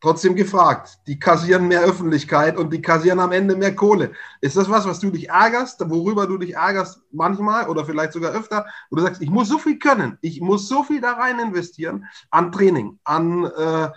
Trotzdem 0.00 0.36
gefragt, 0.36 0.98
die 1.08 1.18
kassieren 1.18 1.66
mehr 1.66 1.82
Öffentlichkeit 1.82 2.56
und 2.56 2.72
die 2.72 2.80
kassieren 2.80 3.18
am 3.18 3.32
Ende 3.32 3.56
mehr 3.56 3.74
Kohle. 3.74 4.12
Ist 4.40 4.56
das 4.56 4.70
was, 4.70 4.86
was 4.86 5.00
du 5.00 5.10
dich 5.10 5.28
ärgerst, 5.28 5.82
worüber 5.90 6.28
du 6.28 6.38
dich 6.38 6.54
ärgerst 6.54 7.00
manchmal 7.10 7.68
oder 7.68 7.84
vielleicht 7.84 8.12
sogar 8.12 8.32
öfter, 8.32 8.66
wo 8.90 8.96
du 8.96 9.02
sagst, 9.02 9.20
ich 9.20 9.30
muss 9.30 9.48
so 9.48 9.58
viel 9.58 9.78
können, 9.78 10.16
ich 10.20 10.40
muss 10.40 10.68
so 10.68 10.84
viel 10.84 11.00
da 11.00 11.14
rein 11.14 11.40
investieren 11.40 12.04
an 12.30 12.52
Training, 12.52 13.00
an 13.02 13.44
äh, 13.44 13.88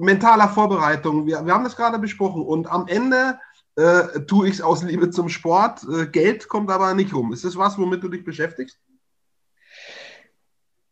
mentaler 0.00 0.48
Vorbereitung. 0.48 1.26
Wir, 1.26 1.44
wir 1.44 1.52
haben 1.52 1.64
das 1.64 1.76
gerade 1.76 1.98
besprochen 1.98 2.42
und 2.42 2.70
am 2.70 2.88
Ende 2.88 3.38
äh, 3.76 4.20
tue 4.26 4.48
ich 4.48 4.54
es 4.54 4.62
aus 4.62 4.82
Liebe 4.82 5.10
zum 5.10 5.28
Sport. 5.28 5.84
Äh, 5.84 6.06
Geld 6.06 6.48
kommt 6.48 6.70
aber 6.70 6.94
nicht 6.94 7.14
rum. 7.14 7.34
Ist 7.34 7.44
das 7.44 7.56
was, 7.56 7.76
womit 7.76 8.02
du 8.02 8.08
dich 8.08 8.24
beschäftigst? 8.24 8.78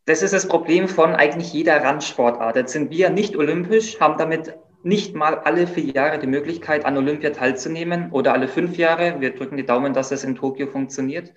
Das 0.07 0.23
ist 0.23 0.35
das 0.35 0.47
Problem 0.47 0.89
von 0.89 1.15
eigentlich 1.15 1.53
jeder 1.53 1.83
Randsportart. 1.83 2.57
Jetzt 2.57 2.73
sind 2.73 2.91
wir 2.91 3.09
nicht 3.09 3.37
olympisch, 3.37 4.01
haben 4.01 4.19
damit 4.19 4.55
nicht 4.83 5.15
mal 5.15 5.39
alle 5.39 5.67
vier 5.67 5.85
Jahre 5.85 6.19
die 6.19 6.27
Möglichkeit, 6.27 6.85
an 6.85 6.99
Olympia 6.99 7.31
teilzunehmen 7.31 8.13
oder 8.13 8.35
alle 8.35 8.49
fünf 8.49 8.77
Jahre. 8.77 9.21
Wir 9.21 9.35
drücken 9.35 9.57
die 9.57 9.65
Daumen, 9.65 9.95
dass 9.95 10.13
es 10.13 10.23
in 10.23 10.37
Tokio 10.37 10.67
funktioniert, 10.67 11.33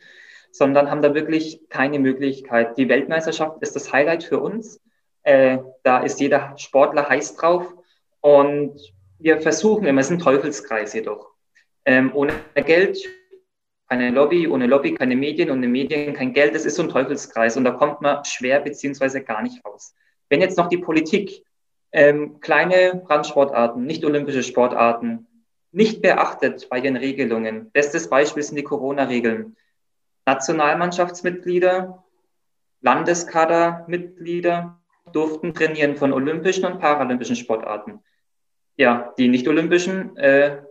sondern 0.51 0.91
haben 0.91 1.01
da 1.01 1.15
wirklich 1.15 1.61
keine 1.69 1.97
Möglichkeit. 1.97 2.77
Die 2.77 2.89
Weltmeisterschaft 2.89 3.61
ist 3.61 3.77
das 3.77 3.93
Highlight 3.93 4.23
für 4.23 4.39
uns. 4.39 4.81
Äh, 5.23 5.59
da 5.83 5.99
ist 5.99 6.19
jeder 6.19 6.53
Sportler 6.57 7.07
heiß 7.07 7.35
drauf 7.35 7.73
und 8.19 8.77
wir 9.19 9.39
versuchen 9.39 9.87
immer, 9.87 10.01
es 10.01 10.07
ist 10.07 10.13
ein 10.13 10.19
Teufelskreis 10.19 10.93
jedoch. 10.93 11.31
Ähm, 11.85 12.11
ohne 12.13 12.33
Geld 12.53 12.97
keine 13.87 14.11
Lobby, 14.11 14.47
ohne 14.47 14.67
Lobby 14.67 14.93
keine 14.95 15.15
Medien, 15.15 15.49
ohne 15.49 15.67
Medien 15.67 16.13
kein 16.13 16.33
Geld. 16.33 16.55
Das 16.55 16.65
ist 16.65 16.75
so 16.75 16.83
ein 16.83 16.89
Teufelskreis 16.89 17.57
und 17.57 17.63
da 17.63 17.71
kommt 17.71 18.01
man 18.01 18.25
schwer 18.25 18.59
beziehungsweise 18.59 19.23
gar 19.23 19.41
nicht 19.41 19.63
raus. 19.65 19.95
Wenn 20.29 20.41
jetzt 20.41 20.57
noch 20.57 20.67
die 20.67 20.77
Politik 20.77 21.43
ähm, 21.91 22.39
kleine 22.41 23.03
Randsportarten, 23.07 23.85
nicht 23.85 24.03
olympische 24.03 24.43
Sportarten, 24.43 25.27
nicht 25.71 26.01
beachtet 26.01 26.67
bei 26.69 26.81
den 26.81 26.97
Regelungen, 26.97 27.71
bestes 27.71 28.09
Beispiel 28.09 28.43
sind 28.43 28.57
die 28.57 28.63
Corona-Regeln. 28.63 29.55
Nationalmannschaftsmitglieder, 30.25 32.03
Landeskadermitglieder 32.81 34.79
durften 35.13 35.53
trainieren 35.53 35.95
von 35.95 36.11
olympischen 36.11 36.65
und 36.65 36.79
paralympischen 36.79 37.37
Sportarten. 37.37 37.99
Ja, 38.75 39.13
die 39.17 39.29
nicht-olympischen 39.29 40.17
äh, 40.17 40.61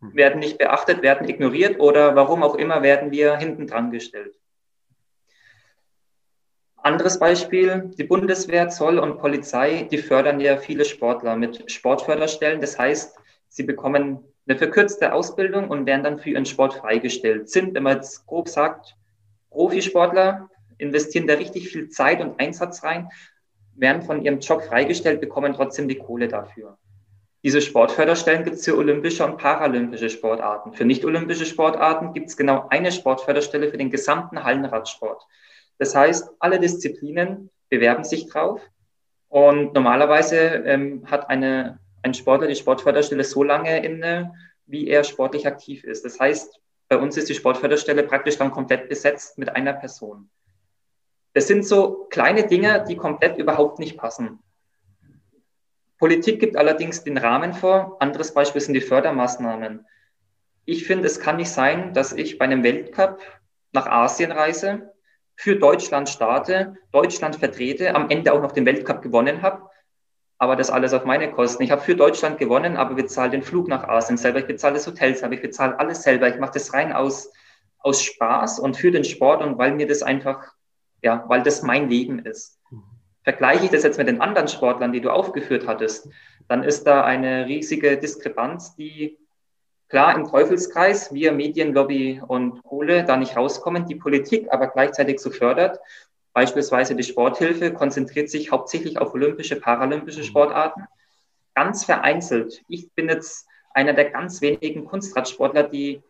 werden 0.00 0.40
nicht 0.40 0.58
beachtet, 0.58 1.02
werden 1.02 1.28
ignoriert 1.28 1.80
oder 1.80 2.14
warum 2.16 2.42
auch 2.42 2.54
immer 2.54 2.82
werden 2.82 3.10
wir 3.10 3.36
hinten 3.36 3.66
dran 3.66 3.90
gestellt. 3.90 4.34
Anderes 6.76 7.18
Beispiel, 7.18 7.90
die 7.98 8.04
Bundeswehr, 8.04 8.68
Zoll 8.68 8.98
und 8.98 9.18
Polizei, 9.18 9.88
die 9.90 9.98
fördern 9.98 10.38
ja 10.38 10.56
viele 10.56 10.84
Sportler 10.84 11.34
mit 11.34 11.70
Sportförderstellen. 11.70 12.60
Das 12.60 12.78
heißt, 12.78 13.18
sie 13.48 13.64
bekommen 13.64 14.22
eine 14.46 14.56
verkürzte 14.56 15.12
Ausbildung 15.12 15.68
und 15.68 15.86
werden 15.86 16.04
dann 16.04 16.18
für 16.18 16.30
ihren 16.30 16.46
Sport 16.46 16.74
freigestellt. 16.74 17.48
Sind, 17.48 17.74
wenn 17.74 17.82
man 17.82 17.96
jetzt 17.96 18.24
grob 18.26 18.48
sagt, 18.48 18.96
Profisportler, 19.50 20.48
investieren 20.78 21.26
da 21.26 21.34
richtig 21.34 21.70
viel 21.70 21.88
Zeit 21.88 22.20
und 22.20 22.38
Einsatz 22.38 22.84
rein, 22.84 23.08
werden 23.74 24.02
von 24.02 24.22
ihrem 24.22 24.38
Job 24.38 24.62
freigestellt, 24.62 25.20
bekommen 25.20 25.54
trotzdem 25.54 25.88
die 25.88 25.98
Kohle 25.98 26.28
dafür. 26.28 26.78
Diese 27.46 27.60
Sportförderstellen 27.60 28.42
gibt 28.42 28.56
es 28.56 28.64
für 28.64 28.76
olympische 28.76 29.24
und 29.24 29.38
paralympische 29.38 30.10
Sportarten. 30.10 30.72
Für 30.72 30.84
nicht-olympische 30.84 31.46
Sportarten 31.46 32.12
gibt 32.12 32.26
es 32.26 32.36
genau 32.36 32.66
eine 32.70 32.90
Sportförderstelle 32.90 33.70
für 33.70 33.76
den 33.76 33.88
gesamten 33.88 34.42
Hallenradsport. 34.42 35.24
Das 35.78 35.94
heißt, 35.94 36.28
alle 36.40 36.58
Disziplinen 36.58 37.50
bewerben 37.68 38.02
sich 38.02 38.26
drauf 38.26 38.60
und 39.28 39.74
normalerweise 39.74 40.36
ähm, 40.38 41.04
hat 41.06 41.30
eine, 41.30 41.78
ein 42.02 42.14
Sportler 42.14 42.48
die 42.48 42.56
Sportförderstelle 42.56 43.22
so 43.22 43.44
lange 43.44 43.78
inne, 43.86 44.34
wie 44.66 44.88
er 44.88 45.04
sportlich 45.04 45.46
aktiv 45.46 45.84
ist. 45.84 46.04
Das 46.04 46.18
heißt, 46.18 46.60
bei 46.88 46.96
uns 46.98 47.16
ist 47.16 47.28
die 47.28 47.34
Sportförderstelle 47.34 48.02
praktisch 48.02 48.38
dann 48.38 48.50
komplett 48.50 48.88
besetzt 48.88 49.38
mit 49.38 49.54
einer 49.54 49.74
Person. 49.74 50.30
Das 51.32 51.46
sind 51.46 51.64
so 51.64 52.08
kleine 52.10 52.48
Dinge, 52.48 52.84
die 52.88 52.96
komplett 52.96 53.38
überhaupt 53.38 53.78
nicht 53.78 53.96
passen. 53.96 54.40
Politik 55.98 56.40
gibt 56.40 56.56
allerdings 56.56 57.04
den 57.04 57.16
Rahmen 57.16 57.54
vor. 57.54 57.96
Anderes 58.00 58.34
Beispiel 58.34 58.60
sind 58.60 58.74
die 58.74 58.80
Fördermaßnahmen. 58.80 59.86
Ich 60.64 60.86
finde, 60.86 61.06
es 61.06 61.20
kann 61.20 61.36
nicht 61.36 61.50
sein, 61.50 61.94
dass 61.94 62.12
ich 62.12 62.38
bei 62.38 62.44
einem 62.44 62.62
Weltcup 62.62 63.20
nach 63.72 63.86
Asien 63.86 64.32
reise, 64.32 64.92
für 65.36 65.56
Deutschland 65.56 66.08
starte, 66.08 66.76
Deutschland 66.92 67.36
vertrete, 67.36 67.94
am 67.94 68.10
Ende 68.10 68.32
auch 68.32 68.40
noch 68.40 68.52
den 68.52 68.64
Weltcup 68.64 69.02
gewonnen 69.02 69.42
habe, 69.42 69.68
aber 70.38 70.56
das 70.56 70.70
alles 70.70 70.92
auf 70.92 71.04
meine 71.04 71.30
Kosten. 71.30 71.62
Ich 71.62 71.70
habe 71.70 71.82
für 71.82 71.94
Deutschland 71.94 72.38
gewonnen, 72.38 72.76
aber 72.76 72.94
bezahle 72.94 73.30
den 73.30 73.42
Flug 73.42 73.68
nach 73.68 73.84
Asien 73.84 74.16
selber, 74.16 74.40
ich 74.40 74.46
bezahle 74.46 74.74
das 74.74 74.86
Hotel 74.86 75.14
selber, 75.14 75.34
ich 75.34 75.42
bezahle 75.42 75.78
alles 75.78 76.02
selber. 76.02 76.28
Ich 76.28 76.38
mache 76.38 76.52
das 76.54 76.72
rein 76.72 76.92
aus, 76.92 77.30
aus 77.78 78.02
Spaß 78.02 78.58
und 78.58 78.76
für 78.76 78.90
den 78.90 79.04
Sport 79.04 79.42
und 79.42 79.58
weil 79.58 79.72
mir 79.72 79.86
das 79.86 80.02
einfach, 80.02 80.52
ja, 81.02 81.24
weil 81.28 81.42
das 81.42 81.62
mein 81.62 81.88
Leben 81.88 82.18
ist. 82.18 82.58
Vergleiche 83.26 83.64
ich 83.64 83.70
das 83.72 83.82
jetzt 83.82 83.98
mit 83.98 84.06
den 84.06 84.20
anderen 84.20 84.46
Sportlern, 84.46 84.92
die 84.92 85.00
du 85.00 85.10
aufgeführt 85.10 85.66
hattest, 85.66 86.08
dann 86.46 86.62
ist 86.62 86.86
da 86.86 87.02
eine 87.02 87.46
riesige 87.46 87.96
Diskrepanz, 87.96 88.76
die 88.76 89.18
klar 89.88 90.14
im 90.14 90.28
Teufelskreis, 90.28 91.12
wir 91.12 91.32
Medienlobby 91.32 92.22
und 92.24 92.62
Kohle 92.62 93.02
da 93.02 93.16
nicht 93.16 93.36
rauskommen, 93.36 93.84
die 93.84 93.96
Politik 93.96 94.46
aber 94.52 94.68
gleichzeitig 94.68 95.18
so 95.18 95.30
fördert. 95.30 95.80
Beispielsweise 96.34 96.94
die 96.94 97.02
Sporthilfe 97.02 97.72
konzentriert 97.72 98.30
sich 98.30 98.52
hauptsächlich 98.52 98.98
auf 98.98 99.12
olympische, 99.12 99.56
paralympische 99.56 100.22
Sportarten. 100.22 100.84
Ganz 101.56 101.84
vereinzelt. 101.84 102.62
Ich 102.68 102.92
bin 102.92 103.08
jetzt 103.08 103.48
einer 103.74 103.92
der 103.92 104.10
ganz 104.10 104.40
wenigen 104.40 104.84
Kunstradsportler, 104.84 105.64
die 105.64 106.00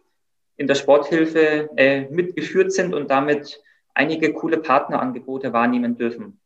in 0.59 0.67
der 0.67 0.75
Sporthilfe 0.75 1.71
äh, 1.79 2.11
mitgeführt 2.11 2.73
sind 2.73 2.93
und 2.93 3.11
damit 3.11 3.63
einige 3.95 4.35
coole 4.35 4.59
Partnerangebote 4.59 5.55
wahrnehmen 5.55 5.97
dürfen. 5.97 6.39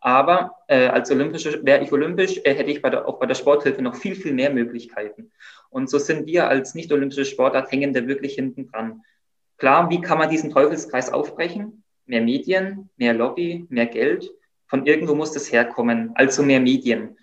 Aber 0.00 0.56
äh, 0.68 0.86
als 0.86 1.10
Olympische, 1.10 1.64
wäre 1.64 1.82
ich 1.82 1.92
olympisch, 1.92 2.40
äh, 2.44 2.54
hätte 2.54 2.70
ich 2.70 2.80
bei 2.80 2.90
der, 2.90 3.06
auch 3.08 3.18
bei 3.18 3.26
der 3.26 3.34
Sporthilfe 3.34 3.82
noch 3.82 3.96
viel, 3.96 4.14
viel 4.14 4.32
mehr 4.32 4.50
Möglichkeiten. 4.50 5.32
Und 5.68 5.90
so 5.90 5.98
sind 5.98 6.26
wir 6.26 6.48
als 6.48 6.74
nicht-olympische 6.74 7.24
Sportart 7.24 7.70
hängen 7.70 7.92
da 7.92 8.06
wirklich 8.06 8.34
hinten 8.34 8.70
dran. 8.70 9.02
Klar, 9.58 9.90
wie 9.90 10.00
kann 10.00 10.18
man 10.18 10.30
diesen 10.30 10.50
Teufelskreis 10.50 11.12
aufbrechen? 11.12 11.84
Mehr 12.06 12.22
Medien, 12.22 12.88
mehr 12.96 13.14
Lobby, 13.14 13.66
mehr 13.68 13.86
Geld. 13.86 14.30
Von 14.68 14.86
irgendwo 14.86 15.14
muss 15.14 15.32
das 15.32 15.52
herkommen, 15.52 16.12
also 16.14 16.42
mehr 16.42 16.60
Medien. 16.60 17.18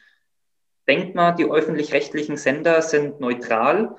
Denkt 0.88 1.16
man, 1.16 1.36
die 1.36 1.46
öffentlich-rechtlichen 1.46 2.38
Sender 2.38 2.82
sind 2.82 3.20
neutral? 3.20 3.96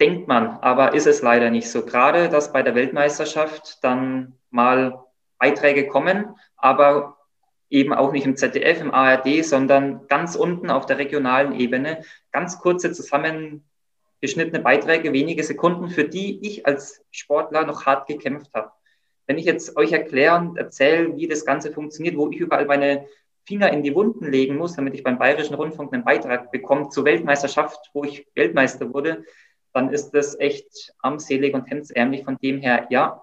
Denkt 0.00 0.28
man, 0.28 0.58
aber 0.60 0.94
ist 0.94 1.06
es 1.06 1.22
leider 1.22 1.50
nicht 1.50 1.68
so. 1.68 1.84
Gerade, 1.84 2.28
dass 2.28 2.52
bei 2.52 2.62
der 2.62 2.74
Weltmeisterschaft 2.74 3.82
dann 3.82 4.34
mal 4.50 5.04
Beiträge 5.42 5.88
kommen, 5.88 6.36
aber 6.56 7.16
eben 7.68 7.92
auch 7.92 8.12
nicht 8.12 8.26
im 8.26 8.36
ZDF, 8.36 8.80
im 8.80 8.94
ARD, 8.94 9.44
sondern 9.44 10.06
ganz 10.06 10.36
unten 10.36 10.70
auf 10.70 10.86
der 10.86 10.98
regionalen 10.98 11.58
Ebene. 11.58 12.04
Ganz 12.30 12.60
kurze 12.60 12.92
zusammengeschnittene 12.92 14.60
Beiträge, 14.62 15.12
wenige 15.12 15.42
Sekunden, 15.42 15.88
für 15.88 16.04
die 16.04 16.38
ich 16.46 16.64
als 16.64 17.04
Sportler 17.10 17.66
noch 17.66 17.86
hart 17.86 18.06
gekämpft 18.06 18.54
habe. 18.54 18.70
Wenn 19.26 19.36
ich 19.36 19.44
jetzt 19.44 19.76
euch 19.76 19.90
erkläre 19.90 20.38
und 20.38 20.58
erzähle, 20.58 21.16
wie 21.16 21.26
das 21.26 21.44
Ganze 21.44 21.72
funktioniert, 21.72 22.16
wo 22.16 22.30
ich 22.30 22.36
überall 22.36 22.66
meine 22.66 23.06
Finger 23.44 23.72
in 23.72 23.82
die 23.82 23.96
Wunden 23.96 24.30
legen 24.30 24.56
muss, 24.56 24.76
damit 24.76 24.94
ich 24.94 25.02
beim 25.02 25.18
Bayerischen 25.18 25.54
Rundfunk 25.54 25.92
einen 25.92 26.04
Beitrag 26.04 26.52
bekomme 26.52 26.90
zur 26.90 27.04
Weltmeisterschaft, 27.04 27.90
wo 27.94 28.04
ich 28.04 28.28
Weltmeister 28.36 28.94
wurde, 28.94 29.24
dann 29.72 29.90
ist 29.90 30.10
das 30.10 30.38
echt 30.38 30.92
armselig 31.00 31.52
und 31.54 31.68
hemdsärmlich. 31.68 32.24
Von 32.24 32.36
dem 32.36 32.60
her, 32.60 32.86
ja, 32.90 33.22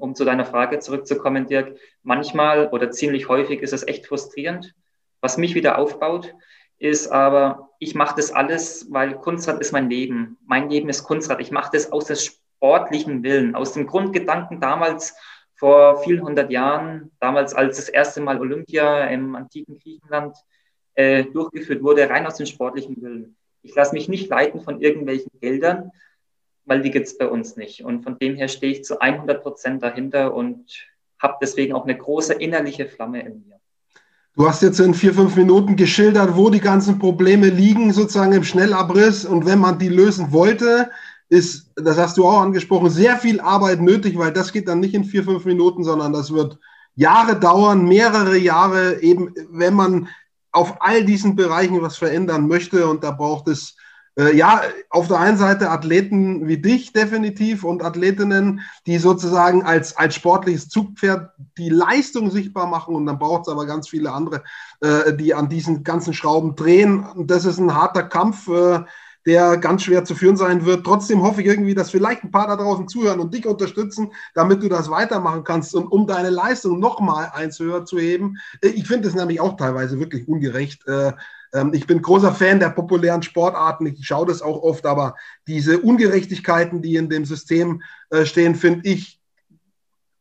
um 0.00 0.14
zu 0.14 0.24
deiner 0.24 0.44
Frage 0.44 0.78
zurückzukommen, 0.78 1.46
Dirk, 1.46 1.76
manchmal 2.02 2.68
oder 2.68 2.90
ziemlich 2.90 3.28
häufig 3.28 3.60
ist 3.60 3.72
es 3.72 3.86
echt 3.86 4.06
frustrierend. 4.06 4.74
Was 5.20 5.36
mich 5.36 5.54
wieder 5.54 5.78
aufbaut, 5.78 6.34
ist 6.78 7.08
aber, 7.08 7.70
ich 7.78 7.94
mache 7.94 8.16
das 8.16 8.32
alles, 8.32 8.86
weil 8.90 9.14
Kunstrad 9.14 9.60
ist 9.60 9.72
mein 9.72 9.90
Leben. 9.90 10.38
Mein 10.46 10.70
Leben 10.70 10.88
ist 10.88 11.04
Kunstrad. 11.04 11.40
Ich 11.40 11.50
mache 11.50 11.70
das 11.72 11.92
aus 11.92 12.06
dem 12.06 12.16
sportlichen 12.16 13.22
Willen, 13.22 13.54
aus 13.54 13.74
dem 13.74 13.86
Grundgedanken 13.86 14.60
damals 14.60 15.14
vor 15.54 16.02
vielen 16.02 16.22
hundert 16.22 16.50
Jahren, 16.50 17.10
damals 17.20 17.52
als 17.52 17.76
das 17.76 17.90
erste 17.90 18.22
Mal 18.22 18.40
Olympia 18.40 19.04
im 19.04 19.36
antiken 19.36 19.78
Griechenland 19.78 20.34
äh, 20.94 21.24
durchgeführt 21.24 21.82
wurde, 21.82 22.08
rein 22.08 22.26
aus 22.26 22.36
dem 22.36 22.46
sportlichen 22.46 23.00
Willen. 23.02 23.36
Ich 23.62 23.74
lasse 23.74 23.94
mich 23.94 24.08
nicht 24.08 24.30
leiten 24.30 24.62
von 24.62 24.80
irgendwelchen 24.80 25.30
Geldern, 25.38 25.90
weil 26.70 26.82
die 26.82 26.92
gibt 26.92 27.08
es 27.08 27.18
bei 27.18 27.26
uns 27.26 27.56
nicht. 27.56 27.84
Und 27.84 28.04
von 28.04 28.16
dem 28.20 28.36
her 28.36 28.46
stehe 28.46 28.72
ich 28.72 28.84
zu 28.84 29.00
100 29.00 29.42
Prozent 29.42 29.82
dahinter 29.82 30.32
und 30.32 30.66
habe 31.18 31.34
deswegen 31.42 31.74
auch 31.74 31.82
eine 31.82 31.98
große 31.98 32.34
innerliche 32.34 32.86
Flamme 32.86 33.20
in 33.22 33.44
mir. 33.44 33.56
Du 34.36 34.48
hast 34.48 34.62
jetzt 34.62 34.78
in 34.78 34.94
vier, 34.94 35.12
fünf 35.12 35.34
Minuten 35.34 35.74
geschildert, 35.74 36.36
wo 36.36 36.48
die 36.48 36.60
ganzen 36.60 37.00
Probleme 37.00 37.48
liegen, 37.48 37.92
sozusagen 37.92 38.32
im 38.32 38.44
Schnellabriss. 38.44 39.24
Und 39.24 39.46
wenn 39.46 39.58
man 39.58 39.80
die 39.80 39.88
lösen 39.88 40.30
wollte, 40.30 40.90
ist, 41.28 41.72
das 41.74 41.98
hast 41.98 42.16
du 42.16 42.24
auch 42.24 42.40
angesprochen, 42.40 42.88
sehr 42.88 43.16
viel 43.16 43.40
Arbeit 43.40 43.80
nötig, 43.80 44.16
weil 44.16 44.32
das 44.32 44.52
geht 44.52 44.68
dann 44.68 44.78
nicht 44.78 44.94
in 44.94 45.02
vier, 45.02 45.24
fünf 45.24 45.44
Minuten, 45.44 45.82
sondern 45.82 46.12
das 46.12 46.32
wird 46.32 46.56
Jahre 46.94 47.34
dauern, 47.34 47.84
mehrere 47.84 48.38
Jahre, 48.38 49.02
eben 49.02 49.34
wenn 49.50 49.74
man 49.74 50.06
auf 50.52 50.76
all 50.78 51.04
diesen 51.04 51.34
Bereichen 51.34 51.82
was 51.82 51.96
verändern 51.96 52.46
möchte. 52.46 52.86
Und 52.86 53.02
da 53.02 53.10
braucht 53.10 53.48
es 53.48 53.74
äh, 54.20 54.36
ja, 54.36 54.62
auf 54.90 55.08
der 55.08 55.18
einen 55.18 55.38
Seite 55.38 55.70
Athleten 55.70 56.46
wie 56.46 56.58
dich 56.58 56.92
definitiv 56.92 57.64
und 57.64 57.82
Athletinnen, 57.82 58.60
die 58.86 58.98
sozusagen 58.98 59.62
als, 59.62 59.96
als 59.96 60.14
sportliches 60.14 60.68
Zugpferd 60.68 61.30
die 61.56 61.70
Leistung 61.70 62.30
sichtbar 62.30 62.66
machen 62.66 62.94
und 62.94 63.06
dann 63.06 63.18
braucht 63.18 63.42
es 63.42 63.48
aber 63.48 63.66
ganz 63.66 63.88
viele 63.88 64.12
andere, 64.12 64.42
äh, 64.80 65.14
die 65.14 65.32
an 65.32 65.48
diesen 65.48 65.84
ganzen 65.84 66.12
Schrauben 66.12 66.54
drehen. 66.54 67.06
Das 67.16 67.44
ist 67.44 67.58
ein 67.58 67.74
harter 67.74 68.02
Kampf, 68.02 68.48
äh, 68.48 68.80
der 69.26 69.56
ganz 69.58 69.84
schwer 69.84 70.04
zu 70.04 70.14
führen 70.14 70.36
sein 70.36 70.64
wird. 70.64 70.84
Trotzdem 70.84 71.22
hoffe 71.22 71.42
ich 71.42 71.46
irgendwie, 71.46 71.74
dass 71.74 71.90
vielleicht 71.90 72.24
ein 72.24 72.30
paar 72.30 72.46
da 72.46 72.56
draußen 72.56 72.88
zuhören 72.88 73.20
und 73.20 73.34
dich 73.34 73.46
unterstützen, 73.46 74.12
damit 74.34 74.62
du 74.62 74.68
das 74.68 74.90
weitermachen 74.90 75.44
kannst 75.44 75.74
und 75.74 75.86
um 75.86 76.06
deine 76.06 76.30
Leistung 76.30 76.78
nochmal 76.78 77.30
eins 77.34 77.58
höher 77.58 77.84
zu 77.84 77.98
heben. 77.98 78.36
Äh, 78.60 78.68
ich 78.68 78.86
finde 78.86 79.08
es 79.08 79.14
nämlich 79.14 79.40
auch 79.40 79.56
teilweise 79.56 79.98
wirklich 79.98 80.28
ungerecht. 80.28 80.84
Äh, 81.52 81.60
ähm, 81.60 81.72
ich 81.74 81.86
bin 81.86 82.02
großer 82.02 82.32
Fan 82.32 82.60
der 82.60 82.70
populären 82.70 83.22
Sportarten. 83.22 83.86
Ich 83.86 84.06
schaue 84.06 84.26
das 84.26 84.42
auch 84.42 84.62
oft, 84.62 84.86
aber 84.86 85.16
diese 85.46 85.78
Ungerechtigkeiten, 85.78 86.82
die 86.82 86.96
in 86.96 87.08
dem 87.08 87.24
System 87.24 87.82
äh, 88.10 88.24
stehen, 88.24 88.54
finde 88.54 88.88
ich 88.88 89.20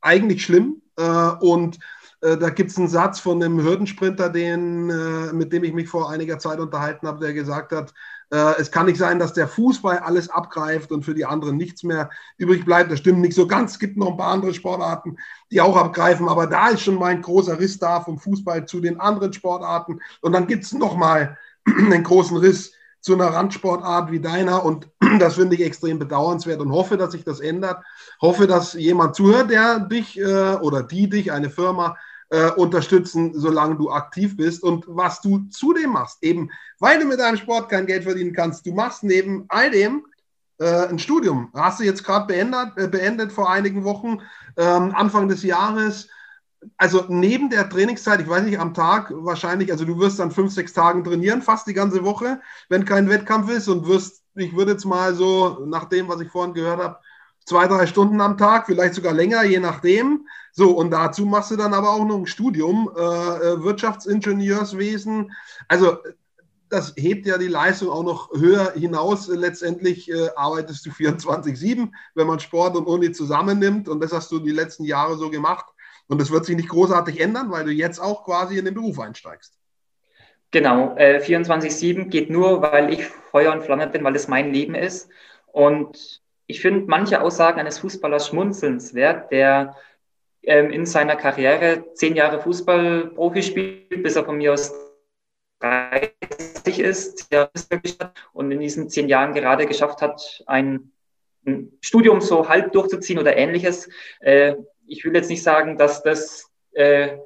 eigentlich 0.02 0.44
schlimm. 0.44 0.82
Äh, 0.98 1.04
und 1.39 1.80
äh, 2.22 2.38
da 2.38 2.50
gibt 2.50 2.72
es 2.72 2.78
einen 2.78 2.88
Satz 2.88 3.20
von 3.20 3.42
einem 3.42 3.62
Hürdensprinter, 3.62 4.30
den, 4.30 4.88
mit 5.38 5.54
dem 5.54 5.63
ich 5.63 5.74
mich 5.74 5.88
vor 5.88 6.10
einiger 6.10 6.39
Zeit 6.39 6.60
unterhalten 6.60 7.08
habe, 7.08 7.26
der 7.26 7.34
gesagt 7.34 7.72
hat, 7.72 7.92
äh, 7.92 7.94
es 8.32 8.72
kann 8.72 8.86
nicht 8.86 9.00
sein, 9.00 9.18
dass 9.18 9.34
der 9.34 9.48
Fußball 9.48 10.00
alles 10.00 10.30
abgreift 10.30 10.92
und 10.92 11.04
für 11.04 11.15
die 11.15 11.26
anderen 11.26 11.58
nichts 11.58 11.84
mehr 11.84 12.10
übrig 12.38 12.63
bleibt. 12.63 12.92
Das 12.92 13.00
stimmt 13.00 13.22
nicht 13.22 13.34
so 13.34 13.48
ganz. 13.48 13.72
Es 13.74 13.80
gibt 13.80 13.98
noch 13.98 14.12
ein 14.12 14.18
paar 14.18 14.34
andere 14.34 14.54
Sportarten, 14.54 15.18
die 15.52 15.62
auch 15.62 15.76
abgreifen, 15.76 16.30
aber 16.30 16.46
da 16.46 16.70
ist 16.70 16.82
schon 16.82 16.96
mal 16.96 17.08
ein 17.08 17.24
großer 17.24 17.60
Riss 17.60 17.80
da 17.80 18.02
vom 18.02 18.20
Fußball 18.20 18.65
zu 18.65 18.82
den 18.82 19.00
anderen 19.00 19.34
Sportarten. 19.34 20.00
Und 20.22 20.34
dann 20.34 20.46
gibt 20.46 20.63
es 20.63 20.74
nochmal 20.74 21.38
einen 21.65 22.04
großen 22.04 22.38
Riss 22.38 22.74
zu 23.02 23.13
einer 23.13 23.28
Randsportart 23.28 24.12
wie 24.12 24.20
deiner 24.20 24.63
und 24.63 24.89
das 25.20 25.36
finde 25.36 25.56
ich 25.56 25.63
extrem 25.63 26.00
bedauernswert 26.00 26.60
und 26.60 26.71
hoffe, 26.71 26.98
dass 26.98 27.13
sich 27.13 27.23
das 27.23 27.40
ändert. 27.40 27.84
Hoffe, 28.21 28.46
dass 28.46 28.73
jemand 28.73 29.15
zuhört, 29.15 29.50
der 29.50 29.80
dich 29.80 30.19
äh, 30.19 30.56
oder 30.56 30.84
die 30.84 31.10
dich, 31.10 31.32
eine 31.32 31.50
Firma, 31.50 31.98
äh, 32.30 32.52
unterstützen, 32.52 33.34
solange 33.34 33.75
du 33.75 33.90
aktiv 33.92 34.38
bist. 34.38 34.63
Und 34.63 34.86
was 34.88 35.21
du 35.21 35.48
zudem 35.50 35.92
machst, 35.92 36.23
eben 36.23 36.50
weil 36.80 37.00
du 37.00 37.06
mit 37.06 37.19
deinem 37.19 37.38
Sport 37.38 37.69
kein 37.69 37.86
Geld 37.88 38.04
verdienen 38.04 38.34
kannst, 38.34 38.65
du 38.65 38.73
machst 38.73 39.04
neben 39.04 39.46
all 39.50 39.71
dem 39.71 40.06
äh, 40.60 40.88
ein 40.88 41.00
Studium. 41.00 41.50
Hast 41.54 41.80
du 41.80 41.84
jetzt 41.84 42.04
gerade 42.04 42.27
beendet, 42.27 42.77
äh, 42.77 42.88
beendet 42.88 43.32
vor 43.32 43.50
einigen 43.50 43.84
Wochen, 43.84 44.21
ähm, 44.58 44.94
Anfang 44.96 45.27
des 45.27 45.44
Jahres. 45.44 46.10
also 46.77 47.06
neben 47.08 47.50
der 47.50 47.69
Trainingszeit, 47.69 48.19
ich 48.21 48.27
weiß 48.27 48.44
nicht, 48.44 48.60
am 48.60 48.73
Tag 48.73 49.12
wahrscheinlich, 49.15 49.71
also 49.71 49.86
du 49.86 49.98
wirst 50.00 50.19
dann 50.19 50.32
fünf, 50.32 50.54
sechs 50.54 50.73
Tagen 50.73 51.04
trainieren, 51.06 51.42
fast 51.42 51.67
die 51.67 51.73
ganze 51.73 52.04
Woche, 52.04 52.42
wenn 52.67 52.86
kein 52.86 53.10
Wettkampf 53.10 53.50
ist 53.50 53.69
und 53.69 53.88
wirst, 53.88 54.23
ich 54.36 54.56
würde 54.56 54.73
jetzt 54.73 54.86
mal 54.86 55.15
so, 55.15 55.65
nach 55.67 55.86
dem, 55.86 56.10
was 56.10 56.19
ich 56.21 56.30
vorhin 56.30 56.54
gehört 56.54 56.82
habe, 56.82 57.00
zwei, 57.50 57.67
drei 57.67 57.87
Stunden 57.87 58.21
am 58.21 58.37
Tag, 58.37 58.67
vielleicht 58.67 58.93
sogar 58.93 59.13
länger, 59.13 59.43
je 59.43 59.60
nachdem. 59.60 60.27
So, 60.52 60.71
und 60.71 60.91
dazu 60.91 61.25
machst 61.25 61.50
du 61.52 61.56
dann 61.56 61.73
aber 61.73 61.89
auch 61.89 62.06
noch 62.06 62.17
ein 62.17 62.27
Studium, 62.27 62.91
äh, 62.95 63.02
äh 63.02 63.63
Wirtschaftsingenieurswesen. 63.63 65.31
Also 65.67 65.97
das 66.69 66.93
hebt 66.95 67.25
ja 67.25 67.39
die 67.39 67.47
Leistung 67.47 67.89
auch 67.89 68.04
noch 68.04 68.31
höher 68.39 68.73
hinaus. 68.73 69.27
Letztendlich 69.27 70.12
äh, 70.12 70.29
arbeitest 70.35 70.85
du 70.85 70.91
24-7, 70.91 71.89
wenn 72.13 72.27
man 72.27 72.39
Sport 72.39 72.77
und 72.77 72.85
Uni 72.85 73.12
zusammennimmt. 73.12 73.89
Und 73.89 74.00
das 74.02 74.13
hast 74.13 74.31
du 74.31 74.39
die 74.39 74.52
letzten 74.52 74.83
Jahre 74.83 75.17
so 75.17 75.31
gemacht. 75.31 75.65
Und 76.08 76.21
das 76.21 76.29
wird 76.29 76.45
sich 76.45 76.56
nicht 76.56 76.69
großartig 76.69 77.19
ändern, 77.19 77.50
weil 77.50 77.65
du 77.65 77.71
jetzt 77.71 78.00
auch 78.00 78.25
quasi 78.25 78.60
in 78.60 78.65
den 78.65 78.75
Beruf 78.75 79.00
einsteigst. 79.00 79.58
Genau, 80.52 80.95
äh, 80.97 81.19
24-7 81.19 82.10
geht 82.10 82.29
nur, 82.29 82.62
weil 82.62 82.93
ich 82.93 83.06
Feuer 83.06 83.52
und 83.54 83.63
Flamme 83.63 83.87
bin, 83.87 84.04
weil 84.04 84.15
es 84.15 84.27
mein 84.27 84.54
Leben 84.54 84.75
ist. 84.75 85.10
Und 85.52 86.21
ich 86.50 86.62
finde 86.62 86.85
manche 86.87 87.21
Aussagen 87.21 87.60
eines 87.60 87.77
Fußballers 87.77 88.27
schmunzelnswert, 88.27 89.31
der 89.31 89.75
ähm, 90.41 90.71
in 90.71 90.87
seiner 90.87 91.15
Karriere 91.15 91.93
zehn 91.93 92.15
Jahre 92.15 92.41
Fußballprofi 92.41 93.43
spielt, 93.43 94.02
bis 94.02 94.15
er 94.15 94.25
von 94.25 94.37
mir 94.37 94.54
aus 94.54 94.73
30 95.60 96.79
ist 96.79 97.29
und 98.33 98.52
in 98.52 98.60
diesen 98.60 98.89
zehn 98.89 99.08
Jahren 99.08 99.35
gerade 99.35 99.67
geschafft 99.67 100.02
hat, 100.02 100.43
ein, 100.47 100.91
ein 101.45 101.71
Studium 101.81 102.19
so 102.19 102.50
halb 102.50 102.71
durchzuziehen 102.71 103.19
oder 103.19 103.37
ähnliches. 103.37 103.87
Äh, 104.19 104.56
ich 104.87 105.06
will 105.06 105.13
jetzt 105.13 105.29
nicht 105.29 105.43
sagen, 105.43 105.77
dass 105.77 106.02
das 106.02 106.52
äh, 106.71 107.17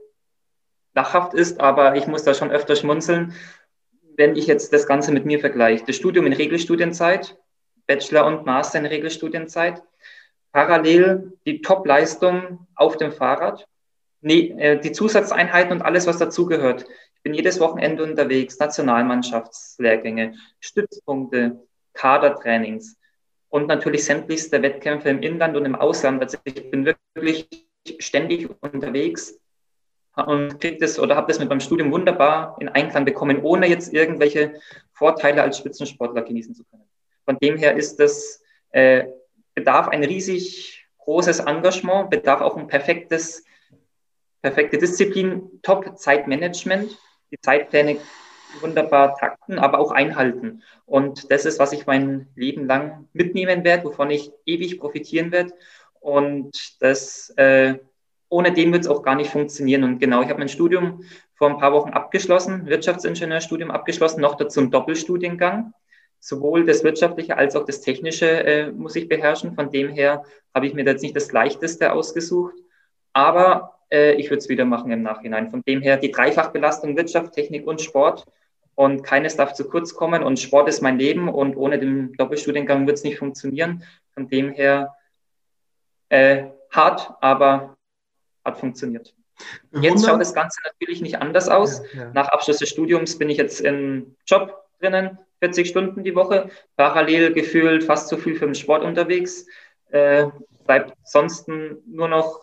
lachhaft 0.96 1.34
ist, 1.34 1.62
aber 1.62 1.96
ich 1.96 2.08
muss 2.08 2.26
da 2.26 2.34
schon 2.34 2.52
öfter 2.52 2.76
schmunzeln, 2.76 3.34
wenn 4.18 4.36
ich 4.36 4.48
jetzt 4.48 4.74
das 4.74 4.86
Ganze 4.86 5.14
mit 5.14 5.24
mir 5.24 5.40
vergleiche. 5.40 5.86
Das 5.88 5.96
Studium 5.96 6.26
in 6.26 6.34
Regelstudienzeit, 6.34 7.38
Bachelor 7.88 8.26
und 8.26 8.46
Master 8.46 8.80
in 8.80 8.86
Regelstudienzeit, 8.86 9.82
parallel 10.52 11.34
die 11.46 11.62
Top-Leistung 11.62 12.68
auf 12.76 12.98
dem 12.98 13.12
Fahrrad, 13.12 13.68
äh, 14.22 14.80
die 14.80 14.92
Zusatzeinheiten 14.92 15.74
und 15.74 15.82
alles, 15.82 16.08
was 16.08 16.18
dazugehört 16.18 16.86
bin 17.24 17.34
jedes 17.34 17.60
Wochenende 17.60 18.04
unterwegs, 18.04 18.60
Nationalmannschaftslehrgänge, 18.60 20.36
Stützpunkte, 20.60 21.66
Kadertrainings 21.94 22.98
und 23.50 23.68
natürlich 23.68 24.06
sämtlichste 24.06 24.62
Wettkämpfe 24.62 25.10
im 25.10 25.22
Inland 25.22 25.56
und 25.56 25.66
im 25.66 25.76
Ausland. 25.76 26.22
Also 26.22 26.38
ich 26.44 26.70
bin 26.70 26.86
wirklich 27.16 27.48
ständig 28.00 28.50
unterwegs 28.62 29.40
und 30.16 30.60
kriege 30.60 30.78
das 30.78 31.00
oder 31.00 31.16
habe 31.16 31.32
das 31.32 31.40
mit 31.40 31.50
meinem 31.50 31.62
Studium 31.62 31.92
wunderbar 31.92 32.58
in 32.60 32.70
Einklang 32.70 33.06
bekommen, 33.06 33.42
ohne 33.42 33.68
jetzt 33.68 33.94
irgendwelche 33.94 34.60
Vorteile 34.92 35.42
als 35.42 35.58
Spitzensportler 35.58 36.22
genießen 36.24 36.54
zu 36.54 36.64
können. 36.66 36.84
Von 37.26 37.38
dem 37.42 37.58
her 37.58 37.76
ist 37.76 37.98
das 37.98 38.42
äh, 38.72 39.06
bedarf 39.56 39.88
ein 39.88 40.04
riesig 40.04 40.88
großes 41.00 41.40
Engagement, 41.40 42.10
bedarf 42.10 42.42
auch 42.42 42.58
ein 42.58 42.68
perfektes, 42.68 43.44
perfekte 44.42 44.78
Disziplin, 44.78 45.50
Top-Zeitmanagement 45.62 46.98
die 47.34 47.42
Zeitpläne 47.42 47.98
wunderbar 48.62 49.16
takten, 49.16 49.58
aber 49.58 49.80
auch 49.80 49.92
einhalten. 49.92 50.62
Und 50.86 51.32
das 51.32 51.46
ist, 51.46 51.58
was 51.58 51.74
ich 51.74 51.88
mein 51.88 52.28
Leben 52.36 52.68
lang 52.68 53.10
mitnehmen 53.12 53.64
werde, 53.64 53.86
wovon 53.86 54.12
ich 54.12 54.32
ewig 54.46 54.80
profitieren 54.80 55.32
werde. 55.32 55.54
Und 56.00 56.52
das, 56.80 57.32
äh, 57.38 57.80
ohne 58.30 58.54
dem 58.54 58.72
wird 58.72 58.84
es 58.84 58.88
auch 58.88 59.02
gar 59.02 59.16
nicht 59.16 59.32
funktionieren. 59.32 59.84
Und 59.84 60.00
genau, 60.00 60.22
ich 60.22 60.30
habe 60.30 60.40
mein 60.40 60.50
Studium 60.50 61.04
vor 61.34 61.50
ein 61.50 61.58
paar 61.58 61.74
Wochen 61.74 61.90
abgeschlossen, 61.90 62.68
Wirtschaftsingenieurstudium 62.68 63.72
abgeschlossen, 63.72 64.22
noch 64.22 64.36
dazu 64.36 64.62
ein 64.62 64.70
Doppelstudiengang. 64.70 65.74
Sowohl 66.26 66.66
das 66.66 66.86
Wirtschaftliche 66.86 67.36
als 67.36 67.54
auch 67.58 67.66
das 67.66 67.82
Technische 67.82 68.26
äh, 68.26 68.72
muss 68.72 68.96
ich 68.96 69.10
beherrschen. 69.10 69.56
Von 69.56 69.72
dem 69.72 69.90
her 69.90 70.24
habe 70.54 70.66
ich 70.66 70.74
mir 70.74 70.86
jetzt 70.86 71.02
nicht 71.02 71.18
das 71.18 71.30
Leichteste 71.34 71.92
ausgesucht. 71.92 72.56
Aber 73.12 73.78
äh, 73.92 74.14
ich 74.14 74.30
würde 74.30 74.38
es 74.38 74.48
wieder 74.48 74.64
machen 74.64 74.90
im 74.94 75.02
Nachhinein. 75.02 75.52
Von 75.52 75.64
dem 75.68 75.82
her 75.82 75.98
die 75.98 76.12
Dreifachbelastung 76.12 76.96
Wirtschaft, 76.96 77.34
Technik 77.34 77.68
und 77.68 77.82
Sport. 77.82 78.26
Und 78.74 79.04
keines 79.04 79.36
darf 79.36 79.54
zu 79.54 79.68
kurz 79.68 79.96
kommen. 79.96 80.24
Und 80.24 80.40
Sport 80.40 80.70
ist 80.70 80.82
mein 80.82 80.98
Leben. 80.98 81.28
Und 81.28 81.58
ohne 81.58 81.78
den 81.78 82.14
Doppelstudiengang 82.14 82.88
wird 82.88 83.00
es 83.00 83.04
nicht 83.04 83.20
funktionieren. 83.20 83.84
Von 84.14 84.30
dem 84.30 84.54
her 84.54 84.96
äh, 86.08 86.46
hart, 86.72 87.16
aber 87.20 87.76
hat 88.46 88.58
funktioniert. 88.58 89.14
Jetzt 89.74 90.06
schaut 90.06 90.22
das 90.22 90.34
Ganze 90.34 90.62
natürlich 90.64 91.02
nicht 91.02 91.20
anders 91.20 91.50
aus. 91.50 91.82
Ja, 91.94 92.04
ja. 92.04 92.12
Nach 92.14 92.30
Abschluss 92.30 92.60
des 92.60 92.70
Studiums 92.70 93.18
bin 93.18 93.30
ich 93.30 93.38
jetzt 93.38 93.60
im 93.60 94.16
Job 94.26 94.63
drinnen, 94.84 95.18
40 95.40 95.68
Stunden 95.68 96.04
die 96.04 96.16
Woche, 96.16 96.50
parallel 96.78 97.34
gefühlt 97.34 97.84
fast 97.84 98.10
so 98.10 98.18
viel 98.18 98.36
für 98.36 98.46
den 98.46 98.56
Sport 98.56 98.84
unterwegs. 98.84 99.46
Äh, 99.90 100.28
bleibt 100.66 100.94
sonst 101.04 101.48
nur 101.48 102.08
noch 102.08 102.42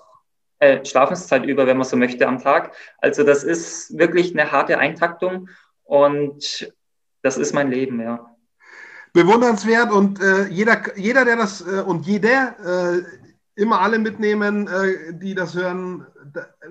äh, 0.59 0.84
Schlafenszeit 0.84 1.45
über, 1.45 1.66
wenn 1.66 1.76
man 1.76 1.86
so 1.86 1.97
möchte, 1.97 2.26
am 2.26 2.38
Tag. 2.38 2.74
Also 2.99 3.24
das 3.24 3.45
ist 3.45 3.97
wirklich 3.99 4.32
eine 4.32 4.53
harte 4.53 4.78
Eintaktung 4.78 5.49
und 5.84 6.72
das 7.22 7.38
ist 7.38 7.55
mein 7.55 7.70
Leben, 7.70 8.01
ja. 8.01 8.26
Bewundernswert 9.12 9.91
und 9.91 10.20
äh, 10.22 10.47
jeder, 10.47 10.97
jeder, 10.97 11.24
der 11.24 11.36
das 11.36 11.66
äh, 11.66 11.80
und 11.80 12.07
jeder 12.07 12.55
äh, 12.61 13.03
immer 13.61 13.80
alle 13.80 13.98
mitnehmen, 13.98 14.66
äh, 14.66 15.12
die 15.12 15.34
das 15.34 15.54
hören. 15.54 16.06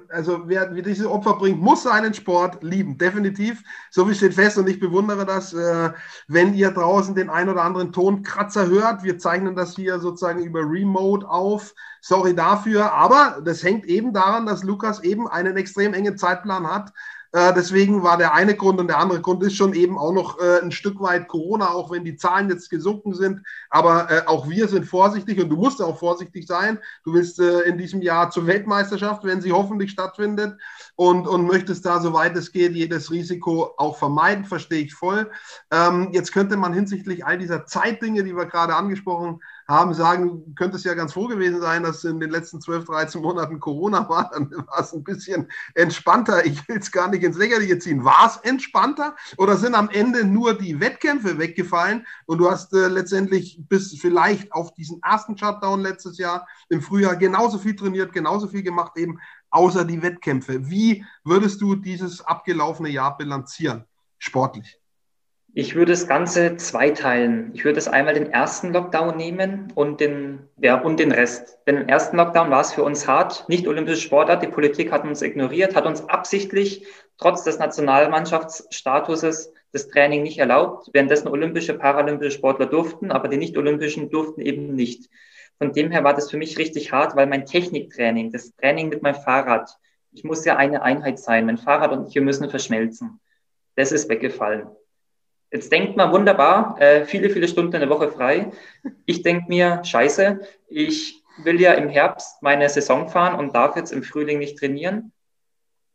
Also 0.09 0.47
wer, 0.47 0.73
wer 0.73 0.81
diese 0.81 1.09
Opfer 1.09 1.35
bringt, 1.35 1.61
muss 1.61 1.83
seinen 1.83 2.13
Sport 2.13 2.63
lieben, 2.63 2.97
definitiv. 2.97 3.63
So 3.91 4.09
wie 4.09 4.15
steht 4.15 4.33
fest 4.33 4.57
und 4.57 4.67
ich 4.67 4.79
bewundere 4.79 5.25
das, 5.25 5.53
äh, 5.53 5.91
wenn 6.27 6.53
ihr 6.55 6.71
draußen 6.71 7.13
den 7.13 7.29
ein 7.29 7.47
oder 7.47 7.63
anderen 7.63 7.93
Tonkratzer 7.93 8.67
hört. 8.67 9.03
Wir 9.03 9.19
zeichnen 9.19 9.55
das 9.55 9.75
hier 9.75 9.99
sozusagen 9.99 10.43
über 10.43 10.61
Remote 10.61 11.27
auf. 11.29 11.75
Sorry 12.01 12.33
dafür, 12.33 12.91
aber 12.93 13.41
das 13.43 13.61
hängt 13.61 13.85
eben 13.85 14.13
daran, 14.13 14.45
dass 14.45 14.63
Lukas 14.63 15.03
eben 15.03 15.27
einen 15.27 15.57
extrem 15.57 15.93
engen 15.93 16.17
Zeitplan 16.17 16.65
hat 16.65 16.91
äh, 17.31 17.53
deswegen 17.53 18.01
war 18.01 18.17
der 18.17 18.33
eine 18.33 18.55
Grund 18.55 18.79
und 18.79 18.87
der 18.87 18.97
andere 18.97 19.21
Grund 19.21 19.43
ist 19.43 19.55
schon 19.55 19.73
eben 19.73 19.99
auch 19.99 20.11
noch 20.11 20.39
äh, 20.39 20.61
ein 20.61 20.71
Stück 20.71 20.99
weit 20.99 21.27
Corona, 21.27 21.69
auch 21.69 21.91
wenn 21.91 22.03
die 22.03 22.15
Zahlen 22.15 22.49
jetzt 22.49 22.69
gesunken 22.69 23.13
sind. 23.13 23.41
Aber 23.69 24.09
äh, 24.09 24.21
auch 24.25 24.49
wir 24.49 24.67
sind 24.67 24.85
vorsichtig 24.85 25.39
und 25.39 25.49
du 25.49 25.55
musst 25.55 25.81
auch 25.81 25.99
vorsichtig 25.99 26.47
sein. 26.47 26.79
Du 27.03 27.13
willst 27.13 27.39
äh, 27.39 27.61
in 27.61 27.77
diesem 27.77 28.01
Jahr 28.01 28.31
zur 28.31 28.47
Weltmeisterschaft, 28.47 29.23
wenn 29.25 29.41
sie 29.41 29.51
hoffentlich 29.51 29.91
stattfindet 29.91 30.59
und, 30.95 31.27
und 31.27 31.45
möchtest 31.45 31.85
da, 31.85 31.99
soweit 31.99 32.35
es 32.35 32.51
geht, 32.51 32.73
jedes 32.73 33.11
Risiko 33.11 33.73
auch 33.77 33.97
vermeiden, 33.97 34.45
verstehe 34.45 34.83
ich 34.83 34.95
voll. 34.95 35.29
Ähm, 35.71 36.09
jetzt 36.11 36.31
könnte 36.31 36.57
man 36.57 36.73
hinsichtlich 36.73 37.25
all 37.25 37.37
dieser 37.37 37.65
Zeitdinge, 37.65 38.23
die 38.23 38.35
wir 38.35 38.45
gerade 38.47 38.75
angesprochen 38.75 39.27
haben, 39.27 39.39
haben, 39.69 39.93
sagen, 39.93 40.55
könnte 40.55 40.77
es 40.77 40.83
ja 40.83 40.95
ganz 40.95 41.13
froh 41.13 41.27
gewesen 41.27 41.61
sein, 41.61 41.83
dass 41.83 42.03
in 42.03 42.19
den 42.19 42.31
letzten 42.31 42.59
12, 42.59 42.85
13 42.85 43.21
Monaten 43.21 43.59
Corona 43.59 44.09
war. 44.09 44.31
Dann 44.33 44.49
war 44.51 44.79
es 44.79 44.93
ein 44.93 45.03
bisschen 45.03 45.47
entspannter. 45.75 46.43
Ich 46.43 46.67
will 46.67 46.79
es 46.79 46.91
gar 46.91 47.07
nicht 47.07 47.23
ins 47.23 47.37
Lächerliche 47.37 47.77
ziehen. 47.77 48.03
War 48.03 48.25
es 48.25 48.37
entspannter 48.37 49.15
oder 49.37 49.57
sind 49.57 49.75
am 49.75 49.89
Ende 49.91 50.25
nur 50.25 50.57
die 50.57 50.79
Wettkämpfe 50.79 51.37
weggefallen 51.37 52.07
und 52.25 52.39
du 52.39 52.49
hast 52.49 52.73
äh, 52.73 52.87
letztendlich 52.87 53.61
bis 53.69 53.95
vielleicht 53.99 54.51
auf 54.53 54.73
diesen 54.73 55.03
ersten 55.03 55.37
Shutdown 55.37 55.81
letztes 55.81 56.17
Jahr 56.17 56.47
im 56.69 56.81
Frühjahr 56.81 57.15
genauso 57.15 57.59
viel 57.59 57.75
trainiert, 57.75 58.11
genauso 58.11 58.47
viel 58.47 58.63
gemacht, 58.63 58.97
eben 58.97 59.19
außer 59.51 59.85
die 59.85 60.01
Wettkämpfe. 60.01 60.67
Wie 60.67 61.05
würdest 61.23 61.61
du 61.61 61.75
dieses 61.75 62.21
abgelaufene 62.21 62.89
Jahr 62.89 63.15
bilanzieren, 63.17 63.85
sportlich? 64.17 64.78
Ich 65.59 65.75
würde 65.75 65.91
das 65.91 66.07
Ganze 66.07 66.55
zweiteilen. 66.55 67.51
Ich 67.53 67.65
würde 67.65 67.79
es 67.79 67.89
einmal 67.89 68.13
den 68.13 68.31
ersten 68.31 68.71
Lockdown 68.71 69.17
nehmen 69.17 69.73
und 69.75 69.99
den, 69.99 70.47
ja, 70.55 70.79
und 70.79 71.01
den 71.01 71.11
Rest. 71.11 71.59
Denn 71.67 71.75
im 71.75 71.89
ersten 71.89 72.15
Lockdown 72.15 72.49
war 72.49 72.61
es 72.61 72.73
für 72.73 72.83
uns 72.83 73.09
hart, 73.09 73.43
nicht 73.49 73.67
olympische 73.67 73.99
Sportart. 73.99 74.41
Die 74.41 74.47
Politik 74.47 74.89
hat 74.93 75.03
uns 75.03 75.21
ignoriert, 75.21 75.75
hat 75.75 75.85
uns 75.85 76.07
absichtlich 76.07 76.87
trotz 77.17 77.43
des 77.43 77.59
Nationalmannschaftsstatuses 77.59 79.51
das 79.73 79.89
Training 79.89 80.23
nicht 80.23 80.37
erlaubt, 80.37 80.91
währenddessen 80.93 81.27
olympische, 81.27 81.73
paralympische 81.73 82.31
Sportler 82.31 82.67
durften, 82.67 83.11
aber 83.11 83.27
die 83.27 83.35
nicht-olympischen 83.35 84.09
durften 84.09 84.39
eben 84.39 84.75
nicht. 84.75 85.09
Von 85.57 85.73
dem 85.73 85.91
her 85.91 86.05
war 86.05 86.13
das 86.13 86.31
für 86.31 86.37
mich 86.37 86.57
richtig 86.57 86.93
hart, 86.93 87.17
weil 87.17 87.27
mein 87.27 87.45
Techniktraining, 87.45 88.31
das 88.31 88.55
Training 88.55 88.87
mit 88.87 89.01
meinem 89.01 89.15
Fahrrad, 89.15 89.77
ich 90.13 90.23
muss 90.23 90.45
ja 90.45 90.55
eine 90.55 90.83
Einheit 90.83 91.19
sein. 91.19 91.45
Mein 91.45 91.57
Fahrrad 91.57 91.91
und 91.91 92.07
ich, 92.07 92.15
wir 92.15 92.21
müssen 92.21 92.49
verschmelzen. 92.49 93.19
Das 93.75 93.91
ist 93.91 94.07
weggefallen. 94.07 94.69
Jetzt 95.51 95.71
denkt 95.71 95.97
man 95.97 96.11
wunderbar, 96.11 96.75
äh, 96.79 97.05
viele, 97.05 97.29
viele 97.29 97.47
Stunden 97.47 97.73
in 97.73 97.79
der 97.79 97.89
Woche 97.89 98.11
frei. 98.11 98.51
Ich 99.05 99.23
denke 99.23 99.45
mir, 99.47 99.81
scheiße, 99.83 100.41
ich 100.67 101.23
will 101.43 101.59
ja 101.59 101.73
im 101.73 101.89
Herbst 101.89 102.41
meine 102.43 102.69
Saison 102.69 103.09
fahren 103.09 103.39
und 103.39 103.55
darf 103.55 103.75
jetzt 103.75 103.91
im 103.91 104.03
Frühling 104.03 104.37
nicht 104.37 104.59
trainieren 104.59 105.11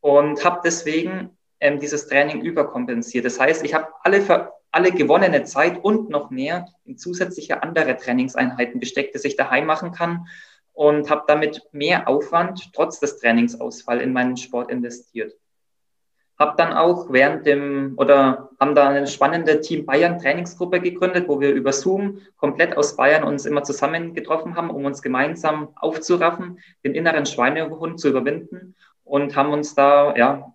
und 0.00 0.44
habe 0.44 0.60
deswegen 0.64 1.36
ähm, 1.60 1.78
dieses 1.78 2.08
Training 2.08 2.40
überkompensiert. 2.40 3.24
Das 3.24 3.38
heißt, 3.38 3.64
ich 3.64 3.74
habe 3.74 3.88
alle, 4.02 4.52
alle 4.72 4.90
gewonnene 4.90 5.44
Zeit 5.44 5.84
und 5.84 6.10
noch 6.10 6.30
mehr 6.30 6.66
in 6.84 6.98
zusätzliche 6.98 7.62
andere 7.62 7.96
Trainingseinheiten 7.96 8.80
gesteckt, 8.80 9.14
dass 9.14 9.24
ich 9.24 9.36
daheim 9.36 9.66
machen 9.66 9.92
kann 9.92 10.26
und 10.72 11.10
habe 11.10 11.24
damit 11.28 11.62
mehr 11.70 12.08
Aufwand 12.08 12.72
trotz 12.72 12.98
des 12.98 13.18
Trainingsausfalls 13.18 14.02
in 14.02 14.12
meinen 14.12 14.36
Sport 14.36 14.70
investiert. 14.70 15.32
Habe 16.38 16.54
dann 16.56 16.72
auch 16.72 17.12
während 17.12 17.46
dem 17.46 17.94
oder 17.96 18.50
haben 18.58 18.74
da 18.74 18.88
eine 18.88 19.06
spannende 19.06 19.60
Team 19.60 19.86
Bayern 19.86 20.18
Trainingsgruppe 20.18 20.80
gegründet, 20.80 21.28
wo 21.28 21.40
wir 21.40 21.52
über 21.52 21.72
Zoom 21.72 22.22
komplett 22.36 22.76
aus 22.76 22.96
Bayern 22.96 23.22
uns 23.22 23.46
immer 23.46 23.62
zusammen 23.62 24.14
getroffen 24.14 24.56
haben, 24.56 24.70
um 24.70 24.84
uns 24.84 25.00
gemeinsam 25.00 25.68
aufzuraffen, 25.76 26.58
den 26.84 26.94
inneren 26.94 27.26
Schweinehund 27.26 28.00
zu 28.00 28.08
überwinden. 28.08 28.74
Und 29.04 29.36
haben 29.36 29.52
uns 29.52 29.74
da 29.74 30.16
ja 30.16 30.54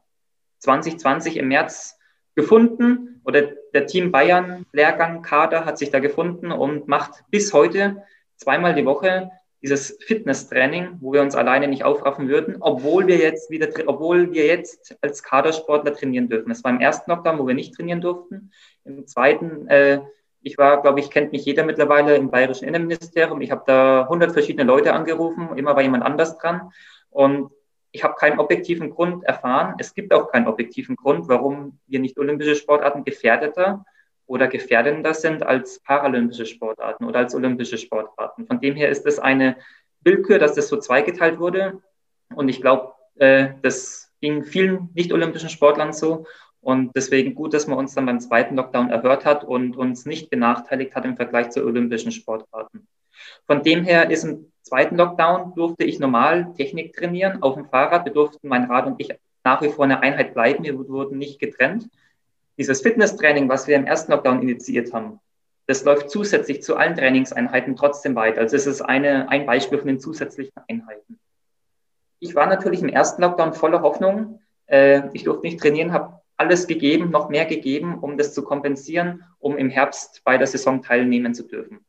2020 0.59 1.37
im 1.37 1.47
März 1.47 1.97
gefunden. 2.35 3.21
Oder 3.23 3.43
der 3.73 3.85
Team 3.85 4.11
Bayern 4.11 4.65
Lehrgang 4.73 5.21
Kader 5.21 5.65
hat 5.65 5.77
sich 5.77 5.91
da 5.91 5.99
gefunden 5.99 6.51
und 6.51 6.87
macht 6.87 7.23
bis 7.29 7.53
heute 7.53 8.03
zweimal 8.35 8.73
die 8.73 8.85
Woche 8.85 9.31
dieses 9.61 9.97
Fitnesstraining, 10.05 10.97
wo 11.01 11.13
wir 11.13 11.21
uns 11.21 11.35
alleine 11.35 11.67
nicht 11.67 11.83
aufraffen 11.83 12.29
würden, 12.29 12.57
obwohl 12.59 13.07
wir 13.07 13.17
jetzt 13.17 13.49
wieder, 13.49 13.67
obwohl 13.87 14.31
wir 14.31 14.45
jetzt 14.45 14.97
als 15.01 15.21
Kadersportler 15.21 15.93
trainieren 15.93 16.29
dürfen. 16.29 16.51
Es 16.51 16.63
war 16.63 16.71
im 16.71 16.79
ersten 16.79 17.11
Lockdown, 17.11 17.39
wo 17.39 17.47
wir 17.47 17.55
nicht 17.55 17.75
trainieren 17.75 17.99
durften. 17.99 18.51
Im 18.85 19.05
zweiten, 19.05 19.67
äh, 19.67 20.01
ich 20.41 20.57
war, 20.57 20.81
glaube 20.81 21.01
ich, 21.01 21.11
kennt 21.11 21.33
mich 21.33 21.43
jeder 21.43 21.65
mittlerweile 21.65 22.15
im 22.15 22.31
bayerischen 22.31 22.67
Innenministerium. 22.67 23.41
Ich 23.41 23.51
habe 23.51 23.63
da 23.65 24.03
100 24.03 24.31
verschiedene 24.31 24.63
Leute 24.63 24.93
angerufen, 24.93 25.49
immer 25.57 25.75
war 25.75 25.81
jemand 25.81 26.05
anders 26.05 26.37
dran. 26.37 26.71
Und 27.09 27.51
ich 27.91 28.03
habe 28.03 28.15
keinen 28.15 28.39
objektiven 28.39 28.91
Grund 28.91 29.25
erfahren. 29.25 29.75
Es 29.79 29.93
gibt 29.93 30.13
auch 30.13 30.31
keinen 30.31 30.47
objektiven 30.47 30.95
Grund, 30.95 31.27
warum 31.27 31.79
wir 31.87 31.99
nicht 31.99 32.17
olympische 32.17 32.55
Sportarten 32.55 33.03
gefährdeter 33.03 33.83
oder 34.29 34.47
gefährdender 34.47 35.13
sind 35.15 35.43
als 35.43 35.79
paralympische 35.79 36.45
Sportarten 36.45 37.05
oder 37.05 37.19
als 37.19 37.33
olympische 37.33 37.79
Sportarten. 37.79 38.45
Von 38.45 38.61
dem 38.61 38.75
her 38.75 38.89
ist 38.89 39.05
es 39.07 39.17
eine 39.17 39.57
Willkür, 40.01 40.37
dass 40.37 40.53
das 40.53 40.67
so 40.67 40.77
zweigeteilt 40.77 41.39
wurde. 41.39 41.81
Und 42.35 42.47
ich 42.47 42.61
glaube, 42.61 42.93
äh, 43.15 43.49
das 43.63 44.13
ging 44.21 44.43
vielen 44.43 44.89
nicht-olympischen 44.93 45.49
Sportlern 45.49 45.93
so. 45.93 46.27
Und 46.61 46.91
deswegen 46.95 47.33
gut, 47.33 47.55
dass 47.55 47.65
man 47.65 47.79
uns 47.79 47.95
dann 47.95 48.05
beim 48.05 48.19
zweiten 48.19 48.55
Lockdown 48.55 48.91
erhört 48.91 49.25
hat 49.25 49.43
und 49.43 49.75
uns 49.75 50.05
nicht 50.05 50.29
benachteiligt 50.29 50.93
hat 50.93 51.05
im 51.05 51.15
Vergleich 51.15 51.49
zu 51.49 51.65
olympischen 51.65 52.11
Sportarten. 52.11 52.87
Von 53.47 53.63
dem 53.63 53.83
her 53.83 54.11
ist 54.11 54.25
im 54.25 54.51
zweiten 54.61 54.95
Lockdown 54.95 55.55
durfte 55.55 55.85
ich 55.85 55.99
normal 55.99 56.53
Technik 56.55 56.95
trainieren 56.95 57.41
auf 57.41 57.55
dem 57.55 57.65
Fahrrad. 57.65 58.05
Wir 58.05 58.13
durften, 58.13 58.47
mein 58.47 58.65
Rad 58.65 58.85
und 58.85 58.99
ich, 58.99 59.09
nach 59.43 59.61
wie 59.63 59.69
vor 59.69 59.85
eine 59.85 60.01
Einheit 60.01 60.35
bleiben. 60.35 60.63
Wir 60.63 60.77
wurden 60.77 61.17
nicht 61.17 61.39
getrennt. 61.39 61.89
Dieses 62.59 62.81
Fitnesstraining, 62.81 63.47
was 63.47 63.67
wir 63.67 63.77
im 63.77 63.87
ersten 63.87 64.11
Lockdown 64.11 64.41
initiiert 64.41 64.93
haben, 64.93 65.21
das 65.65 65.85
läuft 65.85 66.09
zusätzlich 66.09 66.61
zu 66.61 66.75
allen 66.75 66.95
Trainingseinheiten 66.95 67.77
trotzdem 67.77 68.15
weiter. 68.15 68.41
Also 68.41 68.57
es 68.57 68.67
ist 68.67 68.81
eine, 68.81 69.29
ein 69.29 69.45
Beispiel 69.45 69.77
von 69.77 69.87
den 69.87 69.99
zusätzlichen 70.01 70.51
Einheiten. 70.67 71.19
Ich 72.19 72.35
war 72.35 72.47
natürlich 72.47 72.81
im 72.81 72.89
ersten 72.89 73.21
Lockdown 73.21 73.53
voller 73.53 73.81
Hoffnung. 73.81 74.41
Äh, 74.65 75.03
ich 75.13 75.23
durfte 75.23 75.47
nicht 75.47 75.61
trainieren, 75.61 75.93
habe 75.93 76.19
alles 76.35 76.67
gegeben, 76.67 77.11
noch 77.11 77.29
mehr 77.29 77.45
gegeben, 77.45 77.97
um 77.99 78.17
das 78.17 78.33
zu 78.33 78.43
kompensieren, 78.43 79.23
um 79.39 79.57
im 79.57 79.69
Herbst 79.69 80.21
bei 80.25 80.37
der 80.37 80.47
Saison 80.47 80.81
teilnehmen 80.81 81.33
zu 81.33 81.43
dürfen. 81.43 81.85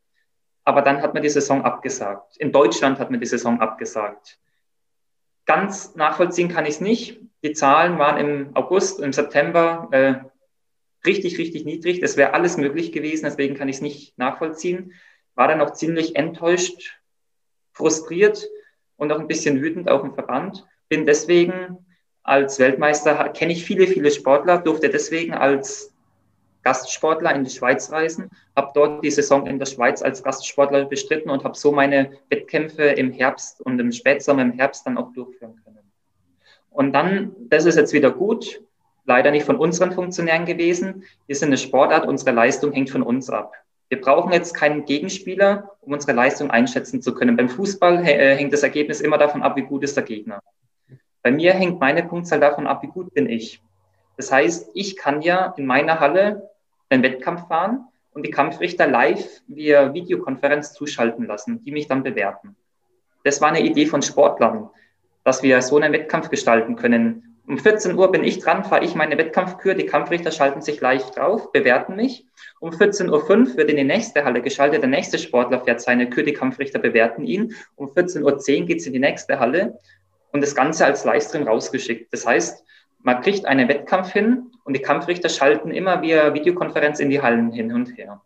Aber 0.62 0.82
dann 0.82 1.02
hat 1.02 1.14
man 1.14 1.22
die 1.24 1.30
Saison 1.30 1.64
abgesagt. 1.64 2.36
In 2.36 2.52
Deutschland 2.52 3.00
hat 3.00 3.10
man 3.10 3.18
die 3.18 3.26
Saison 3.26 3.60
abgesagt. 3.60 4.38
Ganz 5.46 5.96
nachvollziehen 5.96 6.48
kann 6.48 6.64
ich 6.64 6.74
es 6.74 6.80
nicht. 6.80 7.20
Die 7.42 7.54
Zahlen 7.54 7.98
waren 7.98 8.18
im 8.18 8.50
August, 8.54 9.00
im 9.00 9.12
September 9.12 9.88
äh, 9.90 10.14
richtig, 11.04 11.38
richtig 11.38 11.64
niedrig. 11.64 12.00
Das 12.00 12.16
wäre 12.16 12.34
alles 12.34 12.56
möglich 12.56 12.92
gewesen, 12.92 13.24
deswegen 13.24 13.54
kann 13.54 13.68
ich 13.68 13.76
es 13.76 13.82
nicht 13.82 14.18
nachvollziehen. 14.18 14.92
War 15.34 15.48
dann 15.48 15.60
auch 15.60 15.72
ziemlich 15.72 16.16
enttäuscht, 16.16 17.00
frustriert 17.72 18.48
und 18.96 19.12
auch 19.12 19.20
ein 19.20 19.28
bisschen 19.28 19.62
wütend 19.62 19.88
auf 19.88 20.02
den 20.02 20.12
Verband. 20.12 20.66
Bin 20.88 21.06
deswegen 21.06 21.86
als 22.22 22.58
Weltmeister, 22.58 23.30
kenne 23.30 23.52
ich 23.52 23.64
viele, 23.64 23.86
viele 23.86 24.10
Sportler, 24.10 24.58
durfte 24.58 24.90
deswegen 24.90 25.32
als 25.32 25.94
Gastsportler 26.62 27.34
in 27.34 27.44
die 27.44 27.50
Schweiz 27.50 27.90
reisen, 27.90 28.30
habe 28.54 28.72
dort 28.74 29.02
die 29.02 29.10
Saison 29.10 29.46
in 29.46 29.58
der 29.58 29.66
Schweiz 29.66 30.02
als 30.02 30.22
Gastsportler 30.22 30.84
bestritten 30.84 31.30
und 31.30 31.44
habe 31.44 31.56
so 31.56 31.72
meine 31.72 32.12
Wettkämpfe 32.28 32.82
im 32.82 33.12
Herbst 33.12 33.60
und 33.62 33.78
im 33.78 33.92
Spätsommer, 33.92 34.42
im 34.42 34.52
Herbst 34.52 34.86
dann 34.86 34.98
auch 34.98 35.12
durchführen 35.12 35.58
können. 35.64 35.90
Und 36.68 36.92
dann, 36.92 37.34
das 37.48 37.64
ist 37.64 37.76
jetzt 37.76 37.92
wieder 37.92 38.10
gut, 38.10 38.62
leider 39.10 39.32
nicht 39.32 39.44
von 39.44 39.56
unseren 39.56 39.90
Funktionären 39.90 40.46
gewesen. 40.46 41.02
Wir 41.26 41.34
sind 41.34 41.48
eine 41.48 41.58
Sportart, 41.58 42.06
unsere 42.06 42.30
Leistung 42.30 42.72
hängt 42.72 42.90
von 42.90 43.02
uns 43.02 43.28
ab. 43.28 43.52
Wir 43.88 44.00
brauchen 44.00 44.32
jetzt 44.32 44.54
keinen 44.54 44.84
Gegenspieler, 44.84 45.72
um 45.80 45.92
unsere 45.92 46.12
Leistung 46.12 46.48
einschätzen 46.48 47.02
zu 47.02 47.12
können. 47.12 47.36
Beim 47.36 47.48
Fußball 47.48 48.06
äh, 48.06 48.36
hängt 48.36 48.52
das 48.52 48.62
Ergebnis 48.62 49.00
immer 49.00 49.18
davon 49.18 49.42
ab, 49.42 49.56
wie 49.56 49.62
gut 49.62 49.82
ist 49.82 49.96
der 49.96 50.04
Gegner. 50.04 50.40
Bei 51.24 51.32
mir 51.32 51.52
hängt 51.54 51.80
meine 51.80 52.04
Punktzahl 52.04 52.38
davon 52.38 52.68
ab, 52.68 52.84
wie 52.84 52.86
gut 52.86 53.12
bin 53.12 53.28
ich. 53.28 53.60
Das 54.16 54.30
heißt, 54.30 54.70
ich 54.74 54.96
kann 54.96 55.22
ja 55.22 55.54
in 55.56 55.66
meiner 55.66 55.98
Halle 55.98 56.50
einen 56.88 57.02
Wettkampf 57.02 57.48
fahren 57.48 57.88
und 58.12 58.24
die 58.24 58.30
Kampfrichter 58.30 58.86
live 58.86 59.42
via 59.48 59.92
Videokonferenz 59.92 60.72
zuschalten 60.72 61.26
lassen, 61.26 61.64
die 61.64 61.72
mich 61.72 61.88
dann 61.88 62.04
bewerten. 62.04 62.54
Das 63.24 63.40
war 63.40 63.48
eine 63.48 63.62
Idee 63.62 63.86
von 63.86 64.02
Sportlern, 64.02 64.70
dass 65.24 65.42
wir 65.42 65.60
so 65.62 65.76
einen 65.76 65.92
Wettkampf 65.92 66.30
gestalten 66.30 66.76
können, 66.76 67.29
um 67.46 67.58
14 67.58 67.98
Uhr 67.98 68.12
bin 68.12 68.22
ich 68.22 68.38
dran, 68.38 68.64
fahre 68.64 68.84
ich 68.84 68.94
meine 68.94 69.18
Wettkampfkür. 69.18 69.74
Die 69.74 69.86
Kampfrichter 69.86 70.30
schalten 70.30 70.62
sich 70.62 70.80
live 70.80 71.10
drauf, 71.10 71.50
bewerten 71.52 71.96
mich. 71.96 72.26
Um 72.60 72.70
14.05 72.70 73.10
Uhr 73.10 73.56
wird 73.56 73.70
in 73.70 73.76
die 73.76 73.84
nächste 73.84 74.24
Halle 74.24 74.40
geschaltet. 74.40 74.82
Der 74.82 74.88
nächste 74.88 75.18
Sportler 75.18 75.60
fährt 75.60 75.80
seine 75.80 76.08
Kür, 76.08 76.22
die 76.22 76.32
Kampfrichter 76.32 76.78
bewerten 76.78 77.24
ihn. 77.24 77.54
Um 77.74 77.88
14.10 77.88 78.22
Uhr 78.60 78.66
geht 78.66 78.78
es 78.80 78.86
in 78.86 78.92
die 78.92 79.00
nächste 79.00 79.40
Halle 79.40 79.78
und 80.32 80.42
das 80.42 80.54
Ganze 80.54 80.84
als 80.84 81.04
Livestream 81.04 81.46
rausgeschickt. 81.46 82.12
Das 82.12 82.26
heißt, 82.26 82.64
man 83.02 83.20
kriegt 83.22 83.46
einen 83.46 83.68
Wettkampf 83.68 84.12
hin 84.12 84.50
und 84.64 84.74
die 84.74 84.82
Kampfrichter 84.82 85.28
schalten 85.28 85.70
immer 85.70 86.02
via 86.02 86.34
Videokonferenz 86.34 87.00
in 87.00 87.10
die 87.10 87.22
Hallen 87.22 87.50
hin 87.50 87.72
und 87.72 87.96
her. 87.96 88.20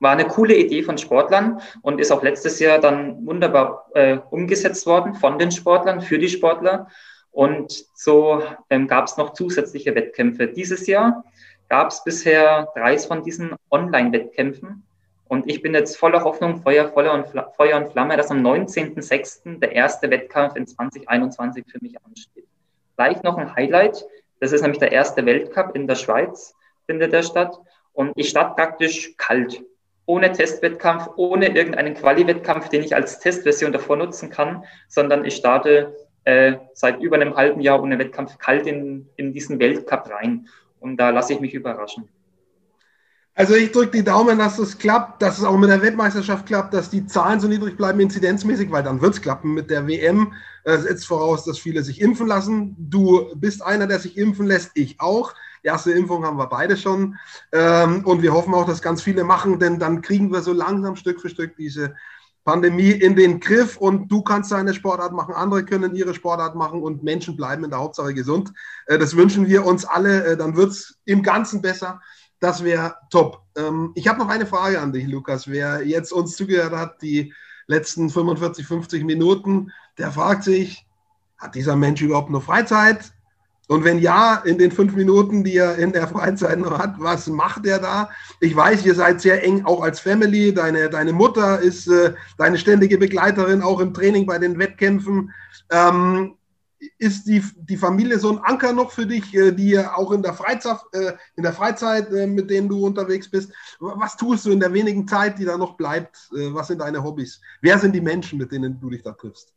War 0.00 0.12
eine 0.12 0.26
coole 0.26 0.56
Idee 0.56 0.82
von 0.82 0.98
Sportlern 0.98 1.60
und 1.80 2.00
ist 2.00 2.10
auch 2.10 2.22
letztes 2.22 2.58
Jahr 2.58 2.78
dann 2.78 3.24
wunderbar 3.24 3.86
äh, 3.94 4.18
umgesetzt 4.30 4.86
worden 4.86 5.14
von 5.14 5.38
den 5.38 5.50
Sportlern, 5.50 6.00
für 6.00 6.18
die 6.18 6.28
Sportler. 6.28 6.88
Und 7.34 7.86
so 7.94 8.44
ähm, 8.70 8.86
gab 8.86 9.06
es 9.06 9.16
noch 9.16 9.32
zusätzliche 9.32 9.92
Wettkämpfe. 9.96 10.46
Dieses 10.46 10.86
Jahr 10.86 11.24
gab 11.68 11.90
es 11.90 12.04
bisher 12.04 12.68
drei 12.76 12.96
von 12.96 13.24
diesen 13.24 13.56
Online-Wettkämpfen. 13.72 14.84
Und 15.26 15.50
ich 15.50 15.60
bin 15.60 15.74
jetzt 15.74 15.96
voller 15.96 16.22
Hoffnung, 16.22 16.62
Feuer, 16.62 16.86
Feuer, 16.92 17.12
und, 17.12 17.26
Feuer 17.56 17.76
und 17.78 17.90
Flamme, 17.90 18.16
dass 18.16 18.30
am 18.30 18.38
19.06. 18.38 19.58
der 19.58 19.72
erste 19.72 20.08
Wettkampf 20.10 20.54
in 20.54 20.64
2021 20.64 21.64
für 21.66 21.78
mich 21.80 21.96
ansteht. 22.04 22.46
Gleich 22.96 23.20
noch 23.24 23.36
ein 23.36 23.52
Highlight. 23.56 24.04
Das 24.38 24.52
ist 24.52 24.62
nämlich 24.62 24.78
der 24.78 24.92
erste 24.92 25.26
Weltcup 25.26 25.74
in 25.74 25.88
der 25.88 25.96
Schweiz, 25.96 26.54
findet 26.86 27.12
der 27.12 27.24
statt. 27.24 27.58
Und 27.94 28.12
ich 28.14 28.28
starte 28.28 28.54
praktisch 28.54 29.16
kalt, 29.16 29.60
ohne 30.06 30.30
Testwettkampf, 30.30 31.08
ohne 31.16 31.48
irgendeinen 31.48 31.94
Quali-Wettkampf, 31.94 32.68
den 32.68 32.84
ich 32.84 32.94
als 32.94 33.18
Testversion 33.18 33.72
davor 33.72 33.96
nutzen 33.96 34.30
kann, 34.30 34.62
sondern 34.86 35.24
ich 35.24 35.34
starte 35.34 35.96
äh, 36.24 36.56
seit 36.72 37.00
über 37.00 37.16
einem 37.16 37.34
halben 37.34 37.60
Jahr 37.60 37.82
ohne 37.82 37.98
Wettkampf 37.98 38.38
kalt 38.38 38.66
in, 38.66 39.08
in 39.16 39.32
diesen 39.32 39.58
Weltcup 39.58 40.10
rein. 40.10 40.48
Und 40.80 40.96
da 40.96 41.10
lasse 41.10 41.34
ich 41.34 41.40
mich 41.40 41.54
überraschen. 41.54 42.08
Also 43.36 43.54
ich 43.54 43.72
drücke 43.72 43.90
die 43.90 44.04
Daumen, 44.04 44.38
dass 44.38 44.60
es 44.60 44.78
klappt, 44.78 45.20
dass 45.20 45.38
es 45.38 45.44
auch 45.44 45.56
mit 45.56 45.68
der 45.68 45.82
Weltmeisterschaft 45.82 46.46
klappt, 46.46 46.72
dass 46.72 46.88
die 46.88 47.04
Zahlen 47.04 47.40
so 47.40 47.48
niedrig 47.48 47.76
bleiben 47.76 47.98
inzidenzmäßig, 47.98 48.70
weil 48.70 48.84
dann 48.84 49.00
wird 49.00 49.14
es 49.14 49.20
klappen. 49.20 49.54
Mit 49.54 49.70
der 49.70 49.88
WM 49.88 50.32
äh, 50.62 50.78
setzt 50.78 51.06
voraus, 51.06 51.44
dass 51.44 51.58
viele 51.58 51.82
sich 51.82 52.00
impfen 52.00 52.28
lassen. 52.28 52.76
Du 52.78 53.34
bist 53.34 53.60
einer, 53.60 53.88
der 53.88 53.98
sich 53.98 54.16
impfen 54.16 54.46
lässt, 54.46 54.70
ich 54.74 55.00
auch. 55.00 55.34
Die 55.64 55.68
erste 55.68 55.90
Impfung 55.90 56.24
haben 56.24 56.36
wir 56.36 56.46
beide 56.46 56.76
schon. 56.76 57.16
Ähm, 57.50 58.04
und 58.04 58.22
wir 58.22 58.32
hoffen 58.32 58.54
auch, 58.54 58.66
dass 58.66 58.82
ganz 58.82 59.02
viele 59.02 59.24
machen, 59.24 59.58
denn 59.58 59.80
dann 59.80 60.00
kriegen 60.00 60.30
wir 60.30 60.42
so 60.42 60.52
langsam 60.52 60.94
Stück 60.94 61.20
für 61.20 61.28
Stück 61.28 61.56
diese 61.56 61.96
Pandemie 62.44 62.90
in 62.90 63.16
den 63.16 63.40
Griff 63.40 63.78
und 63.78 64.08
du 64.08 64.22
kannst 64.22 64.52
deine 64.52 64.74
Sportart 64.74 65.12
machen, 65.12 65.34
andere 65.34 65.64
können 65.64 65.94
ihre 65.94 66.14
Sportart 66.14 66.54
machen 66.54 66.82
und 66.82 67.02
Menschen 67.02 67.36
bleiben 67.36 67.64
in 67.64 67.70
der 67.70 67.80
Hauptsache 67.80 68.12
gesund. 68.12 68.52
Äh, 68.86 68.98
das 68.98 69.16
wünschen 69.16 69.48
wir 69.48 69.64
uns 69.64 69.84
alle, 69.84 70.24
äh, 70.24 70.36
dann 70.36 70.54
wird 70.54 70.70
es 70.70 70.98
im 71.06 71.22
Ganzen 71.22 71.62
besser. 71.62 72.00
Das 72.40 72.62
wäre 72.62 72.96
top. 73.10 73.42
Ähm, 73.56 73.92
ich 73.94 74.06
habe 74.08 74.18
noch 74.18 74.28
eine 74.28 74.46
Frage 74.46 74.78
an 74.78 74.92
dich, 74.92 75.06
Lukas. 75.08 75.48
Wer 75.48 75.86
jetzt 75.86 76.12
uns 76.12 76.36
zugehört 76.36 76.74
hat, 76.74 77.00
die 77.00 77.32
letzten 77.66 78.10
45, 78.10 78.66
50 78.66 79.04
Minuten, 79.04 79.72
der 79.96 80.12
fragt 80.12 80.44
sich, 80.44 80.86
hat 81.38 81.54
dieser 81.54 81.76
Mensch 81.76 82.02
überhaupt 82.02 82.28
noch 82.28 82.42
Freizeit? 82.42 83.13
Und 83.68 83.84
wenn 83.84 83.98
ja, 83.98 84.36
in 84.44 84.58
den 84.58 84.70
fünf 84.70 84.94
Minuten, 84.94 85.42
die 85.42 85.56
er 85.56 85.76
in 85.76 85.92
der 85.92 86.06
Freizeit 86.06 86.58
noch 86.58 86.78
hat, 86.78 86.96
was 86.98 87.28
macht 87.28 87.64
er 87.66 87.78
da? 87.78 88.10
Ich 88.40 88.54
weiß, 88.54 88.84
ihr 88.84 88.94
seid 88.94 89.20
sehr 89.20 89.42
eng 89.42 89.64
auch 89.64 89.82
als 89.82 90.00
Family. 90.00 90.52
Deine, 90.52 90.90
deine 90.90 91.12
Mutter 91.12 91.60
ist 91.60 91.88
äh, 91.88 92.12
deine 92.36 92.58
ständige 92.58 92.98
Begleiterin 92.98 93.62
auch 93.62 93.80
im 93.80 93.94
Training 93.94 94.26
bei 94.26 94.38
den 94.38 94.58
Wettkämpfen. 94.58 95.32
Ähm, 95.70 96.34
ist 96.98 97.26
die, 97.26 97.42
die 97.56 97.76
Familie 97.76 98.18
so 98.18 98.30
ein 98.30 98.38
Anker 98.38 98.72
noch 98.72 98.90
für 98.90 99.06
dich, 99.06 99.34
äh, 99.34 99.52
die 99.52 99.78
auch 99.78 100.12
in 100.12 100.22
der 100.22 100.34
Freizeit, 100.34 100.80
äh, 100.92 101.12
in 101.36 101.42
der 101.42 101.52
Freizeit, 101.52 102.12
äh, 102.12 102.26
mit 102.26 102.50
denen 102.50 102.68
du 102.68 102.84
unterwegs 102.84 103.30
bist? 103.30 103.52
Was 103.80 104.16
tust 104.16 104.46
du 104.46 104.52
in 104.52 104.60
der 104.60 104.72
wenigen 104.72 105.06
Zeit, 105.06 105.38
die 105.38 105.44
da 105.44 105.56
noch 105.56 105.76
bleibt? 105.76 106.28
Was 106.30 106.68
sind 106.68 106.80
deine 106.80 107.02
Hobbys? 107.02 107.40
Wer 107.60 107.78
sind 107.78 107.92
die 107.92 108.00
Menschen, 108.00 108.38
mit 108.38 108.52
denen 108.52 108.78
du 108.80 108.90
dich 108.90 109.02
da 109.02 109.12
triffst? 109.12 109.53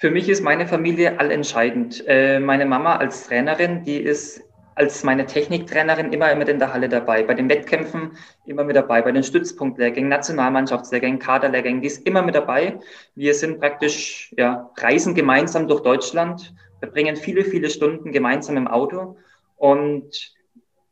Für 0.00 0.10
mich 0.10 0.30
ist 0.30 0.42
meine 0.42 0.66
Familie 0.66 1.20
allentscheidend. 1.20 2.02
Meine 2.08 2.64
Mama 2.64 2.96
als 2.96 3.26
Trainerin, 3.26 3.84
die 3.84 3.98
ist 3.98 4.42
als 4.74 5.04
meine 5.04 5.26
Techniktrainerin 5.26 6.10
immer 6.10 6.34
mit 6.36 6.48
in 6.48 6.58
der 6.58 6.72
Halle 6.72 6.88
dabei. 6.88 7.22
Bei 7.22 7.34
den 7.34 7.50
Wettkämpfen 7.50 8.12
immer 8.46 8.64
mit 8.64 8.76
dabei, 8.76 9.02
bei 9.02 9.12
den 9.12 9.22
Stützpunktlehrgängen, 9.22 10.08
Nationalmannschaftslehrgängen, 10.08 11.18
Kaderlehrgängen, 11.18 11.82
die 11.82 11.88
ist 11.88 12.06
immer 12.06 12.22
mit 12.22 12.34
dabei. 12.34 12.78
Wir 13.14 13.34
sind 13.34 13.60
praktisch, 13.60 14.32
ja, 14.38 14.70
reisen 14.78 15.14
gemeinsam 15.14 15.68
durch 15.68 15.82
Deutschland, 15.82 16.54
verbringen 16.78 17.16
viele, 17.16 17.44
viele 17.44 17.68
Stunden 17.68 18.10
gemeinsam 18.10 18.56
im 18.56 18.68
Auto. 18.68 19.18
Und 19.56 20.34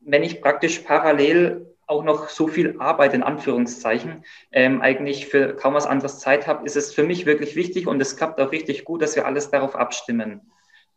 wenn 0.00 0.22
ich 0.22 0.42
praktisch 0.42 0.80
parallel 0.80 1.67
auch 1.88 2.04
noch 2.04 2.28
so 2.28 2.46
viel 2.46 2.76
Arbeit 2.78 3.14
in 3.14 3.22
Anführungszeichen 3.22 4.24
ähm, 4.52 4.80
eigentlich 4.80 5.26
für 5.26 5.54
kaum 5.54 5.74
was 5.74 5.86
anderes 5.86 6.20
Zeit 6.20 6.46
habe, 6.46 6.64
ist 6.64 6.76
es 6.76 6.94
für 6.94 7.02
mich 7.02 7.26
wirklich 7.26 7.56
wichtig 7.56 7.86
und 7.86 8.00
es 8.00 8.16
klappt 8.16 8.40
auch 8.40 8.52
richtig 8.52 8.84
gut, 8.84 9.02
dass 9.02 9.16
wir 9.16 9.26
alles 9.26 9.50
darauf 9.50 9.74
abstimmen. 9.74 10.42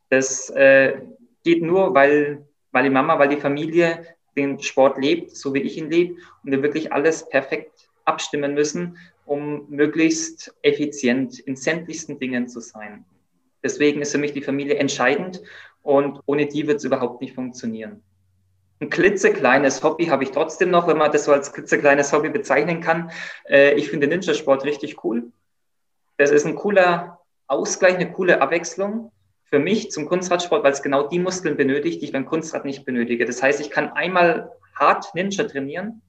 Das 0.09 0.49
äh, 0.51 0.99
geht 1.43 1.63
nur, 1.63 1.95
weil 1.95 2.45
weil 2.71 2.83
die 2.83 2.89
Mama, 2.89 3.19
weil 3.19 3.29
die 3.29 3.37
Familie 3.37 4.05
den 4.35 4.59
Sport 4.59 4.97
lebt, 4.97 5.35
so 5.35 5.53
wie 5.53 5.61
ich 5.61 5.77
ihn 5.77 5.89
lebe, 5.89 6.15
und 6.43 6.51
wir 6.51 6.63
wirklich 6.63 6.93
alles 6.93 7.27
perfekt 7.27 7.89
abstimmen 8.05 8.53
müssen, 8.53 8.97
um 9.25 9.69
möglichst 9.69 10.55
effizient 10.61 11.39
in 11.39 11.55
sämtlichsten 11.55 12.17
Dingen 12.17 12.47
zu 12.47 12.59
sein. 12.59 13.05
Deswegen 13.63 14.01
ist 14.01 14.11
für 14.11 14.17
mich 14.17 14.33
die 14.33 14.41
Familie 14.41 14.75
entscheidend 14.75 15.41
und 15.83 16.19
ohne 16.25 16.47
die 16.47 16.67
wird 16.67 16.77
es 16.77 16.83
überhaupt 16.83 17.21
nicht 17.21 17.35
funktionieren. 17.35 18.01
Ein 18.81 18.89
klitzekleines 18.89 19.83
Hobby 19.83 20.07
habe 20.07 20.23
ich 20.23 20.31
trotzdem 20.31 20.71
noch, 20.71 20.87
wenn 20.87 20.97
man 20.97 21.11
das 21.11 21.25
so 21.25 21.31
als 21.31 21.53
klitzekleines 21.53 22.11
Hobby 22.13 22.29
bezeichnen 22.29 22.81
kann. 22.81 23.11
Äh, 23.47 23.75
ich 23.75 23.89
finde 23.89 24.07
Ninja-Sport 24.07 24.65
richtig 24.65 25.03
cool. 25.03 25.31
Das 26.17 26.31
ist 26.31 26.47
ein 26.47 26.55
cooler 26.55 27.19
Ausgleich, 27.45 27.95
eine 27.95 28.11
coole 28.11 28.41
Abwechslung 28.41 29.11
für 29.43 29.59
mich 29.59 29.91
zum 29.91 30.07
Kunstradsport, 30.07 30.63
weil 30.63 30.71
es 30.71 30.81
genau 30.81 31.07
die 31.07 31.19
Muskeln 31.19 31.57
benötigt, 31.57 32.01
die 32.01 32.05
ich 32.05 32.11
beim 32.11 32.25
Kunstrad 32.25 32.65
nicht 32.65 32.83
benötige. 32.83 33.25
Das 33.25 33.43
heißt, 33.43 33.61
ich 33.61 33.69
kann 33.69 33.91
einmal 33.91 34.51
hart 34.73 35.13
Ninja 35.13 35.43
trainieren 35.43 36.01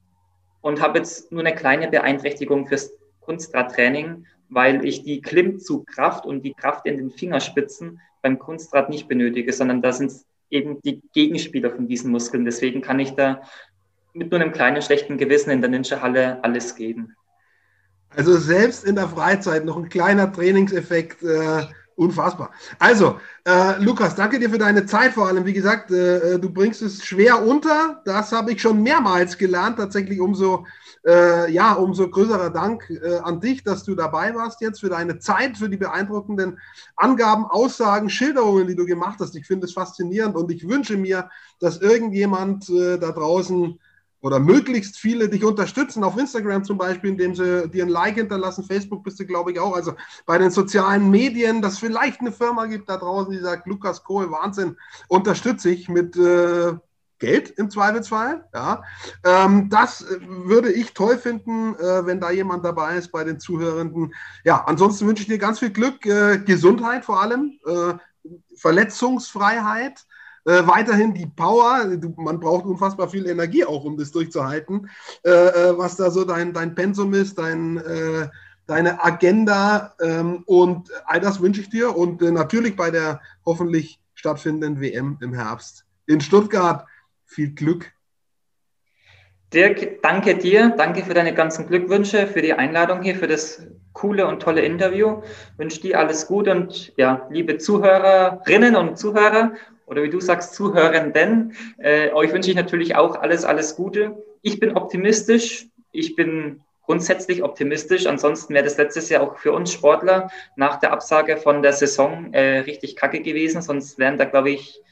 und 0.61 0.81
habe 0.81 0.97
jetzt 0.97 1.31
nur 1.31 1.41
eine 1.41 1.53
kleine 1.53 1.89
Beeinträchtigung 1.89 2.65
fürs 2.65 2.91
Kunstradtraining, 3.19 4.25
weil 4.49 4.83
ich 4.83 5.03
die 5.03 5.21
Klimmzugkraft 5.21 6.25
und 6.25 6.41
die 6.41 6.55
Kraft 6.55 6.87
in 6.87 6.97
den 6.97 7.11
Fingerspitzen 7.11 8.01
beim 8.23 8.39
Kunstrad 8.39 8.89
nicht 8.89 9.07
benötige, 9.07 9.53
sondern 9.53 9.83
da 9.83 9.91
sind 9.91 10.11
eben 10.53 10.81
die 10.81 11.01
Gegenspieler 11.13 11.71
von 11.71 11.87
diesen 11.87 12.11
Muskeln. 12.11 12.45
Deswegen 12.45 12.81
kann 12.81 12.99
ich 12.99 13.11
da 13.11 13.41
mit 14.13 14.31
nur 14.31 14.39
einem 14.39 14.51
kleinen 14.51 14.81
schlechten 14.81 15.17
Gewissen 15.17 15.49
in 15.49 15.61
der 15.61 15.69
Ninja-Halle 15.69 16.43
alles 16.43 16.75
geben. 16.75 17.15
Also 18.15 18.37
selbst 18.37 18.85
in 18.85 18.95
der 18.95 19.09
Freizeit 19.09 19.65
noch 19.65 19.77
ein 19.77 19.89
kleiner 19.89 20.31
Trainingseffekt. 20.31 21.23
Äh 21.23 21.63
Unfassbar. 21.95 22.51
Also, 22.79 23.19
äh, 23.45 23.77
Lukas, 23.79 24.15
danke 24.15 24.39
dir 24.39 24.49
für 24.49 24.57
deine 24.57 24.85
Zeit 24.85 25.13
vor 25.13 25.27
allem. 25.27 25.45
Wie 25.45 25.53
gesagt, 25.53 25.91
äh, 25.91 26.33
äh, 26.33 26.39
du 26.39 26.49
bringst 26.49 26.81
es 26.81 27.05
schwer 27.05 27.45
unter. 27.45 28.01
Das 28.05 28.31
habe 28.31 28.51
ich 28.51 28.61
schon 28.61 28.81
mehrmals 28.81 29.37
gelernt. 29.37 29.77
Tatsächlich 29.77 30.19
umso, 30.19 30.65
äh, 31.05 31.51
ja, 31.51 31.73
umso 31.73 32.09
größerer 32.09 32.49
Dank 32.49 32.89
äh, 32.89 33.17
an 33.17 33.41
dich, 33.41 33.63
dass 33.63 33.83
du 33.83 33.95
dabei 33.95 34.33
warst 34.35 34.61
jetzt 34.61 34.79
für 34.79 34.89
deine 34.89 35.19
Zeit, 35.19 35.57
für 35.57 35.69
die 35.69 35.77
beeindruckenden 35.77 36.59
Angaben, 36.95 37.45
Aussagen, 37.45 38.09
Schilderungen, 38.09 38.67
die 38.67 38.75
du 38.75 38.85
gemacht 38.85 39.19
hast. 39.19 39.35
Ich 39.35 39.45
finde 39.45 39.65
es 39.65 39.73
faszinierend 39.73 40.35
und 40.35 40.51
ich 40.51 40.67
wünsche 40.67 40.97
mir, 40.97 41.29
dass 41.59 41.77
irgendjemand 41.77 42.69
äh, 42.69 42.97
da 42.97 43.11
draußen 43.11 43.79
oder 44.21 44.39
möglichst 44.39 44.97
viele 44.97 45.27
dich 45.27 45.43
unterstützen, 45.43 46.01
auf 46.05 46.17
Instagram 46.17 46.63
zum 46.63 46.77
Beispiel, 46.77 47.09
indem 47.09 47.35
sie 47.35 47.67
dir 47.67 47.83
ein 47.83 47.89
Like 47.89 48.15
hinterlassen. 48.15 48.63
Facebook 48.63 49.03
bist 49.03 49.19
du, 49.19 49.25
glaube 49.25 49.51
ich, 49.51 49.59
auch. 49.59 49.75
Also 49.75 49.95
bei 50.25 50.37
den 50.37 50.49
sozialen 50.49 51.11
Medien, 51.11 51.61
dass 51.61 51.77
vielleicht 51.77 52.21
eine 52.21 52.31
Firma 52.31 52.67
gibt 52.67 52.87
da 52.87 52.95
draußen, 52.95 53.33
die 53.33 53.39
sagt, 53.39 53.67
Lukas 53.67 54.01
Kohl, 54.05 54.31
Wahnsinn, 54.31 54.77
unterstütze 55.09 55.69
ich 55.71 55.89
mit 55.89 56.15
äh, 56.15 56.71
Geld 57.23 57.51
im 57.51 57.71
Zweifelsfall. 57.71 58.43
Ja. 58.53 58.83
Ähm, 59.23 59.69
das 59.69 60.05
würde 60.19 60.69
ich 60.73 60.93
toll 60.93 61.17
finden, 61.17 61.73
äh, 61.75 62.05
wenn 62.05 62.19
da 62.19 62.31
jemand 62.31 62.65
dabei 62.65 62.97
ist 62.97 63.13
bei 63.13 63.23
den 63.23 63.39
Zuhörenden. 63.39 64.13
Ja, 64.43 64.65
ansonsten 64.65 65.07
wünsche 65.07 65.23
ich 65.23 65.29
dir 65.29 65.37
ganz 65.37 65.59
viel 65.59 65.69
Glück, 65.69 66.05
äh, 66.05 66.39
Gesundheit 66.39 67.05
vor 67.05 67.21
allem, 67.21 67.57
äh, 67.65 67.93
Verletzungsfreiheit 68.57 70.05
äh, 70.45 70.67
weiterhin 70.67 71.13
die 71.13 71.27
Power, 71.27 71.85
man 72.17 72.41
braucht 72.41 72.65
unfassbar 72.65 73.07
viel 73.07 73.25
Energie 73.27 73.63
auch, 73.63 73.85
um 73.85 73.95
das 73.97 74.11
durchzuhalten, 74.11 74.89
äh, 75.23 75.29
äh, 75.29 75.77
was 75.77 75.95
da 75.95 76.11
so 76.11 76.25
dein, 76.25 76.51
dein 76.51 76.75
Pensum 76.75 77.13
ist, 77.13 77.39
dein, 77.39 77.77
äh, 77.77 78.27
deine 78.67 79.01
Agenda 79.01 79.93
ähm, 80.01 80.43
und 80.45 80.89
all 81.05 81.21
das 81.21 81.39
wünsche 81.39 81.61
ich 81.61 81.69
dir 81.69 81.95
und 81.95 82.21
äh, 82.21 82.31
natürlich 82.31 82.75
bei 82.75 82.91
der 82.91 83.21
hoffentlich 83.45 84.01
stattfindenden 84.13 84.81
WM 84.81 85.17
im 85.21 85.33
Herbst 85.33 85.85
in 86.05 86.19
Stuttgart. 86.19 86.85
Viel 87.33 87.55
Glück. 87.55 87.91
Dirk, 89.51 90.03
danke 90.03 90.35
dir, 90.37 90.69
danke 90.77 91.03
für 91.03 91.15
deine 91.15 91.33
ganzen 91.33 91.65
Glückwünsche, 91.65 92.27
für 92.27 92.43
die 92.43 92.53
Einladung 92.53 93.01
hier, 93.01 93.15
für 93.15 93.27
das 93.27 93.65
coole 93.93 94.27
und 94.27 94.39
tolle 94.39 94.61
Interview. 94.61 95.23
Wünsche 95.57 95.81
dir 95.81 95.97
alles 95.97 96.27
gut 96.27 96.47
und 96.47 96.93
ja, 96.95 97.27
liebe 97.31 97.57
Zuhörerinnen 97.57 98.75
und 98.75 98.99
Zuhörer, 98.99 99.53
oder 99.87 100.03
wie 100.03 100.11
du 100.11 100.19
sagst, 100.19 100.53
Zuhörenden. 100.53 101.55
Äh, 101.79 102.11
euch 102.11 102.31
wünsche 102.33 102.51
ich 102.51 102.55
natürlich 102.55 102.95
auch 102.95 103.15
alles, 103.15 103.45
alles 103.45 103.75
Gute. 103.75 104.15
Ich 104.43 104.59
bin 104.59 104.77
optimistisch. 104.77 105.67
Ich 105.91 106.15
bin 106.15 106.61
grundsätzlich 106.83 107.41
optimistisch. 107.41 108.05
Ansonsten 108.05 108.53
wäre 108.53 108.63
das 108.63 108.77
letztes 108.77 109.09
Jahr 109.09 109.23
auch 109.23 109.37
für 109.39 109.53
uns 109.53 109.73
Sportler 109.73 110.29
nach 110.55 110.79
der 110.79 110.91
Absage 110.91 111.37
von 111.37 111.63
der 111.63 111.73
Saison 111.73 112.31
äh, 112.31 112.59
richtig 112.59 112.95
kacke 112.95 113.21
gewesen. 113.21 113.63
Sonst 113.63 113.97
wären 113.97 114.19
da, 114.19 114.25
glaube 114.25 114.51
ich, 114.51 114.83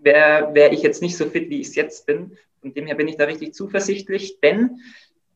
wäre 0.00 0.54
wär 0.54 0.72
ich 0.72 0.82
jetzt 0.82 1.02
nicht 1.02 1.16
so 1.16 1.26
fit, 1.26 1.50
wie 1.50 1.60
ich 1.60 1.68
es 1.68 1.74
jetzt 1.74 2.06
bin. 2.06 2.36
Von 2.60 2.74
dem 2.74 2.86
her 2.86 2.94
bin 2.94 3.08
ich 3.08 3.16
da 3.16 3.24
richtig 3.24 3.54
zuversichtlich, 3.54 4.40
denn 4.40 4.80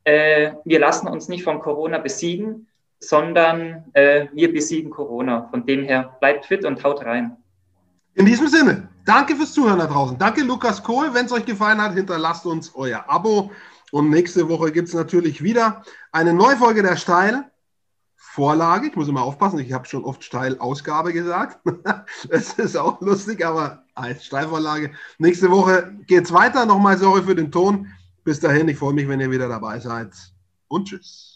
äh, 0.04 0.52
wir 0.64 0.80
lassen 0.80 1.08
uns 1.08 1.28
nicht 1.28 1.44
von 1.44 1.60
Corona 1.60 1.98
besiegen, 1.98 2.66
sondern 2.98 3.84
äh, 3.94 4.26
wir 4.32 4.52
besiegen 4.52 4.90
Corona. 4.90 5.48
Von 5.50 5.66
dem 5.66 5.84
her 5.84 6.16
bleibt 6.20 6.46
fit 6.46 6.64
und 6.64 6.82
haut 6.82 7.04
rein. 7.04 7.36
In 8.14 8.26
diesem 8.26 8.48
Sinne, 8.48 8.88
danke 9.06 9.36
fürs 9.36 9.52
Zuhören 9.52 9.78
da 9.78 9.86
draußen. 9.86 10.18
Danke, 10.18 10.42
Lukas 10.42 10.82
Kohl. 10.82 11.14
Wenn 11.14 11.26
es 11.26 11.32
euch 11.32 11.46
gefallen 11.46 11.80
hat, 11.80 11.94
hinterlasst 11.94 12.46
uns 12.46 12.74
euer 12.74 13.04
Abo. 13.08 13.50
Und 13.90 14.10
nächste 14.10 14.48
Woche 14.48 14.72
gibt 14.72 14.88
es 14.88 14.94
natürlich 14.94 15.42
wieder 15.42 15.82
eine 16.12 16.32
neue 16.32 16.56
Folge 16.56 16.82
der 16.82 16.96
Steil. 16.96 17.44
Vorlage. 18.16 18.88
Ich 18.88 18.96
muss 18.96 19.08
immer 19.08 19.22
aufpassen, 19.22 19.58
ich 19.58 19.74
habe 19.74 19.86
schon 19.86 20.04
oft 20.04 20.24
Steil-Ausgabe 20.24 21.12
gesagt. 21.12 21.58
das 22.30 22.54
ist 22.54 22.76
auch 22.76 23.00
lustig, 23.02 23.44
aber 23.44 23.81
als 23.94 24.24
Steilvorlage. 24.24 24.92
Nächste 25.18 25.50
Woche 25.50 25.94
geht 26.06 26.24
es 26.24 26.32
weiter. 26.32 26.66
Nochmal 26.66 26.98
sorry 26.98 27.22
für 27.22 27.34
den 27.34 27.50
Ton. 27.50 27.88
Bis 28.24 28.40
dahin, 28.40 28.68
ich 28.68 28.78
freue 28.78 28.94
mich, 28.94 29.08
wenn 29.08 29.20
ihr 29.20 29.30
wieder 29.30 29.48
dabei 29.48 29.80
seid. 29.80 30.12
Und 30.68 30.88
tschüss. 30.88 31.31